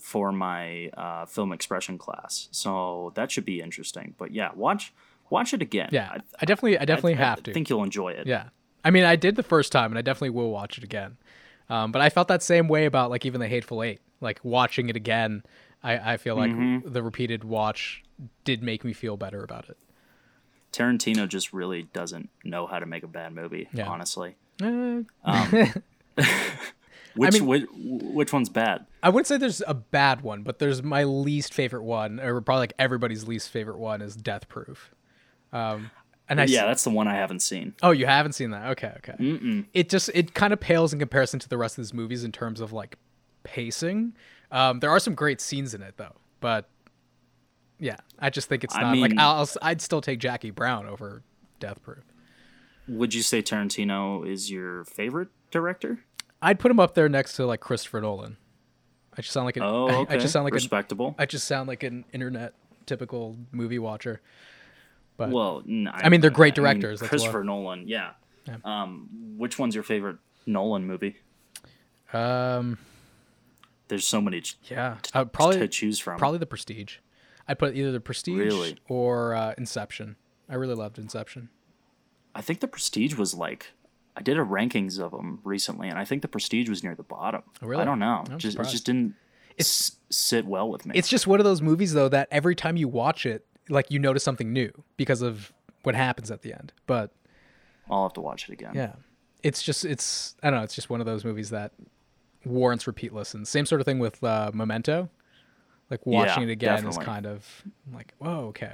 for 0.00 0.32
my 0.32 0.88
uh, 0.96 1.26
film 1.26 1.52
expression 1.52 1.98
class. 1.98 2.48
So 2.50 3.12
that 3.14 3.30
should 3.30 3.44
be 3.44 3.60
interesting. 3.60 4.14
But 4.18 4.32
yeah, 4.32 4.50
watch 4.54 4.92
watch 5.30 5.52
it 5.52 5.60
again. 5.62 5.90
Yeah, 5.92 6.18
I, 6.40 6.44
definitely, 6.46 6.78
I 6.78 6.84
definitely 6.86 7.14
I, 7.14 7.18
have 7.18 7.38
I 7.38 7.42
to. 7.42 7.50
I 7.50 7.54
think 7.54 7.68
you'll 7.68 7.84
enjoy 7.84 8.10
it. 8.12 8.26
Yeah. 8.26 8.48
I 8.84 8.90
mean, 8.90 9.04
I 9.04 9.16
did 9.16 9.36
the 9.36 9.42
first 9.42 9.70
time, 9.72 9.90
and 9.92 9.98
I 9.98 10.02
definitely 10.02 10.30
will 10.30 10.50
watch 10.50 10.78
it 10.78 10.84
again. 10.84 11.18
Um, 11.68 11.92
but 11.92 12.00
I 12.00 12.08
felt 12.08 12.28
that 12.28 12.42
same 12.42 12.68
way 12.68 12.86
about 12.86 13.10
like 13.10 13.26
even 13.26 13.40
the 13.40 13.48
Hateful 13.48 13.82
Eight. 13.82 14.00
Like 14.20 14.40
watching 14.42 14.88
it 14.88 14.96
again, 14.96 15.42
I, 15.82 16.14
I 16.14 16.16
feel 16.16 16.36
like 16.36 16.50
Mm-hmm. 16.50 16.90
the 16.92 17.02
repeated 17.02 17.44
watch 17.44 18.02
did 18.44 18.62
make 18.62 18.84
me 18.84 18.92
feel 18.94 19.16
better 19.16 19.42
about 19.44 19.68
it. 19.68 19.76
Tarantino 20.72 21.26
just 21.28 21.52
really 21.52 21.82
doesn't 21.92 22.28
know 22.44 22.66
how 22.66 22.78
to 22.78 22.86
make 22.86 23.02
a 23.02 23.08
bad 23.08 23.34
movie. 23.34 23.68
Yeah. 23.72 23.88
Honestly, 23.88 24.36
Uh, 24.62 25.02
which, 27.14 27.32
mean- 27.34 27.46
which 27.46 27.64
which 27.74 28.32
one's 28.32 28.48
bad? 28.48 28.86
I 29.02 29.08
wouldn't 29.08 29.26
say 29.26 29.36
there's 29.36 29.62
a 29.66 29.74
bad 29.74 30.20
one, 30.22 30.42
but 30.42 30.58
there's 30.58 30.82
my 30.82 31.04
least 31.04 31.54
favorite 31.54 31.82
one, 31.84 32.20
or 32.20 32.40
probably 32.40 32.60
like 32.62 32.72
everybody's 32.78 33.26
least 33.26 33.50
favorite 33.50 33.78
one 33.78 34.02
is 34.02 34.14
Death 34.16 34.48
Proof. 34.48 34.92
Um, 35.52 35.90
and 36.28 36.40
I 36.40 36.44
s- 36.44 36.50
yeah, 36.50 36.66
that's 36.66 36.84
the 36.84 36.90
one 36.90 37.08
I 37.08 37.14
haven't 37.14 37.40
seen. 37.40 37.74
Oh, 37.82 37.90
you 37.90 38.06
haven't 38.06 38.32
seen 38.32 38.50
that? 38.50 38.70
Okay, 38.72 38.92
okay. 38.98 39.64
It 39.72 39.88
just 39.88 40.10
it 40.14 40.34
kind 40.34 40.52
of 40.52 40.60
pales 40.60 40.92
in 40.92 40.98
comparison 40.98 41.40
to 41.40 41.48
the 41.48 41.56
rest 41.58 41.78
of 41.78 41.84
these 41.84 41.94
movies 41.94 42.24
in 42.24 42.32
terms 42.32 42.60
of 42.60 42.72
like 42.72 42.96
pacing. 43.44 44.14
Um, 44.50 44.80
there 44.80 44.90
are 44.90 44.98
some 45.00 45.14
great 45.14 45.40
scenes 45.40 45.74
in 45.74 45.82
it 45.82 45.94
though, 45.96 46.16
but 46.40 46.68
yeah, 47.78 47.96
I 48.18 48.30
just 48.30 48.48
think 48.48 48.64
it's 48.64 48.74
I 48.74 48.80
not 48.82 48.96
like 48.98 49.12
I'll, 49.18 49.48
I'd 49.62 49.80
still 49.80 50.00
take 50.00 50.18
Jackie 50.18 50.50
Brown 50.50 50.86
over 50.86 51.22
Death 51.60 51.82
Proof. 51.82 52.04
Would 52.88 53.12
you 53.14 53.22
say 53.22 53.42
Tarantino 53.42 54.26
is 54.28 54.50
your 54.50 54.84
favorite 54.84 55.28
director? 55.50 56.00
I'd 56.40 56.58
put 56.58 56.70
him 56.70 56.80
up 56.80 56.94
there 56.94 57.08
next 57.08 57.34
to 57.36 57.46
like 57.46 57.60
Christopher 57.60 58.00
Nolan. 58.00 58.36
I 59.16 59.20
just 59.22 59.32
sound 59.32 59.46
like 59.46 59.56
an 59.56 59.64
Oh, 59.64 59.88
okay. 60.02 60.14
I 60.14 60.18
just 60.18 60.32
sound 60.32 60.44
like 60.44 60.52
an, 60.52 60.56
respectable. 60.56 61.14
I 61.18 61.26
just 61.26 61.46
sound 61.46 61.68
like 61.68 61.82
an 61.82 62.04
internet 62.12 62.54
typical 62.86 63.36
movie 63.52 63.78
watcher. 63.78 64.20
But 65.16 65.30
well, 65.30 65.64
I 65.92 66.08
mean, 66.08 66.20
they're 66.20 66.30
great 66.30 66.54
directors, 66.54 67.00
that's 67.00 67.10
Christopher 67.10 67.40
why. 67.40 67.46
Nolan, 67.46 67.88
yeah. 67.88 68.12
Um, 68.64 69.08
which 69.36 69.58
one's 69.58 69.74
your 69.74 69.82
favorite 69.84 70.16
Nolan 70.46 70.86
movie? 70.86 71.16
um, 72.12 72.78
There's 73.88 74.06
so 74.06 74.20
many 74.20 74.40
ch- 74.42 74.56
yeah, 74.70 74.98
uh, 75.12 75.24
probably 75.24 75.58
to 75.58 75.68
choose 75.68 75.98
from. 75.98 76.18
Probably 76.18 76.38
The 76.38 76.46
Prestige. 76.46 76.98
I'd 77.48 77.58
put 77.58 77.74
either 77.74 77.90
The 77.92 78.00
Prestige 78.00 78.36
Really? 78.38 78.76
or 78.88 79.34
uh, 79.34 79.54
Inception. 79.58 80.16
I 80.48 80.54
really 80.54 80.74
loved 80.74 80.98
Inception. 80.98 81.48
I 82.34 82.40
think 82.42 82.60
The 82.60 82.68
Prestige 82.68 83.14
was 83.16 83.34
like. 83.34 83.72
I 84.16 84.20
did 84.22 84.36
a 84.38 84.42
rankings 84.42 84.98
of 84.98 85.12
them 85.12 85.40
recently, 85.44 85.88
and 85.88 85.96
I 85.98 86.04
think 86.04 86.22
The 86.22 86.28
Prestige 86.28 86.68
was 86.68 86.82
near 86.82 86.94
the 86.94 87.02
bottom. 87.04 87.42
Oh, 87.62 87.66
really? 87.68 87.82
I 87.82 87.84
don't 87.84 87.98
know. 88.00 88.24
I'm 88.28 88.38
just 88.38 88.58
it 88.58 88.64
just 88.64 88.84
didn't 88.84 89.14
s- 89.58 89.92
sit 90.10 90.44
well 90.44 90.68
with 90.68 90.84
me. 90.86 90.92
It's 90.96 91.08
just 91.08 91.26
one 91.26 91.38
of 91.40 91.44
those 91.44 91.62
movies 91.62 91.92
though 91.94 92.08
that 92.08 92.26
every 92.30 92.54
time 92.56 92.76
you 92.76 92.88
watch 92.88 93.24
it, 93.26 93.46
like 93.68 93.90
you 93.90 93.98
notice 94.00 94.24
something 94.24 94.52
new 94.52 94.72
because 94.96 95.22
of 95.22 95.52
what 95.84 95.94
happens 95.94 96.30
at 96.32 96.42
the 96.42 96.52
end. 96.52 96.72
But 96.86 97.12
I'll 97.88 98.02
have 98.02 98.12
to 98.14 98.20
watch 98.20 98.48
it 98.48 98.52
again. 98.52 98.72
yeah, 98.74 98.94
it's 99.44 99.62
just 99.62 99.84
it's 99.84 100.34
I 100.42 100.50
don't 100.50 100.58
know. 100.58 100.64
It's 100.64 100.74
just 100.74 100.90
one 100.90 100.98
of 101.00 101.06
those 101.06 101.24
movies 101.24 101.50
that 101.50 101.72
warrants 102.44 102.86
repeat 102.88 103.12
listens. 103.12 103.48
Same 103.48 103.66
sort 103.66 103.80
of 103.80 103.84
thing 103.84 103.98
with 104.00 104.22
uh, 104.24 104.50
Memento. 104.52 105.10
Like 105.90 106.04
watching 106.06 106.44
Yeah, 106.44 106.48
it 106.50 106.52
again 106.52 106.86
is 106.86 106.98
kind 106.98 107.26
of 107.26 107.46
like 107.92 108.12
whoa 108.18 108.46
okay. 108.48 108.72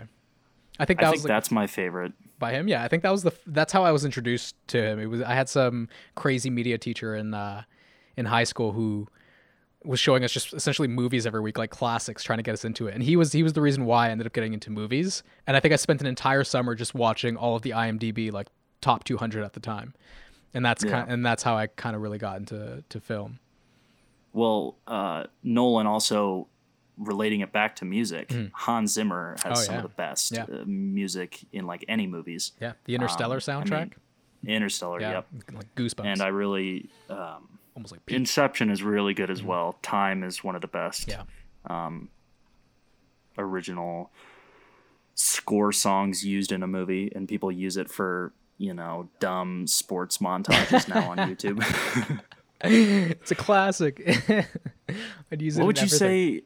I 0.79 0.85
think 0.85 0.99
that 1.01 1.07
I 1.07 1.11
was 1.11 1.21
think 1.21 1.29
like, 1.31 1.37
that's 1.37 1.51
my 1.53 1.67
favorite. 1.69 2.13
by 2.41 2.53
him. 2.53 2.67
Yeah, 2.67 2.83
I 2.83 2.89
think 2.89 3.03
that 3.05 3.13
was 3.13 3.23
the 3.23 3.33
that's 3.47 3.73
how 3.73 3.85
I 3.85 3.93
was 3.93 4.05
introduced 4.05 4.57
to 4.69 4.83
him. 4.83 4.99
It 4.99 5.07
was 5.07 5.23
I 5.23 5.35
had 5.35 5.49
some 5.49 5.89
crazy 6.17 6.51
media 6.51 6.79
teacher 6.79 7.15
in 7.15 7.33
uh, 7.35 7.63
in 8.17 8.27
high 8.27 8.45
school 8.45 8.73
who 8.73 9.07
was 9.85 10.01
showing 10.01 10.25
us 10.25 10.33
just 10.33 10.53
essentially 10.55 10.89
movies 10.89 11.27
every 11.27 11.41
week, 11.43 11.59
like 11.59 11.71
classics, 11.71 12.23
trying 12.25 12.39
to 12.39 12.43
get 12.43 12.55
us 12.55 12.65
into 12.65 12.87
it. 12.89 12.95
And 12.95 13.03
he 13.05 13.15
was 13.17 13.33
he 13.33 13.43
was 13.45 13.53
the 13.53 13.61
reason 13.61 13.85
why 13.85 14.09
I 14.09 14.11
ended 14.11 14.27
up 14.27 14.33
getting 14.33 14.53
into 14.55 14.71
movies. 14.71 15.23
And 15.47 15.57
I 15.57 15.61
think 15.61 15.73
I 15.73 15.77
spent 15.77 16.01
an 16.01 16.07
entire 16.09 16.43
summer 16.43 16.75
just 16.75 16.95
watching 16.95 17.37
all 17.37 17.55
of 17.55 17.63
the 17.63 17.71
IMDb 17.71 18.33
like 18.33 18.49
top 18.81 19.05
200 19.05 19.45
at 19.45 19.53
the 19.53 19.61
time. 19.61 19.95
And 20.55 20.65
that's 20.65 20.83
Yeah. 20.85 20.91
kind 20.91 21.11
and 21.13 21.25
that's 21.25 21.43
how 21.45 21.55
I 21.57 21.67
kind 21.69 21.95
of 21.95 22.03
really 22.03 22.19
got 22.19 22.39
into 22.39 22.83
to 22.89 23.01
film. 23.01 23.39
Well, 24.33 24.75
uh, 24.89 25.25
Nolan 25.45 25.87
also 25.87 26.49
relating 26.97 27.41
it 27.41 27.53
back 27.53 27.77
to 27.77 27.85
music. 27.85 28.33
Hans 28.53 28.93
Zimmer 28.93 29.37
has 29.43 29.45
Mm. 29.45 29.51
Oh, 29.51 29.55
some 29.65 29.75
yeah. 29.75 29.79
of 29.79 29.83
the 29.83 29.89
best 29.97 30.33
Yeah. 30.33 30.45
uh, 30.45 30.65
music 30.67 31.41
in 31.53 31.67
like 31.67 31.85
any 31.89 32.07
movies. 32.07 32.53
Yeah, 32.61 32.73
the 32.85 32.95
Interstellar 32.95 33.37
Um, 33.37 33.43
I 33.49 33.55
mean, 33.59 33.65
soundtrack. 33.67 33.93
Interstellar, 34.47 35.01
yeah, 35.01 35.11
yep. 35.13 35.27
like 35.55 35.75
goosebumps. 35.75 36.05
And 36.07 36.21
I 36.23 36.29
really, 36.29 36.91
um, 37.11 37.59
almost 37.75 37.93
like 37.93 38.05
peak. 38.07 38.17
Inception 38.17 38.71
is 38.71 38.83
really 38.83 39.15
good 39.15 39.31
as 39.31 39.43
well. 39.43 39.79
Time 39.83 40.23
is 40.23 40.45
one 40.45 40.55
of 40.55 40.61
the 40.61 40.69
best 40.69 41.09
yeah. 41.09 41.23
original 43.39 44.11
score 45.15 45.73
songs 45.73 46.25
used 46.25 46.53
in 46.53 46.63
a 46.63 46.67
movie, 46.67 47.11
and 47.15 47.29
people 47.29 47.51
use 47.51 47.77
it 47.77 47.91
for 47.91 48.33
you 48.59 48.73
know 48.75 49.09
dumb 49.19 49.67
sports 49.67 50.19
montages 50.19 50.89
now 50.89 51.11
on 51.11 51.17
YouTube. 51.31 52.21
It's 52.67 53.31
a 53.31 53.35
classic. 53.35 54.01
I'd 55.31 55.43
use 55.43 55.59
it 55.59 55.61
what 55.61 55.67
would 55.67 55.77
you 55.79 55.83
everything. 55.85 55.99
say? 55.99 56.43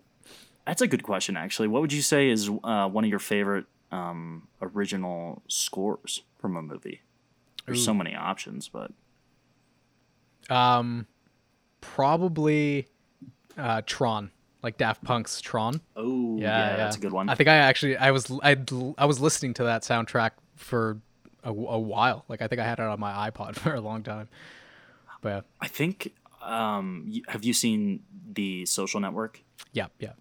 That's 0.68 0.82
a 0.82 0.86
good 0.86 1.02
question, 1.02 1.34
actually. 1.34 1.66
What 1.68 1.80
would 1.80 1.94
you 1.94 2.02
say 2.02 2.28
is 2.28 2.50
uh, 2.62 2.88
one 2.90 3.02
of 3.02 3.08
your 3.08 3.18
favorite 3.18 3.64
um, 3.90 4.48
original 4.60 5.40
scores 5.48 6.24
from 6.38 6.56
a 6.56 6.62
movie? 6.62 7.00
There's 7.64 7.82
so 7.82 7.94
many 7.94 8.14
options, 8.14 8.68
but 8.68 8.90
Um, 10.50 11.06
probably 11.80 12.86
uh, 13.56 13.80
Tron, 13.86 14.30
like 14.62 14.76
Daft 14.76 15.02
Punk's 15.02 15.40
Tron. 15.40 15.80
oh 15.96 16.36
Yeah, 16.38 16.44
yeah, 16.46 16.70
yeah, 16.70 16.76
that's 16.76 16.96
a 16.96 17.00
good 17.00 17.12
one. 17.12 17.30
I 17.30 17.34
think 17.34 17.48
I 17.48 17.56
actually 17.56 17.96
I 17.96 18.10
was 18.10 18.30
I 18.42 18.54
I 18.98 19.06
was 19.06 19.20
listening 19.20 19.54
to 19.54 19.64
that 19.64 19.84
soundtrack 19.84 20.32
for 20.56 21.00
a, 21.44 21.48
a 21.50 21.78
while. 21.78 22.26
Like 22.28 22.42
I 22.42 22.46
think 22.46 22.60
I 22.60 22.64
had 22.64 22.78
it 22.78 22.84
on 22.84 23.00
my 23.00 23.30
iPod 23.30 23.54
for 23.62 23.74
a 23.74 23.80
long 23.80 24.02
time. 24.02 24.28
But 25.22 25.46
I 25.62 25.68
think. 25.68 26.12
Um, 26.42 27.10
have 27.26 27.44
you 27.44 27.52
seen 27.52 28.00
the 28.32 28.64
Social 28.66 29.00
Network? 29.00 29.40
yeah, 29.72 29.86
yeah, 29.98 30.12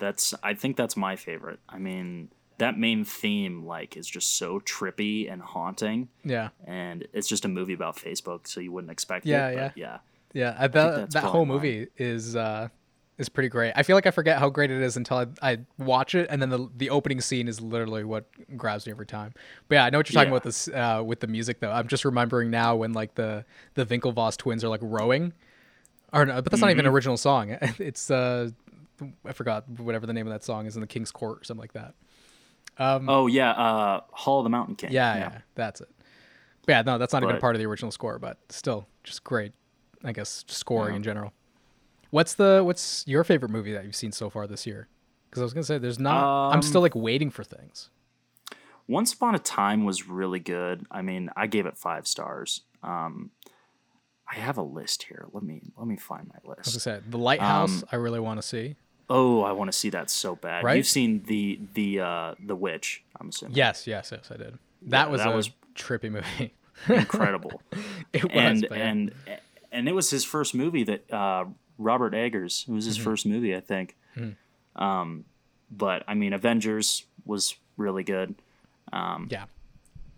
That's. 0.00 0.34
I 0.42 0.54
think 0.54 0.76
that's 0.76 0.96
my 0.96 1.14
favorite. 1.14 1.60
I 1.68 1.78
mean, 1.78 2.30
that 2.58 2.76
main 2.76 3.04
theme 3.04 3.64
like 3.64 3.96
is 3.96 4.08
just 4.08 4.34
so 4.36 4.58
trippy 4.60 5.32
and 5.32 5.40
haunting, 5.40 6.08
yeah, 6.24 6.48
and 6.66 7.06
it's 7.12 7.28
just 7.28 7.44
a 7.44 7.48
movie 7.48 7.74
about 7.74 7.96
Facebook, 7.96 8.48
so 8.48 8.60
you 8.60 8.72
wouldn't 8.72 8.90
expect 8.90 9.26
Yeah, 9.26 9.48
it. 9.48 9.54
yeah. 9.54 9.62
But 9.68 9.76
yeah. 9.76 9.98
yeah. 10.32 10.56
I, 10.58 10.66
that 10.68 10.96
that's 10.96 11.14
that 11.14 11.24
whole 11.24 11.46
movie 11.46 11.86
is 11.96 12.34
uh 12.34 12.68
is 13.18 13.28
pretty 13.28 13.50
great. 13.50 13.74
I 13.76 13.82
feel 13.82 13.96
like 13.96 14.06
I 14.06 14.10
forget 14.10 14.38
how 14.38 14.48
great 14.48 14.70
it 14.70 14.80
is 14.80 14.96
until 14.96 15.18
I, 15.18 15.26
I 15.42 15.58
watch 15.78 16.14
it, 16.14 16.26
and 16.30 16.40
then 16.40 16.48
the 16.48 16.68
the 16.76 16.90
opening 16.90 17.20
scene 17.20 17.48
is 17.48 17.60
literally 17.60 18.02
what 18.04 18.24
grabs 18.56 18.86
me 18.86 18.92
every 18.92 19.06
time. 19.06 19.32
But 19.68 19.74
yeah, 19.76 19.84
I 19.84 19.90
know 19.90 19.98
what 19.98 20.08
you're 20.10 20.14
talking 20.14 20.32
Yeah. 20.32 20.36
about 20.36 20.44
this 20.44 20.68
uh, 20.68 21.02
with 21.04 21.20
the 21.20 21.26
music 21.26 21.60
though. 21.60 21.70
I'm 21.70 21.86
just 21.88 22.04
remembering 22.04 22.50
now 22.50 22.76
when 22.76 22.92
like 22.94 23.14
the 23.14 23.44
the 23.74 23.84
Winklevoss 23.86 24.36
twins 24.38 24.64
are 24.64 24.68
like 24.68 24.80
rowing, 24.82 25.32
or 26.12 26.24
no, 26.26 26.40
but 26.40 26.50
that's 26.50 26.60
not 26.62 26.70
even 26.70 26.78
Mm-hmm. 26.84 26.88
an 26.88 26.94
original 26.94 27.16
song. 27.16 27.56
It's 27.78 28.10
uh 28.10 28.50
I 29.24 29.32
forgot 29.32 29.68
whatever 29.78 30.06
the 30.06 30.12
name 30.12 30.26
of 30.26 30.32
that 30.32 30.44
song 30.44 30.66
is 30.66 30.74
in 30.76 30.80
the 30.80 30.86
King's 30.86 31.10
Court 31.12 31.40
or 31.40 31.44
something 31.44 31.60
like 31.62 31.72
that. 31.74 31.94
Oh 32.78 33.26
yeah, 33.26 33.50
uh, 33.52 34.00
Hall 34.12 34.38
of 34.40 34.44
the 34.44 34.50
Mountain 34.50 34.76
King. 34.76 34.92
Yeah, 34.92 35.16
yeah, 35.16 35.38
that's 35.54 35.80
it. 35.80 35.88
But 36.66 36.72
yeah, 36.72 36.82
no, 36.82 36.98
that's 36.98 37.12
not 37.12 37.22
even 37.22 37.36
But- 37.36 37.40
part 37.40 37.54
of 37.54 37.58
the 37.60 37.66
original 37.66 37.90
score, 37.90 38.18
but 38.18 38.38
still, 38.48 38.86
just 39.04 39.24
great. 39.24 39.52
I 40.02 40.12
guess 40.12 40.44
scoring 40.48 40.92
Yeah. 40.94 40.96
in 40.96 41.02
general. 41.02 41.32
What's 42.10 42.34
the 42.34 42.62
what's 42.64 43.04
your 43.06 43.22
favorite 43.24 43.50
movie 43.50 43.72
that 43.72 43.84
you've 43.84 43.94
seen 43.96 44.12
so 44.12 44.30
far 44.30 44.46
this 44.46 44.66
year? 44.66 44.88
Because 45.28 45.42
I 45.42 45.44
was 45.44 45.52
gonna 45.52 45.64
say 45.64 45.78
there's 45.78 45.98
not. 45.98 46.50
I'm 46.50 46.56
Um, 46.56 46.62
still 46.62 46.80
like 46.80 46.94
waiting 46.94 47.30
for 47.30 47.44
things. 47.44 47.90
Once 48.88 49.12
Upon 49.12 49.34
a 49.34 49.38
Time 49.38 49.84
was 49.84 50.08
really 50.08 50.40
good. 50.40 50.84
I 50.90 51.02
mean, 51.02 51.30
I 51.36 51.46
gave 51.46 51.66
it 51.66 51.76
five 51.76 52.08
stars. 52.08 52.62
Um, 52.82 53.30
I 54.28 54.34
have 54.36 54.56
a 54.58 54.62
list 54.62 55.04
here. 55.04 55.26
Let 55.32 55.42
me 55.44 55.60
let 55.76 55.86
me 55.86 55.96
find 55.96 56.26
my 56.28 56.36
I 56.36 56.48
was 56.48 56.58
list. 56.66 56.86
gonna 56.86 56.98
say 56.98 57.04
The 57.08 57.18
Lighthouse. 57.18 57.82
Um, 57.82 57.88
I 57.92 57.96
really 57.96 58.20
want 58.20 58.38
to 58.40 58.42
see. 58.46 58.76
Oh, 59.12 59.42
I 59.42 59.50
want 59.52 59.70
to 59.72 59.76
see 59.76 59.90
that 59.90 60.08
so 60.08 60.36
bad. 60.36 60.62
Right? 60.64 60.76
You've 60.76 60.86
seen 60.86 61.24
the 61.26 61.58
the 61.74 62.00
uh, 62.00 62.34
the 62.38 62.54
Witch. 62.54 63.02
I'm 63.20 63.28
assuming. 63.30 63.56
Yes, 63.56 63.86
yes, 63.86 64.10
yes, 64.12 64.30
I 64.30 64.36
did. 64.36 64.58
That 64.82 65.06
Yeah, 65.06 65.12
was 65.12 65.20
that 65.20 65.32
a 65.32 65.36
was- 65.36 65.50
trippy 65.74 66.10
movie. 66.10 66.54
incredible. 66.88 67.60
it 68.12 68.24
was, 68.24 68.32
and 68.34 68.64
and 68.72 69.12
and 69.72 69.88
it 69.88 69.92
was 69.94 70.08
his 70.10 70.24
first 70.24 70.54
movie 70.54 70.84
that 70.84 71.12
uh, 71.12 71.44
Robert 71.76 72.14
Eggers. 72.14 72.64
It 72.68 72.72
was 72.72 72.84
Mm-hmm. 72.84 72.88
his 72.88 72.96
first 72.96 73.26
movie, 73.26 73.54
I 73.56 73.60
think. 73.60 73.96
Um, 74.76 75.24
but 75.70 76.04
I 76.08 76.14
mean, 76.14 76.32
Avengers 76.32 77.04
was 77.26 77.56
really 77.76 78.04
good. 78.04 78.34
yeah. 78.92 79.44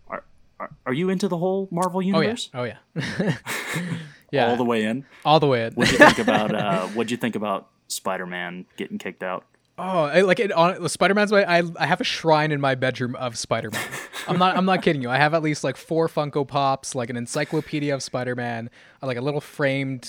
Are, 0.08 0.24
are 0.60 0.70
are 0.86 0.92
you 0.92 1.08
into 1.08 1.28
the 1.28 1.38
whole 1.38 1.66
Marvel 1.70 1.98
Oh 1.98 2.00
yeah. 2.00 2.16
universe? 2.18 2.50
Oh 2.54 2.62
yeah. 2.64 2.76
yeah. 4.30 4.46
All 4.48 4.56
the 4.56 4.64
way 4.64 4.84
in. 4.84 5.04
all 5.24 5.40
the 5.40 5.46
way 5.46 5.64
in. 5.64 5.72
What'd 5.74 5.92
you 5.92 5.98
think 5.98 6.18
about 6.18 6.54
uh, 6.54 6.86
What'd 6.88 7.10
you 7.10 7.16
think 7.16 7.34
about 7.36 7.68
Spider 7.92 8.26
Man 8.26 8.66
getting 8.76 8.98
kicked 8.98 9.22
out? 9.22 9.44
Oh, 9.78 10.04
I, 10.04 10.20
like 10.20 10.38
it 10.38 10.52
on 10.52 10.88
Spider 10.88 11.14
Man's 11.14 11.32
way. 11.32 11.44
I 11.44 11.62
I 11.78 11.86
have 11.86 12.00
a 12.00 12.04
shrine 12.04 12.52
in 12.52 12.60
my 12.60 12.74
bedroom 12.74 13.16
of 13.16 13.38
Spider 13.38 13.70
Man. 13.70 13.82
I'm 14.28 14.38
not 14.38 14.56
I'm 14.56 14.66
not 14.66 14.82
kidding 14.82 15.02
you. 15.02 15.10
I 15.10 15.16
have 15.16 15.34
at 15.34 15.42
least 15.42 15.64
like 15.64 15.76
four 15.76 16.08
Funko 16.08 16.46
Pops, 16.46 16.94
like 16.94 17.10
an 17.10 17.16
encyclopedia 17.16 17.94
of 17.94 18.02
Spider 18.02 18.36
Man, 18.36 18.70
like 19.00 19.16
a 19.16 19.22
little 19.22 19.40
framed 19.40 20.08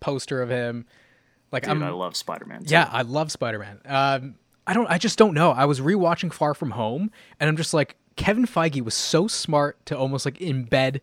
poster 0.00 0.42
of 0.42 0.50
him. 0.50 0.86
Like 1.52 1.62
Dude, 1.62 1.72
I'm 1.72 1.82
I 1.82 1.90
love 1.90 2.16
Spider 2.16 2.44
Man. 2.44 2.62
yeah, 2.66 2.88
I 2.92 3.02
love 3.02 3.32
Spider 3.32 3.58
Man. 3.58 3.80
Um, 3.86 4.34
I 4.66 4.74
don't. 4.74 4.88
I 4.88 4.98
just 4.98 5.16
don't 5.16 5.32
know. 5.32 5.52
I 5.52 5.64
was 5.64 5.80
rewatching 5.80 6.32
Far 6.32 6.54
From 6.54 6.72
Home, 6.72 7.10
and 7.40 7.48
I'm 7.48 7.56
just 7.56 7.72
like 7.72 7.96
Kevin 8.16 8.46
Feige 8.46 8.82
was 8.82 8.94
so 8.94 9.26
smart 9.26 9.84
to 9.86 9.96
almost 9.96 10.24
like 10.24 10.38
embed 10.38 11.00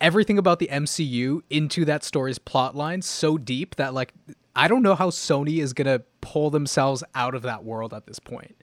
everything 0.00 0.38
about 0.38 0.58
the 0.58 0.68
MCU 0.68 1.42
into 1.50 1.84
that 1.84 2.04
story's 2.04 2.38
plot 2.38 2.74
line 2.74 3.02
so 3.02 3.38
deep 3.38 3.76
that 3.76 3.94
like 3.94 4.12
I 4.56 4.66
don't 4.68 4.82
know 4.82 4.94
how 4.94 5.10
Sony 5.10 5.58
is 5.62 5.72
gonna 5.72 6.00
pull 6.20 6.50
themselves 6.50 7.04
out 7.14 7.34
of 7.34 7.42
that 7.42 7.62
world 7.64 7.92
at 7.94 8.06
this 8.06 8.18
point. 8.18 8.56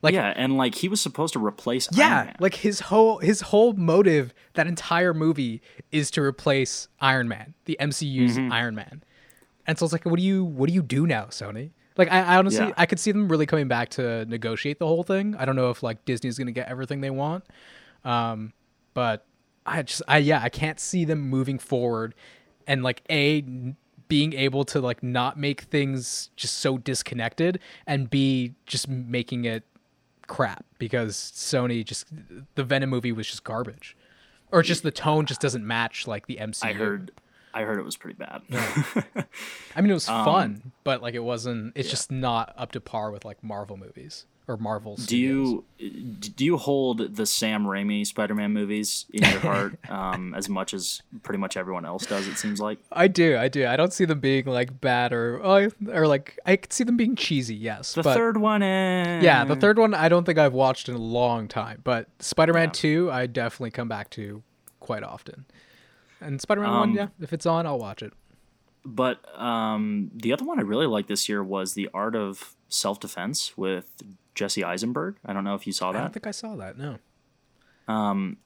Like 0.00 0.14
yeah, 0.14 0.32
and 0.36 0.56
like 0.56 0.76
he 0.76 0.88
was 0.88 1.00
supposed 1.00 1.32
to 1.32 1.44
replace 1.44 1.88
Iron 1.98 1.98
yeah, 2.28 2.36
like 2.38 2.54
his 2.54 2.78
whole 2.80 3.18
his 3.18 3.40
whole 3.40 3.72
motive 3.72 4.32
that 4.54 4.66
entire 4.68 5.12
movie 5.12 5.60
is 5.90 6.10
to 6.12 6.22
replace 6.22 6.86
Iron 7.00 7.26
Man, 7.26 7.54
the 7.64 7.76
MCU's 7.80 8.36
Mm-hmm. 8.38 8.52
Iron 8.52 8.74
Man. 8.76 9.02
And 9.66 9.76
so 9.78 9.84
it's 9.84 9.92
like, 9.92 10.04
what 10.06 10.16
do 10.16 10.22
you 10.22 10.44
what 10.44 10.68
do 10.68 10.72
you 10.74 10.82
do 10.82 11.06
now, 11.06 11.24
Sony? 11.26 11.70
Like 11.96 12.12
I, 12.12 12.20
I 12.20 12.36
honestly 12.36 12.66
Yeah. 12.66 12.74
I 12.76 12.86
could 12.86 13.00
see 13.00 13.10
them 13.10 13.28
really 13.28 13.44
coming 13.46 13.66
back 13.66 13.88
to 13.90 14.24
negotiate 14.26 14.78
the 14.78 14.86
whole 14.86 15.02
thing. 15.02 15.34
I 15.36 15.44
don't 15.44 15.56
know 15.56 15.70
if 15.70 15.82
like 15.82 16.04
Disney's 16.04 16.38
gonna 16.38 16.52
get 16.52 16.68
everything 16.68 17.00
they 17.00 17.10
want. 17.10 17.42
Um, 18.04 18.52
but 18.94 19.26
I 19.66 19.82
just 19.82 20.02
I 20.06 20.18
yeah, 20.18 20.40
I 20.40 20.48
can't 20.48 20.78
see 20.78 21.04
them 21.04 21.20
moving 21.28 21.58
forward 21.58 22.14
and 22.68 22.84
like 22.84 23.02
a 23.10 23.44
being 24.08 24.32
able 24.32 24.64
to 24.64 24.80
like 24.80 25.02
not 25.02 25.38
make 25.38 25.62
things 25.62 26.30
just 26.36 26.58
so 26.58 26.78
disconnected 26.78 27.60
and 27.86 28.08
b 28.10 28.54
just 28.66 28.88
making 28.88 29.44
it 29.44 29.64
crap 30.26 30.64
because 30.78 31.14
Sony 31.16 31.84
just 31.84 32.06
the 32.54 32.64
Venom 32.64 32.90
movie 32.90 33.12
was 33.12 33.26
just 33.26 33.44
garbage. 33.44 33.96
Or 34.50 34.62
just 34.62 34.82
the 34.82 34.90
tone 34.90 35.26
just 35.26 35.40
doesn't 35.42 35.66
match 35.66 36.06
like 36.06 36.26
the 36.26 36.36
MCU. 36.36 36.64
I 36.64 36.72
heard, 36.72 37.10
I 37.52 37.62
heard 37.64 37.78
it 37.78 37.82
was 37.84 37.96
pretty 37.98 38.16
bad. 38.18 38.40
I 39.76 39.80
mean 39.80 39.90
it 39.90 39.94
was 39.94 40.08
Um, 40.08 40.24
fun, 40.24 40.72
but 40.84 41.02
like 41.02 41.14
it 41.14 41.24
wasn't 41.24 41.72
it's 41.74 41.90
just 41.90 42.10
not 42.10 42.54
up 42.56 42.72
to 42.72 42.80
par 42.80 43.10
with 43.10 43.24
like 43.24 43.42
Marvel 43.44 43.76
movies 43.76 44.24
or 44.48 44.56
Marvel 44.56 44.96
do 44.96 45.16
you 45.16 45.64
do 45.78 46.44
you 46.44 46.56
hold 46.56 47.14
the 47.16 47.26
Sam 47.26 47.64
Raimi 47.64 48.04
Spider-Man 48.06 48.52
movies 48.52 49.04
in 49.12 49.22
your 49.22 49.40
heart 49.40 49.78
um, 49.90 50.34
as 50.34 50.48
much 50.48 50.72
as 50.72 51.02
pretty 51.22 51.38
much 51.38 51.56
everyone 51.56 51.84
else 51.84 52.06
does? 52.06 52.26
It 52.26 52.38
seems 52.38 52.58
like. 52.60 52.78
I 52.90 53.06
do, 53.06 53.36
I 53.36 53.48
do. 53.48 53.66
I 53.66 53.76
don't 53.76 53.92
see 53.92 54.06
them 54.06 54.20
being 54.20 54.46
like 54.46 54.80
bad 54.80 55.12
or 55.12 55.40
oh, 55.44 55.70
or 55.92 56.08
like 56.08 56.38
I 56.46 56.56
could 56.56 56.72
see 56.72 56.82
them 56.82 56.96
being 56.96 57.14
cheesy, 57.14 57.54
yes. 57.54 57.92
The 57.92 58.02
third 58.02 58.38
one, 58.38 58.62
eh. 58.62 59.20
Yeah, 59.20 59.44
the 59.44 59.54
third 59.54 59.78
one 59.78 59.92
I 59.94 60.08
don't 60.08 60.24
think 60.24 60.38
I've 60.38 60.54
watched 60.54 60.88
in 60.88 60.94
a 60.94 60.98
long 60.98 61.46
time, 61.46 61.82
but 61.84 62.08
Spider-Man 62.18 62.72
2 62.72 63.10
I 63.12 63.26
definitely 63.26 63.70
come 63.70 63.88
back 63.88 64.10
to 64.10 64.42
quite 64.80 65.02
often. 65.02 65.44
And 66.20 66.40
Spider-Man 66.40 66.70
1, 66.70 66.82
Um, 66.82 66.94
yeah, 66.96 67.08
if 67.20 67.32
it's 67.32 67.46
on, 67.46 67.66
I'll 67.66 67.78
watch 67.78 68.02
it. 68.02 68.12
But 68.84 69.20
um, 69.38 70.10
the 70.14 70.32
other 70.32 70.44
one 70.44 70.58
I 70.58 70.62
really 70.62 70.86
liked 70.86 71.08
this 71.08 71.28
year 71.28 71.44
was 71.44 71.74
The 71.74 71.90
Art 71.92 72.16
of 72.16 72.56
Self-Defense 72.68 73.56
with 73.56 74.02
Jesse 74.38 74.62
Eisenberg. 74.62 75.16
I 75.26 75.32
don't 75.32 75.42
know 75.42 75.56
if 75.56 75.66
you 75.66 75.72
saw 75.72 75.90
that. 75.90 75.98
I 75.98 76.02
don't 76.02 76.12
think 76.12 76.28
I 76.28 76.30
saw 76.30 76.54
that. 76.56 76.78
No. 76.78 76.98
Um, 77.88 78.36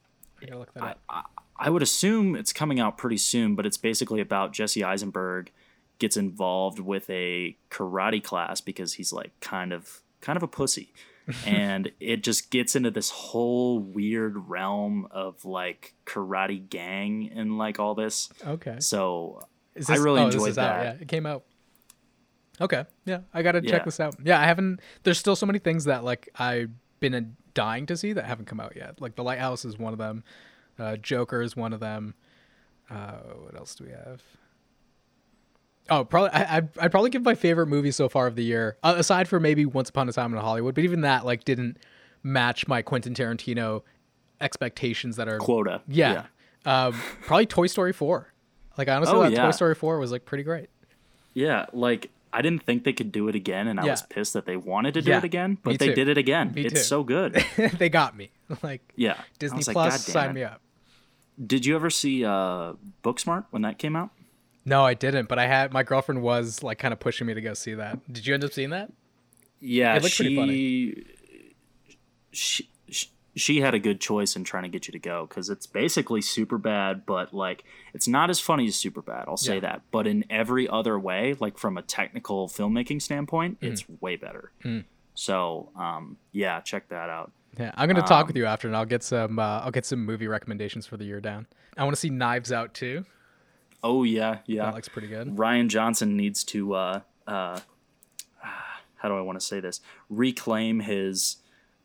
I 0.41 0.55
look 0.55 0.73
that 0.73 0.97
up. 1.07 1.31
I 1.55 1.69
would 1.69 1.83
assume 1.83 2.35
it's 2.35 2.51
coming 2.51 2.79
out 2.79 2.97
pretty 2.97 3.17
soon, 3.17 3.53
but 3.55 3.67
it's 3.67 3.77
basically 3.77 4.19
about 4.19 4.53
Jesse 4.53 4.83
Eisenberg 4.83 5.51
gets 5.99 6.17
involved 6.17 6.79
with 6.79 7.07
a 7.11 7.55
karate 7.69 8.23
class 8.23 8.59
because 8.59 8.93
he's 8.93 9.13
like 9.13 9.39
kind 9.39 9.71
of 9.71 10.01
kind 10.19 10.35
of 10.35 10.41
a 10.41 10.47
pussy. 10.47 10.91
and 11.45 11.89
it 12.01 12.21
just 12.21 12.49
gets 12.49 12.75
into 12.75 12.91
this 12.91 13.09
whole 13.09 13.79
weird 13.79 14.49
realm 14.49 15.07
of 15.11 15.45
like 15.45 15.93
karate 16.05 16.67
gang 16.67 17.31
and 17.33 17.57
like 17.57 17.79
all 17.79 17.93
this. 17.93 18.29
Okay. 18.45 18.77
So 18.79 19.41
Is 19.75 19.89
I 19.89 19.95
really 19.97 20.21
oh, 20.21 20.25
this 20.25 20.35
enjoyed 20.35 20.49
is 20.49 20.57
out, 20.57 20.77
that. 20.77 20.83
Yeah, 20.95 21.01
it 21.01 21.07
came 21.07 21.25
out. 21.25 21.43
Okay. 22.63 22.85
Yeah, 23.05 23.19
I 23.33 23.41
gotta 23.43 23.61
check 23.61 23.81
Yeah. 23.81 23.85
this 23.85 23.99
out. 23.99 24.15
Yeah, 24.23 24.39
I 24.39 24.45
haven't. 24.45 24.79
There's 25.03 25.19
still 25.19 25.35
so 25.35 25.45
many 25.45 25.59
things 25.59 25.85
that 25.85 26.03
like 26.03 26.29
I've 26.35 26.71
been 26.99 27.35
dying 27.53 27.85
to 27.87 27.97
see 27.97 28.13
that 28.13 28.25
haven't 28.25 28.45
come 28.45 28.59
out 28.59 28.75
yet. 28.75 28.99
Like 29.01 29.15
The 29.15 29.23
Lighthouse 29.23 29.65
is 29.65 29.77
one 29.77 29.93
of 29.93 29.99
them. 29.99 30.23
Uh, 30.79 30.95
Joker 30.97 31.41
is 31.41 31.55
one 31.55 31.73
of 31.73 31.79
them. 31.79 32.15
Uh, 32.89 33.17
what 33.43 33.55
else 33.55 33.75
do 33.75 33.83
we 33.85 33.91
have? 33.91 34.21
Oh, 35.89 36.05
probably. 36.05 36.29
I, 36.31 36.57
I'd, 36.57 36.69
I'd 36.79 36.91
probably 36.91 37.09
give 37.09 37.23
my 37.23 37.35
favorite 37.35 37.67
movie 37.67 37.91
so 37.91 38.07
far 38.07 38.25
of 38.27 38.35
the 38.35 38.43
year, 38.43 38.77
uh, 38.83 38.95
aside 38.97 39.27
from 39.27 39.43
maybe 39.43 39.65
Once 39.65 39.89
Upon 39.89 40.07
a 40.07 40.13
Time 40.13 40.33
in 40.33 40.39
Hollywood. 40.39 40.75
But 40.75 40.83
even 40.85 41.01
that, 41.01 41.25
like, 41.25 41.43
didn't 41.43 41.77
match 42.23 42.67
my 42.67 42.81
Quentin 42.81 43.13
Tarantino 43.13 43.81
expectations 44.39 45.17
that 45.17 45.27
are 45.27 45.37
quota. 45.39 45.81
yeah. 45.87 46.25
Um, 46.65 46.93
probably 47.23 47.45
Toy 47.45 47.67
Story 47.67 47.91
4. 47.91 48.31
Like, 48.77 48.87
I 48.87 48.95
honestly 48.95 49.15
Oh, 49.17 49.23
thought 49.23 49.33
yeah. 49.33 49.43
Toy 49.43 49.51
Story 49.51 49.75
4 49.75 49.99
was, 49.99 50.11
like, 50.13 50.23
pretty 50.23 50.45
great. 50.45 50.69
Yeah, 51.33 51.65
like 51.73 52.09
I 52.35 52.41
didn't 52.41 52.63
think 52.63 52.83
they 52.83 52.93
could 52.93 53.11
do 53.11 53.27
it 53.27 53.35
again, 53.35 53.67
and 53.67 53.79
I 53.79 53.85
Yeah. 53.85 53.91
was 53.91 54.01
pissed 54.01 54.33
that 54.33 54.45
they 54.45 54.57
wanted 54.57 54.95
to 54.95 55.01
do 55.01 55.11
Yeah, 55.11 55.19
it 55.19 55.23
again, 55.23 55.57
but 55.63 55.77
they 55.79 55.93
did 55.93 56.07
it 56.09 56.17
again. 56.17 56.51
Me 56.55 56.63
it's 56.63 56.73
too. 56.73 56.79
so 56.79 57.03
good. 57.03 57.33
they 57.77 57.89
got 57.89 58.17
me. 58.17 58.31
Like, 58.63 58.81
Yeah, 58.95 59.21
Disney 59.39 59.63
like, 59.65 59.73
Plus, 59.73 60.05
"God 60.05 60.11
sign 60.13 60.29
it." 60.31 60.33
me 60.33 60.43
up. 60.43 60.61
Did 61.45 61.65
you 61.65 61.75
ever 61.75 61.89
see 61.89 62.25
uh, 62.25 62.73
Booksmart 63.03 63.45
when 63.51 63.61
that 63.63 63.77
came 63.79 63.95
out? 63.95 64.09
No, 64.65 64.83
I 64.85 64.93
didn't, 64.93 65.27
but 65.29 65.39
I 65.39 65.47
had 65.47 65.73
my 65.73 65.83
girlfriend 65.83 66.21
was 66.21 66.61
like 66.63 66.77
kind 66.79 66.93
of 66.93 66.99
pushing 66.99 67.25
me 67.27 67.33
to 67.33 67.41
go 67.41 67.53
see 67.53 67.73
that. 67.75 67.99
Did 68.11 68.25
you 68.27 68.33
end 68.33 68.43
up 68.43 68.53
seeing 68.53 68.69
that? 68.71 68.91
Yeah, 69.59 69.95
It 69.95 70.03
looked 70.03 70.15
pretty 70.15 70.35
funny. 70.35 71.03
she, 72.31 72.69
she 73.35 73.61
had 73.61 73.73
a 73.73 73.79
good 73.79 73.99
choice 73.99 74.35
in 74.35 74.43
trying 74.43 74.63
to 74.63 74.69
get 74.69 74.87
you 74.87 74.91
to 74.91 74.99
go 74.99 75.25
because 75.27 75.49
it's 75.49 75.65
basically 75.65 76.21
super 76.21 76.57
bad, 76.57 77.05
but 77.05 77.33
like 77.33 77.63
it's 77.93 78.07
not 78.07 78.29
as 78.29 78.39
funny 78.39 78.67
as 78.67 78.75
super 78.75 79.01
bad. 79.01 79.25
I'll 79.27 79.37
say 79.37 79.55
Yeah. 79.55 79.61
that. 79.61 79.81
But 79.91 80.05
in 80.07 80.23
every 80.29 80.67
other 80.67 80.99
way, 80.99 81.35
like 81.39 81.57
from 81.57 81.77
a 81.77 81.81
technical 81.81 82.47
filmmaking 82.47 83.01
standpoint, 83.01 83.59
Mm-hmm. 83.59 83.73
it's 83.73 83.85
way 84.01 84.15
better. 84.15 84.51
Mm. 84.63 84.85
So 85.15 85.69
um, 85.75 86.17
yeah, 86.31 86.59
check 86.61 86.89
that 86.89 87.09
out. 87.09 87.31
Yeah, 87.59 87.71
I'm 87.75 87.87
gonna 87.87 88.01
talk 88.01 88.21
Um, 88.23 88.27
with 88.27 88.35
you 88.37 88.45
after, 88.45 88.67
and 88.67 88.75
I'll 88.75 88.85
get 88.85 89.03
some. 89.03 89.37
Uh, 89.37 89.59
I'll 89.61 89.71
get 89.71 89.85
some 89.85 90.03
movie 90.05 90.27
recommendations 90.27 90.85
for 90.87 90.97
the 90.97 91.05
year 91.05 91.21
down. 91.21 91.45
I 91.77 91.83
want 91.83 91.95
to 91.95 91.99
see 91.99 92.09
Knives 92.09 92.51
Out 92.51 92.73
too. 92.73 93.05
Oh 93.83 94.03
yeah, 94.03 94.39
yeah. 94.47 94.65
That 94.65 94.75
looks 94.75 94.89
pretty 94.89 95.07
good. 95.07 95.35
Rian 95.35 95.67
Johnson 95.67 96.17
needs 96.17 96.43
to 96.45 96.73
uh, 96.73 96.99
uh, 97.27 97.59
how 98.95 99.09
do 99.09 99.15
I 99.17 99.21
want 99.21 99.39
to 99.39 99.45
say 99.45 99.59
this? 99.59 99.81
Reclaim 100.09 100.79
his 100.79 101.37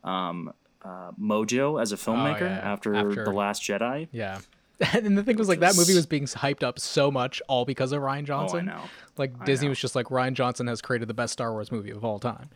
um, 0.04 0.52
uh, 0.84 1.10
mojo 1.20 1.80
as 1.80 1.92
a 1.92 1.96
filmmaker 1.96 2.42
Oh, 2.42 2.46
yeah, 2.46 2.58
after, 2.72 2.94
After- 2.94 3.24
the 3.24 3.32
Last 3.32 3.62
Jedi. 3.62 4.08
Yeah. 4.12 4.38
and 4.92 5.18
the 5.18 5.24
thing 5.24 5.36
was 5.36 5.48
like 5.48 5.60
that 5.60 5.74
movie 5.76 5.94
was- 5.94 6.06
being 6.06 6.24
hyped 6.26 6.62
up 6.62 6.78
so 6.78 7.10
much 7.10 7.42
all 7.48 7.64
because 7.64 7.90
of 7.92 8.00
Rian 8.00 8.24
Johnson. 8.24 8.66
know. 8.66 8.82
Like 9.16 9.44
Disney 9.44 9.66
know. 9.66 9.70
was 9.70 9.80
just 9.80 9.96
like 9.96 10.06
Rian 10.06 10.34
Johnson 10.34 10.66
has 10.68 10.80
created 10.80 11.08
the 11.08 11.14
best 11.14 11.32
Star 11.32 11.52
Wars 11.52 11.72
movie 11.72 11.90
of 11.90 12.04
all 12.04 12.18
time. 12.20 12.48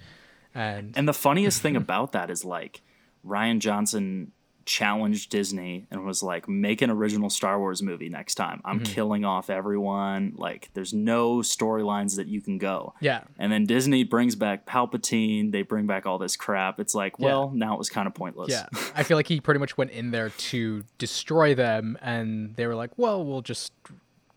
And, 0.54 0.96
And 0.96 1.08
the 1.08 1.12
funniest 1.14 1.60
thing 1.62 1.74
about 1.84 2.12
that 2.12 2.30
is 2.30 2.44
like 2.44 2.82
Rian 3.26 3.58
Johnson 3.58 4.30
challenged 4.64 5.30
Disney 5.30 5.86
and 5.90 6.04
was 6.04 6.22
like, 6.22 6.48
make 6.48 6.82
an 6.82 6.90
original 6.90 7.30
Star 7.30 7.58
Wars 7.58 7.82
movie 7.82 8.08
next 8.08 8.34
time. 8.36 8.60
I'm 8.64 8.80
Mm-hmm. 8.80 8.92
killing 8.92 9.24
off 9.24 9.50
everyone. 9.50 10.34
Like, 10.36 10.70
there's 10.74 10.92
no 10.92 11.38
storylines 11.38 12.16
that 12.16 12.26
you 12.28 12.40
can 12.40 12.58
go. 12.58 12.94
yeah. 13.00 13.24
And 13.38 13.50
then 13.52 13.64
Disney 13.66 14.04
brings 14.04 14.34
back 14.34 14.66
Palpatine. 14.66 15.52
They 15.52 15.62
bring 15.62 15.86
back 15.86 16.06
all 16.06 16.18
this 16.18 16.36
crap. 16.36 16.80
It's 16.80 16.94
like, 16.94 17.14
Yeah. 17.18 17.26
well, 17.26 17.50
now 17.54 17.74
it 17.74 17.78
was 17.78 17.88
kind 17.90 18.06
of 18.06 18.14
pointless. 18.14 18.50
Yeah. 18.50 18.66
I 18.94 19.02
feel 19.02 19.16
like 19.16 19.28
he 19.28 19.40
pretty 19.40 19.60
much 19.60 19.76
went 19.76 19.90
in 19.90 20.10
there 20.10 20.30
to 20.30 20.84
destroy 20.98 21.54
them 21.54 21.98
and 22.00 22.54
they 22.56 22.66
were 22.66 22.74
like, 22.74 22.90
"Well, 22.96 23.24
we'll 23.24 23.42
just 23.42 23.72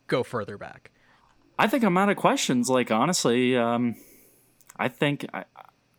go 0.07 0.23
further 0.23 0.57
back." 0.57 0.91
I 1.57 1.67
think 1.67 1.83
I'm 1.83 1.97
out 1.97 2.09
of 2.09 2.17
questions. 2.17 2.69
Like, 2.69 2.91
honestly, 2.91 3.55
um, 3.55 3.95
I 4.77 4.87
think 4.89 5.25
I, 5.33 5.45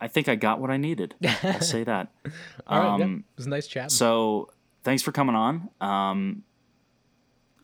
I 0.01 0.09
think 0.09 0.29
I 0.29 0.35
got 0.35 0.61
what 0.61 0.71
I 0.71 0.77
needed. 0.77 1.15
I'll 1.43 1.61
say 1.61 1.85
that. 1.85 2.09
All 2.67 2.79
right, 2.81 2.99
yeah. 2.99 3.05
Um, 3.05 3.25
It 3.33 3.37
was 3.37 3.47
a 3.47 3.51
nice 3.51 3.67
chat. 3.67 3.91
So 3.91 4.51
thanks 4.85 5.03
for 5.03 5.13
coming 5.13 5.35
on. 5.35 5.69
Um, 5.81 6.43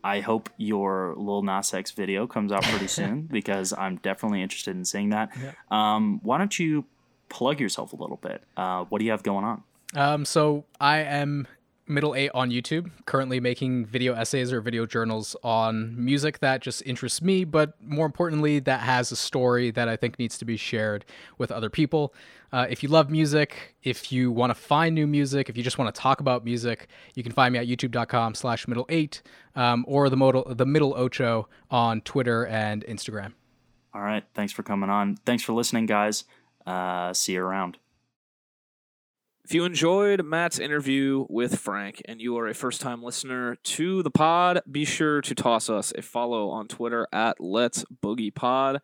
I 0.04 0.20
hope 0.20 0.50
your 0.56 1.14
Lil 1.16 1.42
Nas 1.42 1.72
X 1.72 1.92
video 1.92 2.26
comes 2.26 2.50
out 2.52 2.62
pretty 2.64 2.86
soon 2.98 3.22
because 3.22 3.72
I'm 3.72 3.96
definitely 3.96 4.42
interested 4.42 4.74
in 4.76 4.84
seeing 4.84 5.10
that. 5.10 5.30
Um, 5.70 6.20
why 6.22 6.38
don't 6.38 6.58
you 6.58 6.84
plug 7.28 7.60
yourself 7.60 7.92
a 7.92 7.96
little 7.96 8.16
bit? 8.16 8.42
Uh, 8.56 8.84
what 8.84 8.98
do 8.98 9.04
you 9.04 9.10
have 9.12 9.22
going 9.22 9.44
on? 9.44 9.62
Um, 9.94 10.24
so 10.24 10.64
I 10.80 10.98
am 11.00 11.46
middle 11.86 12.14
eight 12.14 12.30
on 12.34 12.50
YouTube, 12.50 12.90
currently 13.06 13.40
making 13.40 13.86
video 13.86 14.14
essays 14.14 14.52
or 14.52 14.60
video 14.60 14.86
journals 14.86 15.36
on 15.42 15.94
music 16.02 16.38
that 16.38 16.60
just 16.60 16.82
interests 16.86 17.20
me, 17.20 17.44
but 17.44 17.74
more 17.82 18.06
importantly, 18.06 18.60
that 18.60 18.80
has 18.80 19.12
a 19.12 19.16
story 19.16 19.70
that 19.72 19.88
I 19.88 19.96
think 19.96 20.18
needs 20.18 20.38
to 20.38 20.44
be 20.44 20.56
shared 20.56 21.04
with 21.38 21.50
other 21.50 21.70
people. 21.70 22.14
Uh, 22.52 22.66
if 22.68 22.82
you 22.82 22.88
love 22.88 23.10
music, 23.10 23.76
if 23.82 24.12
you 24.12 24.30
want 24.30 24.50
to 24.50 24.54
find 24.54 24.94
new 24.94 25.06
music, 25.06 25.48
if 25.48 25.56
you 25.56 25.62
just 25.62 25.78
want 25.78 25.92
to 25.94 26.00
talk 26.00 26.20
about 26.20 26.44
music, 26.44 26.88
you 27.14 27.22
can 27.22 27.32
find 27.32 27.52
me 27.52 27.58
at 27.58 27.66
youtube.com 27.66 28.34
slash 28.34 28.68
middle 28.68 28.86
eight 28.88 29.22
um, 29.56 29.84
or 29.88 30.08
the 30.08 30.16
modal 30.16 30.44
the 30.54 30.66
middle 30.66 30.94
ocho 30.94 31.48
on 31.70 32.00
Twitter 32.02 32.46
and 32.46 32.84
Instagram. 32.86 33.32
All 33.94 34.02
right. 34.02 34.24
Thanks 34.34 34.52
for 34.52 34.62
coming 34.62 34.90
on. 34.90 35.16
Thanks 35.24 35.42
for 35.42 35.52
listening, 35.52 35.86
guys. 35.86 36.24
Uh, 36.66 37.12
see 37.12 37.32
you 37.32 37.42
around. 37.42 37.78
If 39.44 39.52
you 39.52 39.64
enjoyed 39.64 40.24
Matt's 40.24 40.60
interview 40.60 41.26
with 41.28 41.58
Frank 41.58 42.00
and 42.04 42.20
you 42.20 42.38
are 42.38 42.46
a 42.46 42.54
first 42.54 42.80
time 42.80 43.02
listener 43.02 43.56
to 43.56 44.00
the 44.04 44.10
pod, 44.10 44.62
be 44.70 44.84
sure 44.84 45.20
to 45.20 45.34
toss 45.34 45.68
us 45.68 45.92
a 45.98 46.00
follow 46.00 46.48
on 46.48 46.68
Twitter 46.68 47.08
at 47.12 47.40
Let's 47.40 47.84
Boogie 48.02 48.32
Pod. 48.32 48.80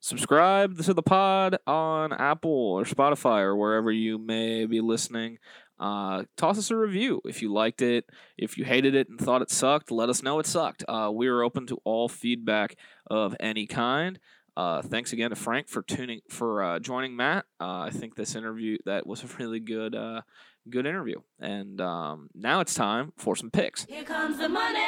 Subscribe 0.00 0.82
to 0.82 0.94
the 0.94 1.02
pod 1.02 1.58
on 1.64 2.12
Apple 2.12 2.50
or 2.50 2.82
Spotify 2.82 3.42
or 3.42 3.56
wherever 3.56 3.92
you 3.92 4.18
may 4.18 4.66
be 4.66 4.80
listening. 4.80 5.38
Uh, 5.78 6.24
toss 6.36 6.58
us 6.58 6.72
a 6.72 6.76
review 6.76 7.20
if 7.24 7.40
you 7.40 7.52
liked 7.52 7.80
it. 7.80 8.04
If 8.36 8.58
you 8.58 8.64
hated 8.64 8.96
it 8.96 9.08
and 9.08 9.18
thought 9.18 9.42
it 9.42 9.50
sucked, 9.50 9.92
let 9.92 10.08
us 10.08 10.24
know 10.24 10.40
it 10.40 10.46
sucked. 10.46 10.82
Uh, 10.88 11.10
we 11.14 11.28
are 11.28 11.44
open 11.44 11.68
to 11.68 11.78
all 11.84 12.08
feedback 12.08 12.74
of 13.08 13.36
any 13.38 13.68
kind. 13.68 14.18
Uh, 14.56 14.82
thanks 14.82 15.12
again 15.12 15.30
to 15.30 15.36
Frank 15.36 15.68
for 15.68 15.82
tuning 15.82 16.20
for 16.28 16.62
uh, 16.62 16.78
joining 16.78 17.16
Matt. 17.16 17.44
Uh, 17.60 17.80
I 17.80 17.90
think 17.90 18.16
this 18.16 18.34
interview 18.34 18.78
that 18.84 19.06
was 19.06 19.22
a 19.24 19.26
really 19.38 19.60
good 19.60 19.94
uh, 19.94 20.22
good 20.68 20.86
interview. 20.86 21.20
And 21.38 21.80
um, 21.80 22.28
now 22.34 22.60
it's 22.60 22.74
time 22.74 23.12
for 23.16 23.36
some 23.36 23.50
picks. 23.50 23.84
Here 23.86 24.04
comes 24.04 24.38
the 24.38 24.48
money. 24.48 24.78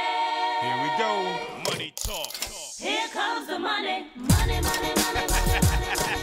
Here 0.60 0.82
we 0.82 0.98
go. 0.98 1.70
Money 1.70 1.92
talk. 1.96 2.32
Here 2.78 3.08
comes 3.08 3.46
the 3.48 3.58
money. 3.58 4.06
Money, 4.16 4.60
money, 4.60 4.60
money, 4.60 4.94
money, 4.96 5.26
money, 5.26 5.96
money. 5.96 6.22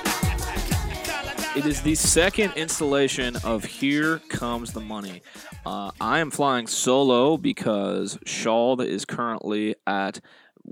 It 1.55 1.65
is 1.65 1.81
the 1.81 1.95
second 1.95 2.53
installation 2.55 3.35
of 3.37 3.65
Here 3.65 4.19
Comes 4.29 4.71
the 4.71 4.79
Money. 4.79 5.21
Uh, 5.65 5.91
I 5.99 6.19
am 6.19 6.31
flying 6.31 6.67
solo 6.67 7.37
because 7.37 8.17
Shald 8.25 8.81
is 8.81 9.03
currently 9.03 9.75
at 9.85 10.21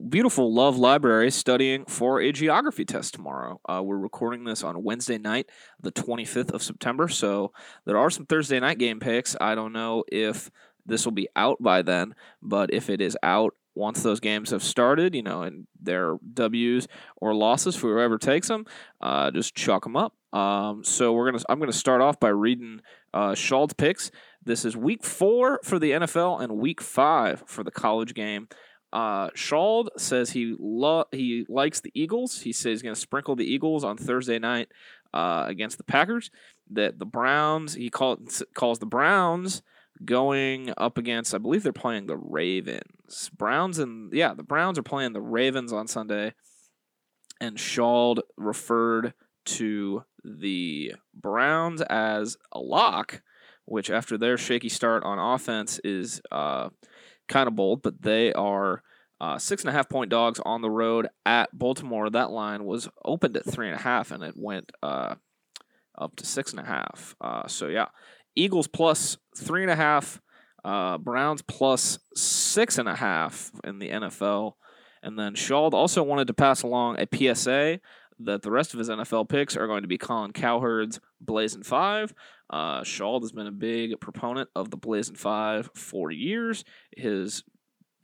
beautiful 0.09 0.53
Love 0.53 0.77
Library 0.77 1.31
studying 1.31 1.85
for 1.85 2.21
a 2.21 2.31
geography 2.31 2.85
test 2.85 3.13
tomorrow. 3.13 3.59
Uh, 3.67 3.81
we're 3.83 3.97
recording 3.97 4.43
this 4.43 4.63
on 4.63 4.83
Wednesday 4.83 5.17
night, 5.17 5.49
the 5.81 5.91
25th 5.91 6.51
of 6.51 6.63
September, 6.63 7.07
so 7.07 7.51
there 7.85 7.97
are 7.97 8.09
some 8.09 8.25
Thursday 8.25 8.59
night 8.59 8.77
game 8.77 8.99
picks. 8.99 9.35
I 9.39 9.55
don't 9.55 9.73
know 9.73 10.03
if 10.11 10.51
this 10.85 11.05
will 11.05 11.13
be 11.13 11.29
out 11.35 11.61
by 11.61 11.81
then, 11.81 12.15
but 12.41 12.73
if 12.73 12.89
it 12.89 13.01
is 13.01 13.17
out 13.23 13.53
once 13.75 14.01
those 14.01 14.19
games 14.19 14.49
have 14.49 14.63
started, 14.63 15.13
you 15.13 15.21
know, 15.21 15.43
and 15.43 15.67
their 15.79 16.17
W's 16.33 16.87
or 17.17 17.35
losses 17.35 17.75
for 17.75 17.93
whoever 17.93 18.17
takes 18.17 18.47
them, 18.47 18.65
uh, 19.01 19.29
just 19.31 19.55
chalk 19.55 19.83
them 19.83 19.95
up. 19.95 20.13
Um, 20.33 20.83
so 20.83 21.13
we're 21.13 21.31
gonna, 21.31 21.43
I'm 21.47 21.59
gonna 21.59 21.71
start 21.71 22.01
off 22.01 22.19
by 22.19 22.29
reading 22.29 22.81
uh, 23.13 23.35
picks. 23.77 24.11
This 24.43 24.65
is 24.65 24.75
week 24.75 25.03
four 25.03 25.59
for 25.63 25.77
the 25.77 25.91
NFL 25.91 26.41
and 26.41 26.57
week 26.57 26.81
five 26.81 27.43
for 27.45 27.63
the 27.63 27.71
college 27.71 28.13
game. 28.13 28.47
Uh, 28.93 29.29
Schald 29.35 29.89
says 29.97 30.31
he 30.31 30.55
lo- 30.57 31.05
he 31.11 31.45
likes 31.49 31.81
the 31.81 31.91
Eagles. 31.93 32.41
He 32.41 32.53
says 32.53 32.71
he's 32.71 32.81
going 32.81 32.95
to 32.95 33.01
sprinkle 33.01 33.35
the 33.35 33.45
Eagles 33.45 33.83
on 33.83 33.97
Thursday 33.97 34.39
night 34.39 34.69
uh, 35.13 35.45
against 35.47 35.77
the 35.77 35.83
Packers. 35.83 36.31
That 36.69 36.99
the 36.99 37.05
Browns 37.05 37.73
he 37.75 37.89
call, 37.89 38.17
calls 38.53 38.79
the 38.79 38.85
Browns 38.85 39.61
going 40.03 40.73
up 40.77 40.97
against. 40.97 41.33
I 41.33 41.37
believe 41.37 41.63
they're 41.63 41.73
playing 41.73 42.07
the 42.07 42.17
Ravens. 42.17 43.29
Browns 43.35 43.79
and 43.79 44.11
yeah, 44.13 44.33
the 44.33 44.43
Browns 44.43 44.77
are 44.77 44.83
playing 44.83 45.13
the 45.13 45.21
Ravens 45.21 45.73
on 45.73 45.87
Sunday. 45.87 46.33
And 47.39 47.59
Schald 47.59 48.21
referred 48.35 49.13
to 49.45 50.03
the 50.23 50.93
Browns 51.13 51.81
as 51.81 52.37
a 52.51 52.59
lock, 52.59 53.21
which 53.65 53.89
after 53.89 54.17
their 54.17 54.37
shaky 54.37 54.69
start 54.69 55.03
on 55.03 55.19
offense 55.19 55.79
is 55.83 56.21
uh, 56.31 56.69
kind 57.27 57.47
of 57.47 57.55
bold, 57.55 57.81
but 57.81 58.01
they 58.01 58.33
are 58.33 58.81
uh, 59.19 59.37
six 59.37 59.63
and 59.63 59.69
a 59.69 59.73
half 59.73 59.89
point 59.89 60.09
dogs 60.09 60.39
on 60.45 60.61
the 60.61 60.69
road 60.69 61.07
at 61.25 61.49
Baltimore. 61.57 62.09
That 62.09 62.31
line 62.31 62.65
was 62.65 62.87
opened 63.03 63.37
at 63.37 63.45
three 63.45 63.67
and 63.67 63.75
a 63.75 63.81
half, 63.81 64.11
and 64.11 64.23
it 64.23 64.35
went 64.35 64.71
uh, 64.83 65.15
up 65.97 66.15
to 66.17 66.25
six 66.25 66.51
and 66.51 66.59
a 66.59 66.65
half. 66.65 67.15
Uh, 67.19 67.47
so 67.47 67.67
yeah, 67.67 67.87
Eagles 68.35 68.67
plus 68.67 69.17
three 69.35 69.63
and 69.63 69.71
a 69.71 69.75
half, 69.75 70.21
uh, 70.63 70.97
Browns 70.97 71.41
plus 71.41 71.99
six 72.15 72.77
and 72.77 72.87
a 72.87 72.95
half 72.95 73.51
in 73.63 73.79
the 73.79 73.89
NFL. 73.89 74.53
And 75.03 75.17
then 75.17 75.35
Schald 75.35 75.73
also 75.73 76.03
wanted 76.03 76.27
to 76.27 76.33
pass 76.33 76.63
along 76.63 76.97
a 76.99 77.07
PSA 77.35 77.79
that 78.19 78.41
the 78.41 78.51
rest 78.51 78.73
of 78.73 78.79
his 78.79 78.89
NFL 78.89 79.29
picks 79.29 79.55
are 79.55 79.67
going 79.67 79.83
to 79.83 79.87
be 79.87 79.97
Colin 79.97 80.33
Cowherd's 80.33 80.99
Blazing 81.21 81.63
Five. 81.63 82.13
Uh, 82.49 82.83
Schald 82.83 83.23
has 83.23 83.31
been 83.31 83.47
a 83.47 83.51
big 83.51 83.99
proponent 83.99 84.49
of 84.55 84.71
the 84.71 84.77
Blazing 84.77 85.15
Five 85.15 85.69
for 85.75 86.11
years. 86.11 86.63
His 86.95 87.43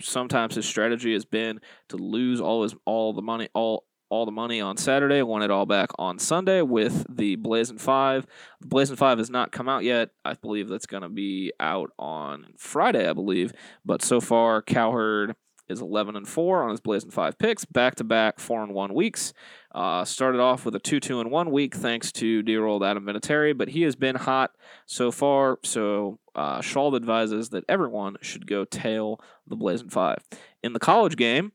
sometimes 0.01 0.55
his 0.55 0.65
strategy 0.65 1.13
has 1.13 1.25
been 1.25 1.59
to 1.89 1.97
lose 1.97 2.41
all 2.41 2.63
his 2.63 2.75
all 2.85 3.13
the 3.13 3.21
money 3.21 3.47
all 3.53 3.85
all 4.13 4.25
the 4.27 4.31
money 4.31 4.61
on 4.61 4.77
Saturday, 4.77 5.23
won 5.23 5.41
it 5.41 5.49
all 5.49 5.65
back 5.65 5.89
on 5.97 6.19
Sunday 6.19 6.61
with 6.61 7.03
the 7.09 7.35
Blazing 7.35 7.79
Five. 7.79 8.27
The 8.61 8.67
Blazing 8.67 8.95
Five 8.95 9.17
has 9.17 9.31
not 9.31 9.51
come 9.51 9.67
out 9.67 9.83
yet. 9.83 10.09
I 10.23 10.35
believe 10.35 10.69
that's 10.69 10.85
going 10.85 11.01
to 11.01 11.09
be 11.09 11.51
out 11.59 11.89
on 11.97 12.53
Friday, 12.55 13.09
I 13.09 13.13
believe. 13.13 13.53
But 13.83 14.03
so 14.03 14.21
far, 14.21 14.61
Cowherd 14.61 15.35
is 15.73 15.81
11 15.81 16.15
and 16.15 16.27
4 16.27 16.63
on 16.63 16.69
his 16.69 16.79
Blazing 16.79 17.11
5 17.11 17.37
picks, 17.37 17.65
back 17.65 17.95
to 17.95 18.03
back 18.03 18.39
4 18.39 18.63
and 18.63 18.73
1 18.73 18.93
weeks. 18.93 19.33
Uh, 19.73 20.05
started 20.05 20.39
off 20.39 20.63
with 20.63 20.75
a 20.75 20.79
2 20.79 20.99
2 20.99 21.19
and 21.19 21.31
1 21.31 21.51
week 21.51 21.75
thanks 21.75 22.11
to 22.13 22.41
dear 22.43 22.65
old 22.65 22.83
Adam 22.83 23.05
Vinatieri, 23.05 23.57
but 23.57 23.69
he 23.69 23.81
has 23.81 23.95
been 23.95 24.15
hot 24.15 24.51
so 24.85 25.11
far. 25.11 25.59
So 25.63 26.19
uh, 26.35 26.61
advises 26.95 27.49
that 27.49 27.65
everyone 27.67 28.15
should 28.21 28.47
go 28.47 28.63
tail 28.63 29.19
the 29.47 29.55
Blazing 29.55 29.89
5. 29.89 30.17
In 30.63 30.73
the 30.73 30.79
college 30.79 31.17
game, 31.17 31.51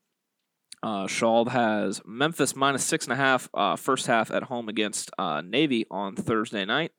Uh, 0.81 1.09
has 1.49 2.01
Memphis 2.07 2.55
minus 2.55 2.85
six 2.85 3.05
and 3.07 3.13
a 3.13 3.17
half 3.17 3.49
uh, 3.53 3.75
first 3.75 4.07
half 4.07 4.31
at 4.31 4.45
home 4.45 4.69
against 4.69 5.11
uh, 5.19 5.41
Navy 5.41 5.87
on 5.91 6.15
Thursday 6.15 6.65
night. 6.65 6.93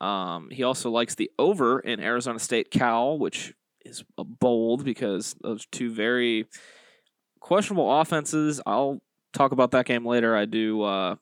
Um, 0.00 0.50
he 0.50 0.64
also 0.64 0.90
likes 0.90 1.14
the 1.14 1.30
over 1.38 1.78
in 1.78 2.00
Arizona 2.00 2.40
State 2.40 2.72
Cal, 2.72 3.16
which 3.16 3.54
is 3.84 4.04
bold 4.16 4.84
because 4.84 5.34
those 5.42 5.66
two 5.66 5.92
very 5.92 6.46
questionable 7.40 8.00
offenses. 8.00 8.60
I'll 8.66 9.00
talk 9.32 9.52
about 9.52 9.72
that 9.72 9.86
game 9.86 10.06
later. 10.06 10.36
I 10.36 10.44
do 10.44 10.82
uh, 10.82 11.16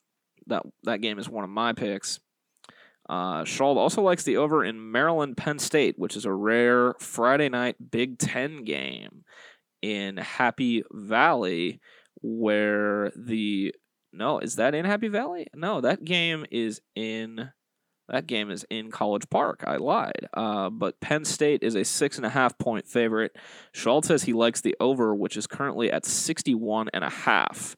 that 0.46 0.64
that 0.84 1.00
game 1.00 1.18
is 1.18 1.28
one 1.28 1.44
of 1.44 1.50
my 1.50 1.72
picks. 1.72 2.20
Uh, 3.08 3.44
also 3.58 4.02
likes 4.02 4.22
the 4.22 4.36
over 4.36 4.64
in 4.64 4.92
Maryland 4.92 5.36
Penn 5.36 5.58
State, 5.58 5.98
which 5.98 6.16
is 6.16 6.24
a 6.24 6.32
rare 6.32 6.94
Friday 7.00 7.48
night 7.48 7.74
Big 7.90 8.18
Ten 8.18 8.62
game 8.62 9.24
in 9.82 10.16
Happy 10.16 10.84
Valley, 10.92 11.80
where 12.22 13.10
the 13.16 13.74
no 14.12 14.38
is 14.38 14.56
that 14.56 14.74
in 14.74 14.84
Happy 14.84 15.08
Valley? 15.08 15.48
No, 15.54 15.80
that 15.80 16.04
game 16.04 16.46
is 16.52 16.80
in 16.94 17.50
that 18.10 18.26
game 18.26 18.50
is 18.50 18.66
in 18.70 18.90
College 18.90 19.28
Park. 19.30 19.62
I 19.66 19.76
lied. 19.76 20.28
Uh, 20.34 20.70
but 20.70 21.00
Penn 21.00 21.24
State 21.24 21.62
is 21.62 21.74
a 21.74 21.84
six 21.84 22.16
and 22.16 22.26
a 22.26 22.30
half 22.30 22.58
point 22.58 22.86
favorite. 22.86 23.36
Schald 23.72 24.04
says 24.04 24.24
he 24.24 24.32
likes 24.32 24.60
the 24.60 24.76
over, 24.80 25.14
which 25.14 25.36
is 25.36 25.46
currently 25.46 25.90
at 25.92 26.04
61 26.04 26.88
and 26.92 27.04
a 27.04 27.10
half. 27.10 27.76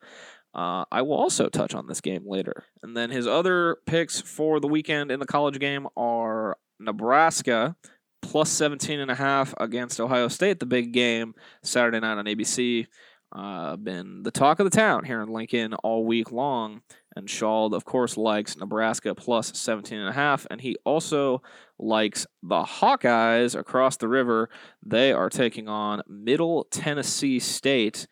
Uh, 0.55 0.85
I 0.91 1.03
will 1.03 1.15
also 1.15 1.49
touch 1.49 1.75
on 1.75 1.87
this 1.87 2.01
game 2.01 2.25
later. 2.27 2.65
And 2.83 2.97
then 2.97 3.11
his 3.11 3.27
other 3.27 3.79
picks 3.87 4.21
for 4.21 4.61
the 4.61 4.69
weekend 4.69 5.11
in 5.11 5.21
the 5.21 5.27
college 5.27 5.59
game 5.59 5.87
are 5.97 6.57
Nebraska 6.79 7.77
plus 8.23 8.51
17 8.51 9.01
and 9.01 9.11
a 9.11 9.15
half 9.15 9.55
against 9.59 10.01
Ohio 10.01 10.29
State, 10.29 10.61
the 10.61 10.67
big 10.67 10.93
game 10.93 11.35
Saturday 11.63 12.01
night 12.01 12.19
on 12.19 12.25
ABC. 12.25 12.87
Uh, 13.35 13.77
been 13.77 14.23
the 14.23 14.31
talk 14.31 14.61
of 14.61 14.65
the 14.65 14.77
town 14.77 15.05
here 15.05 15.23
in 15.23 15.29
Lincoln 15.31 15.75
all 15.75 16.05
week 16.05 16.31
long. 16.31 16.83
And 17.15 17.29
Schald, 17.29 17.75
of 17.75 17.85
course, 17.85 18.17
likes 18.17 18.57
Nebraska 18.57 19.15
plus 19.15 19.57
17 19.57 19.99
and 19.99 20.09
a 20.09 20.13
half. 20.13 20.47
And 20.51 20.61
he 20.61 20.77
also 20.85 21.43
likes 21.79 22.27
the 22.43 22.63
Hawkeyes 22.63 23.59
across 23.59 23.97
the 23.97 24.09
river. 24.09 24.49
They 24.85 25.13
are 25.13 25.29
taking 25.29 25.69
on 25.69 26.03
Middle 26.09 26.65
Tennessee 26.71 27.39
State. 27.39 28.07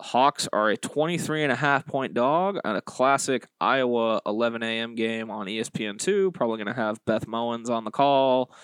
Hawks 0.00 0.48
are 0.52 0.70
a 0.70 0.76
23 0.76 1.44
and 1.44 1.52
a 1.52 1.56
half 1.56 1.86
point 1.86 2.14
dog 2.14 2.58
at 2.64 2.76
a 2.76 2.82
classic 2.82 3.46
Iowa 3.60 4.20
11 4.26 4.62
a.m. 4.62 4.94
game 4.96 5.30
on 5.30 5.48
E 5.48 5.60
ESPN2. 5.60 6.34
Probably 6.34 6.58
going 6.58 6.74
to 6.74 6.80
have 6.80 7.04
Beth 7.04 7.26
Mowins 7.26 7.70
on 7.70 7.84
the 7.84 7.90
call. 7.90 8.54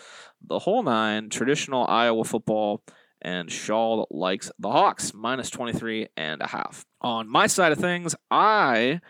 The 0.46 0.58
whole 0.58 0.82
nine, 0.82 1.30
traditional 1.30 1.86
Iowa 1.86 2.24
football. 2.24 2.82
And 3.22 3.50
Shaw 3.52 4.06
likes 4.10 4.50
the 4.58 4.70
Hawks 4.70 5.12
minus 5.14 5.50
23 5.50 6.08
and 6.16 6.40
a 6.40 6.46
half. 6.46 6.84
On 7.02 7.28
my 7.28 7.46
side 7.46 7.70
of 7.70 7.78
things, 7.78 8.16
I 8.30 9.00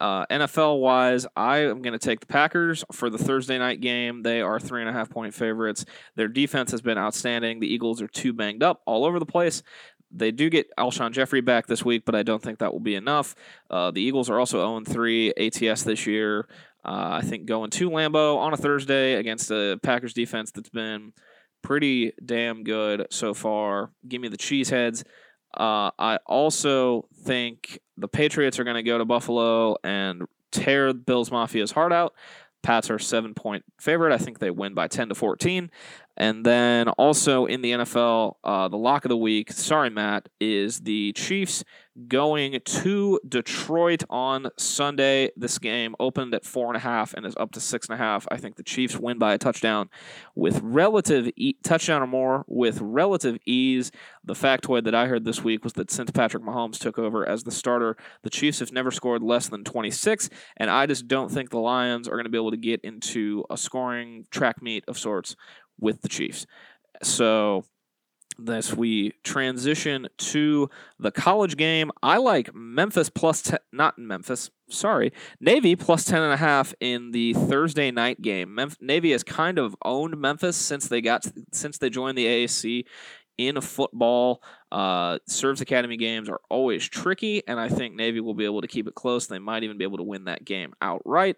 uh, 0.00 0.26
NFL 0.26 0.80
wise, 0.80 1.26
I 1.36 1.58
am 1.58 1.82
going 1.82 1.92
to 1.92 1.98
take 1.98 2.20
the 2.20 2.26
Packers 2.26 2.84
for 2.92 3.08
the 3.08 3.18
Thursday 3.18 3.58
night 3.58 3.80
game. 3.80 4.22
They 4.22 4.40
are 4.40 4.60
three 4.60 4.80
and 4.80 4.90
a 4.90 4.92
half 4.92 5.10
point 5.10 5.34
favorites. 5.34 5.84
Their 6.16 6.28
defense 6.28 6.70
has 6.72 6.82
been 6.82 6.98
outstanding. 6.98 7.60
The 7.60 7.72
Eagles 7.72 8.02
are 8.02 8.08
too 8.08 8.32
banged 8.32 8.62
up 8.62 8.82
all 8.86 9.04
over 9.04 9.18
the 9.18 9.26
place. 9.26 9.62
They 10.10 10.30
do 10.30 10.50
get 10.50 10.68
Alshon 10.78 11.12
Jeffery 11.12 11.40
back 11.40 11.66
this 11.66 11.84
week, 11.84 12.04
but 12.04 12.14
I 12.14 12.22
don't 12.22 12.42
think 12.42 12.58
that 12.58 12.72
will 12.72 12.80
be 12.80 12.94
enough. 12.94 13.34
Uh, 13.70 13.90
the 13.90 14.02
Eagles 14.02 14.30
are 14.30 14.38
also 14.38 14.58
0 14.58 14.84
3 14.86 15.34
ATS 15.34 15.82
this 15.82 16.06
year. 16.06 16.46
Uh, 16.84 17.18
I 17.20 17.22
think 17.22 17.46
going 17.46 17.70
to 17.70 17.90
Lambeau 17.90 18.38
on 18.38 18.52
a 18.52 18.56
Thursday 18.56 19.14
against 19.14 19.50
a 19.50 19.78
Packers 19.82 20.14
defense 20.14 20.52
that's 20.52 20.68
been 20.68 21.12
pretty 21.62 22.12
damn 22.24 22.62
good 22.62 23.08
so 23.10 23.34
far. 23.34 23.90
Give 24.06 24.20
me 24.20 24.28
the 24.28 24.38
Cheeseheads. 24.38 25.02
Uh, 25.56 25.90
I 25.98 26.18
also 26.26 27.08
think 27.22 27.80
the 27.96 28.08
Patriots 28.08 28.58
are 28.58 28.64
going 28.64 28.76
to 28.76 28.82
go 28.82 28.98
to 28.98 29.04
Buffalo 29.04 29.76
and 29.82 30.22
tear 30.52 30.92
the 30.92 30.98
Bills 30.98 31.30
Mafia's 31.30 31.72
heart 31.72 31.92
out. 31.92 32.14
Pats 32.62 32.90
are 32.90 32.98
seven 32.98 33.32
point 33.34 33.64
favorite. 33.78 34.12
I 34.12 34.18
think 34.18 34.38
they 34.38 34.50
win 34.50 34.74
by 34.74 34.88
10 34.88 35.10
to 35.10 35.14
14. 35.14 35.70
And 36.16 36.44
then 36.44 36.88
also 36.88 37.46
in 37.46 37.60
the 37.62 37.72
NFL, 37.72 38.36
uh, 38.42 38.68
the 38.68 38.78
lock 38.78 39.04
of 39.04 39.10
the 39.10 39.16
week, 39.16 39.52
sorry, 39.52 39.90
Matt, 39.90 40.28
is 40.40 40.80
the 40.80 41.12
Chiefs 41.12 41.64
going 42.08 42.60
to 42.62 43.18
Detroit 43.26 44.04
on 44.10 44.48
Sunday. 44.58 45.30
This 45.36 45.58
game 45.58 45.94
opened 45.98 46.34
at 46.34 46.44
four 46.44 46.68
and 46.68 46.76
a 46.76 46.80
half 46.80 47.14
and 47.14 47.24
is 47.24 47.36
up 47.36 47.52
to 47.52 47.60
six 47.60 47.88
and 47.88 47.94
a 47.94 47.96
half. 47.96 48.26
I 48.30 48.36
think 48.36 48.56
the 48.56 48.62
Chiefs 48.62 48.98
win 48.98 49.18
by 49.18 49.32
a 49.32 49.38
touchdown 49.38 49.88
with 50.34 50.60
relative 50.62 51.30
e- 51.36 51.56
touchdown 51.62 52.02
or 52.02 52.06
more 52.06 52.44
with 52.46 52.80
relative 52.80 53.38
ease. 53.46 53.90
The 54.24 54.34
factoid 54.34 54.84
that 54.84 54.94
I 54.94 55.06
heard 55.06 55.24
this 55.24 55.42
week 55.42 55.64
was 55.64 55.72
that 55.74 55.90
since 55.90 56.10
Patrick 56.10 56.42
Mahomes 56.42 56.78
took 56.78 56.98
over 56.98 57.26
as 57.26 57.44
the 57.44 57.50
starter, 57.50 57.96
the 58.22 58.30
Chiefs 58.30 58.58
have 58.58 58.72
never 58.72 58.90
scored 58.90 59.22
less 59.22 59.48
than 59.48 59.64
26, 59.64 60.28
and 60.56 60.70
I 60.70 60.86
just 60.86 61.08
don't 61.08 61.30
think 61.30 61.50
the 61.50 61.58
Lions 61.58 62.08
are 62.08 62.12
going 62.12 62.24
to 62.24 62.30
be 62.30 62.38
able 62.38 62.50
to 62.50 62.56
get 62.56 62.80
into 62.82 63.44
a 63.48 63.56
scoring 63.56 64.26
track 64.30 64.60
meet 64.60 64.84
of 64.86 64.98
sorts 64.98 65.36
with 65.78 66.02
the 66.02 66.08
Chiefs. 66.08 66.46
So 67.02 67.64
as 68.48 68.74
we 68.74 69.12
transition 69.24 70.08
to 70.18 70.68
the 70.98 71.10
college 71.10 71.56
game, 71.56 71.90
I 72.02 72.18
like 72.18 72.54
Memphis 72.54 73.08
plus 73.08 73.42
ten, 73.42 73.58
not 73.72 73.96
in 73.98 74.06
Memphis, 74.06 74.50
sorry, 74.68 75.12
Navy 75.40 75.76
plus 75.76 76.04
ten 76.04 76.22
and 76.22 76.32
a 76.32 76.36
half 76.36 76.74
in 76.80 77.12
the 77.12 77.32
Thursday 77.32 77.90
night 77.90 78.20
game. 78.20 78.48
Memf- 78.50 78.80
Navy 78.80 79.12
has 79.12 79.22
kind 79.22 79.58
of 79.58 79.74
owned 79.84 80.18
Memphis 80.18 80.56
since 80.56 80.88
they 80.88 81.00
got 81.00 81.26
since 81.52 81.78
they 81.78 81.90
joined 81.90 82.18
the 82.18 82.26
AAC 82.26 82.84
in 83.38 83.60
football. 83.60 84.42
Uh, 84.72 85.18
Service 85.26 85.60
Academy 85.60 85.96
games 85.96 86.28
are 86.28 86.40
always 86.50 86.86
tricky, 86.86 87.42
and 87.46 87.60
I 87.60 87.68
think 87.68 87.94
Navy 87.94 88.20
will 88.20 88.34
be 88.34 88.44
able 88.44 88.62
to 88.62 88.68
keep 88.68 88.86
it 88.86 88.94
close. 88.94 89.26
They 89.26 89.38
might 89.38 89.62
even 89.62 89.78
be 89.78 89.84
able 89.84 89.98
to 89.98 90.02
win 90.02 90.24
that 90.24 90.44
game 90.44 90.72
outright. 90.80 91.36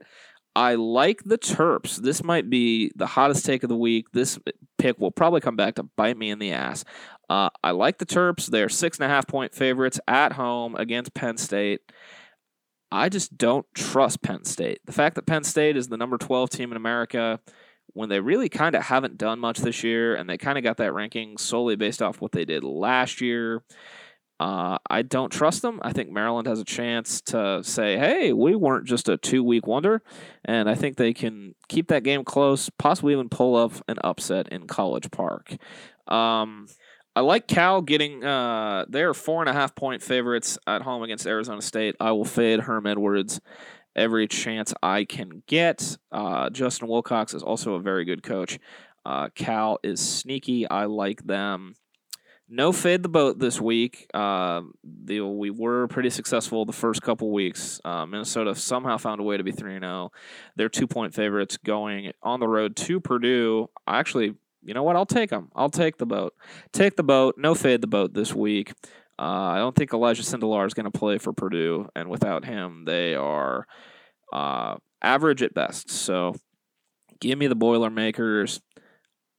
I 0.59 0.74
like 0.74 1.22
the 1.22 1.38
Terps. 1.38 1.98
This 1.98 2.24
might 2.24 2.50
be 2.50 2.90
the 2.96 3.06
hottest 3.06 3.46
take 3.46 3.62
of 3.62 3.68
the 3.68 3.76
week. 3.76 4.11
This 4.12 4.40
pick 4.76 4.98
will 4.98 5.12
probably 5.12 5.40
come 5.40 5.54
back 5.54 5.76
to 5.76 5.84
bite 5.84 6.18
me 6.18 6.30
in 6.30 6.40
the 6.40 6.50
ass. 6.50 6.84
Uh, 7.30 7.48
I 7.62 7.70
like 7.70 7.98
the 7.98 8.06
Terps. 8.06 8.46
They're 8.46 8.68
six 8.68 8.98
and 8.98 9.04
a 9.04 9.09
half 9.09 9.28
point 9.28 9.54
favorites 9.54 10.00
at 10.09 10.32
home 10.32 10.74
against 10.74 11.14
Penn 11.14 11.36
State. 11.36 11.82
I 12.90 13.09
just 13.09 13.38
don't 13.38 13.66
trust 13.72 14.20
Penn 14.20 14.42
State. 14.42 14.80
The 14.84 14.90
fact 14.90 15.14
that 15.14 15.26
Penn 15.26 15.44
State 15.44 15.76
is 15.76 15.86
the 15.86 15.96
number 15.96 16.18
12 16.18 16.50
team 16.50 16.72
in 16.72 16.76
America 16.76 17.38
when 17.92 18.09
they 18.09 18.18
really 18.18 18.48
kind 18.48 18.74
of 18.74 18.82
haven't 18.82 19.16
done 19.16 19.38
much 19.38 19.59
this 19.59 19.84
year 19.84 20.16
and 20.16 20.28
they 20.28 20.38
kind 20.38 20.59
of 20.59 20.64
got 20.64 20.78
that 20.78 20.92
ranking 20.92 21.38
solely 21.38 21.76
based 21.76 22.02
off 22.02 22.20
what 22.20 22.32
they 22.32 22.44
did 22.44 22.64
last 22.64 23.20
year. 23.20 23.62
Uh, 24.41 24.78
I 24.89 25.03
don't 25.03 25.30
trust 25.30 25.62
them. 25.62 25.80
I 25.82 25.93
think 25.93 26.11
Maryland 26.11 26.47
has 26.47 26.61
a 26.61 26.64
chance 26.64 27.20
to 27.22 27.62
say, 27.64 27.99
hey, 27.99 28.32
we 28.32 28.55
weren't 28.55 28.86
just 28.86 29.09
a 29.09 29.16
two 29.16 29.43
week 29.43 29.66
wonder. 29.66 30.03
And 30.45 30.70
I 30.70 30.74
think 30.74 30.97
they 30.97 31.12
can 31.12 31.55
keep 31.68 31.89
that 31.89 32.05
game 32.05 32.24
close, 32.24 32.70
possibly 32.78 33.14
even 33.14 33.28
pull 33.28 33.57
up 33.57 33.72
an 33.89 33.97
upset 34.05 34.49
in 34.49 34.66
College 34.66 35.11
Park. 35.11 35.57
Um, 36.07 36.68
I 37.16 37.20
like 37.20 37.49
Cal 37.49 37.82
getting, 37.82 38.24
uh, 38.24 38.84
they're 38.89 39.12
four 39.12 39.41
and 39.41 39.49
a 39.49 39.53
half 39.53 39.74
point 39.74 40.03
favorites 40.03 40.57
at 40.68 40.82
home 40.82 41.03
against 41.03 41.26
Arizona 41.26 41.61
State. 41.61 41.97
I 41.99 42.12
will 42.12 42.24
fade 42.24 42.61
Herm 42.61 42.86
Edwards 42.86 43.41
every 43.97 44.28
chance 44.28 44.72
I 44.84 45.05
can 45.05 45.43
get. 45.49 45.99
Uh, 46.12 46.49
Justin 46.51 46.86
Wilcox 46.86 47.34
is 47.34 47.43
also 47.43 47.74
a 47.74 47.80
very 47.80 48.05
good 48.05 48.22
coach. 48.22 48.61
Uh, 49.05 49.30
Cal 49.34 49.78
is 49.82 50.01
sneaky. 50.01 50.68
I 50.68 50.84
like 50.84 51.24
them. 51.24 51.74
No 52.51 52.72
fade 52.72 53.03
the 53.03 53.11
boat 53.11 53.38
this 53.38 53.61
week. 53.61 54.09
Uh, 54.14 54.62
the, 54.82 55.20
we 55.20 55.51
were 55.51 55.86
pretty 55.88 56.09
successful 56.09 56.64
the 56.64 56.72
first 56.72 57.03
couple 57.03 57.30
weeks. 57.30 57.78
Uh, 57.84 58.07
Minnesota 58.07 58.55
somehow 58.55 58.96
found 58.96 59.20
a 59.20 59.24
way 59.24 59.36
to 59.36 59.44
be 59.44 59.53
3 59.53 59.78
0. 59.78 60.11
They're 60.57 60.70
two 60.70 60.86
point 60.86 61.14
favorites 61.14 61.59
going 61.59 62.12
on 62.22 62.40
the 62.40 62.49
road 62.49 62.74
to 62.76 63.01
Purdue. 63.01 63.68
I 63.86 63.99
actually, 63.99 64.34
you 64.64 64.72
know 64.72 64.82
what? 64.82 64.96
I'll 64.96 65.05
take 65.05 65.28
them. 65.28 65.51
I'll 65.55 65.68
take 65.68 65.99
the 65.99 66.07
boat. 66.07 66.32
Take 66.72 66.96
the 66.96 67.03
boat. 67.03 67.34
No 67.36 67.55
fade 67.55 67.82
the 67.82 67.86
boat 67.86 68.14
this 68.14 68.34
week. 68.34 68.72
Uh, 69.18 69.22
I 69.53 69.59
don't 69.59 69.76
think 69.76 69.92
Elijah 69.92 70.22
Sindelar 70.22 70.66
is 70.66 70.74
going 70.74 70.90
to 70.90 70.96
play 70.96 71.18
for 71.18 71.32
Purdue, 71.34 71.88
and 71.94 72.09
without 72.09 72.44
him, 72.44 72.84
they 72.86 73.14
are 73.14 73.66
uh, 74.32 74.76
average 75.03 75.42
at 75.42 75.53
best. 75.53 75.90
So 75.90 76.34
give 77.20 77.38
me 77.38 77.46
the 77.46 77.57
Boilermakers. 77.57 78.61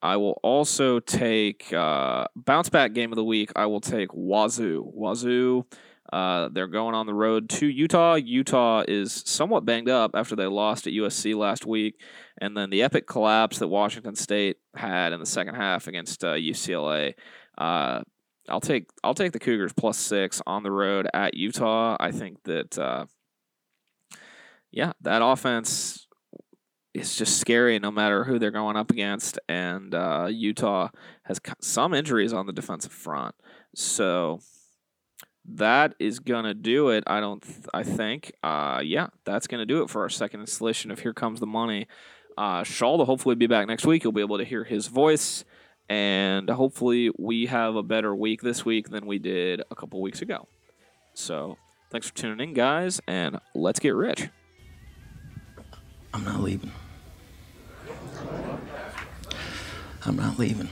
I 0.02 0.18
will 0.18 0.40
also 0.44 1.00
take 1.00 1.74
uh, 1.74 2.26
bounce 2.36 2.70
back 2.70 2.94
game 2.94 3.12
of 3.12 3.18
the 3.18 3.24
week. 3.24 3.52
I 3.56 3.66
will 3.66 3.82
take 3.82 4.10
Wazoo. 4.14 4.90
Wazoo. 4.94 5.66
Uh, 6.12 6.50
they're 6.52 6.68
going 6.68 6.96
on 6.96 7.06
the 7.06 7.14
road 7.14 7.50
to 7.50 7.68
Utah. 7.68 8.16
Utah 8.16 8.84
is 8.88 9.24
somewhat 9.26 9.66
banged 9.66 9.90
up 9.90 10.12
after 10.16 10.36
they 10.36 10.48
lost 10.48 10.88
at 10.88 10.94
USC 10.94 11.36
last 11.36 11.66
week, 11.66 12.02
and 12.42 12.58
then 12.58 12.72
the 12.72 12.82
epic 12.82 13.06
collapse 13.06 13.60
that 13.60 13.68
Washington 13.68 14.16
State 14.16 14.58
had 14.76 15.14
in 15.14 15.20
the 15.20 15.26
second 15.26 15.56
half 15.56 15.88
against 15.88 16.24
uh, 16.24 16.34
UCLA. 16.34 17.14
Uh, 17.58 18.02
I'll 18.48 18.62
take 18.62 18.90
I'll 19.04 19.14
take 19.14 19.34
the 19.34 19.40
Cougars 19.40 19.74
plus 19.74 19.98
six 19.98 20.42
on 20.48 20.64
the 20.64 20.72
road 20.72 21.08
at 21.14 21.36
Utah. 21.36 21.96
I 22.00 22.12
think 22.12 22.42
that 22.46 22.80
uh, 22.80 23.06
yeah, 24.72 24.94
that 25.02 25.22
offense 25.22 26.08
is 26.94 27.16
just 27.16 27.40
scary 27.40 27.78
no 27.80 27.92
matter 27.92 28.24
who 28.24 28.40
they're 28.40 28.52
going 28.52 28.76
up 28.76 28.92
against. 28.92 29.40
And 29.48 29.94
uh, 29.94 30.28
Utah 30.30 30.90
has 31.24 31.40
some 31.62 31.94
injuries 31.94 32.34
on 32.34 32.46
the 32.46 32.54
defensive 32.54 32.92
front. 32.92 33.36
So 33.76 34.40
that 35.46 35.96
is 36.00 36.20
gonna 36.20 36.54
do 36.54 36.90
it. 36.90 37.04
I 37.08 37.20
don't. 37.20 37.42
Th- 37.42 37.68
I 37.74 37.84
think. 37.84 38.32
Uh, 38.44 38.82
yeah, 38.84 39.08
that's 39.26 39.48
gonna 39.48 39.66
do 39.66 39.84
it 39.84 39.90
for 39.90 40.02
our 40.02 40.10
second 40.10 40.42
installation 40.42 40.92
of 40.92 41.00
Here 41.00 41.14
Comes 41.14 41.40
the 41.40 41.48
Money. 41.48 41.88
Uh, 42.38 42.64
Shaw 42.64 42.98
will 42.98 43.06
hopefully 43.06 43.36
be 43.36 43.48
back 43.48 43.68
next 43.68 43.86
week. 43.86 44.04
You'll 44.04 44.14
be 44.14 44.22
able 44.22 44.38
to 44.38 44.46
hear 44.46 44.64
his 44.64 44.88
voice, 44.88 45.44
and 45.90 46.50
hopefully 46.50 47.12
we 47.18 47.48
have 47.48 47.76
a 47.76 47.84
better 47.84 48.16
week 48.16 48.42
this 48.42 48.64
week 48.64 48.90
than 48.90 49.06
we 49.06 49.20
did 49.20 49.62
a 49.70 49.76
couple 49.76 50.02
weeks 50.02 50.22
ago. 50.22 50.48
So 51.14 51.58
thanks 51.92 52.08
for 52.08 52.16
tuning 52.16 52.50
in, 52.50 52.54
guys, 52.54 53.02
and 53.08 53.40
let's 53.54 53.80
get 53.80 53.96
rich. 53.96 54.30
I'm 56.14 56.24
not 56.24 56.42
leaving. 56.42 56.72
I'm 60.06 60.16
not 60.16 60.40
leaving. 60.40 60.70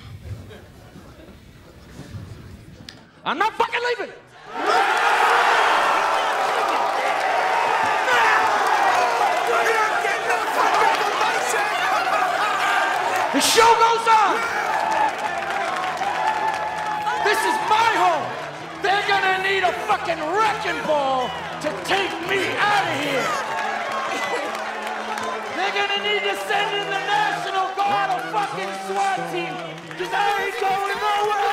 I'm 3.23 3.37
not 3.37 3.53
fucking 3.53 3.79
leaving. 3.89 4.13
The 13.33 13.41
show 13.41 13.61
goes 13.61 14.07
on. 14.07 14.35
This 17.23 17.37
is 17.37 17.57
my 17.69 17.91
home. 18.01 18.25
They're 18.81 19.07
gonna 19.07 19.43
need 19.43 19.63
a 19.63 19.71
fucking 19.85 20.17
wrecking 20.33 20.81
ball 20.87 21.29
to 21.61 21.69
take 21.83 22.11
me 22.27 22.55
out 22.57 22.87
of 22.87 23.03
here. 23.03 23.56
They're 25.67 25.85
gonna 25.85 26.01
need 26.01 26.23
to 26.23 26.35
send 26.47 26.77
in 26.77 26.85
the 26.85 27.03
National 27.11 27.67
Guard 27.75 28.09
or 28.11 28.21
fucking 28.31 28.71
SWAT 28.87 29.17
team, 29.33 29.53
because 29.89 30.13
I 30.13 30.45
ain't 30.45 30.59
going 30.61 30.95
nowhere. 30.95 31.46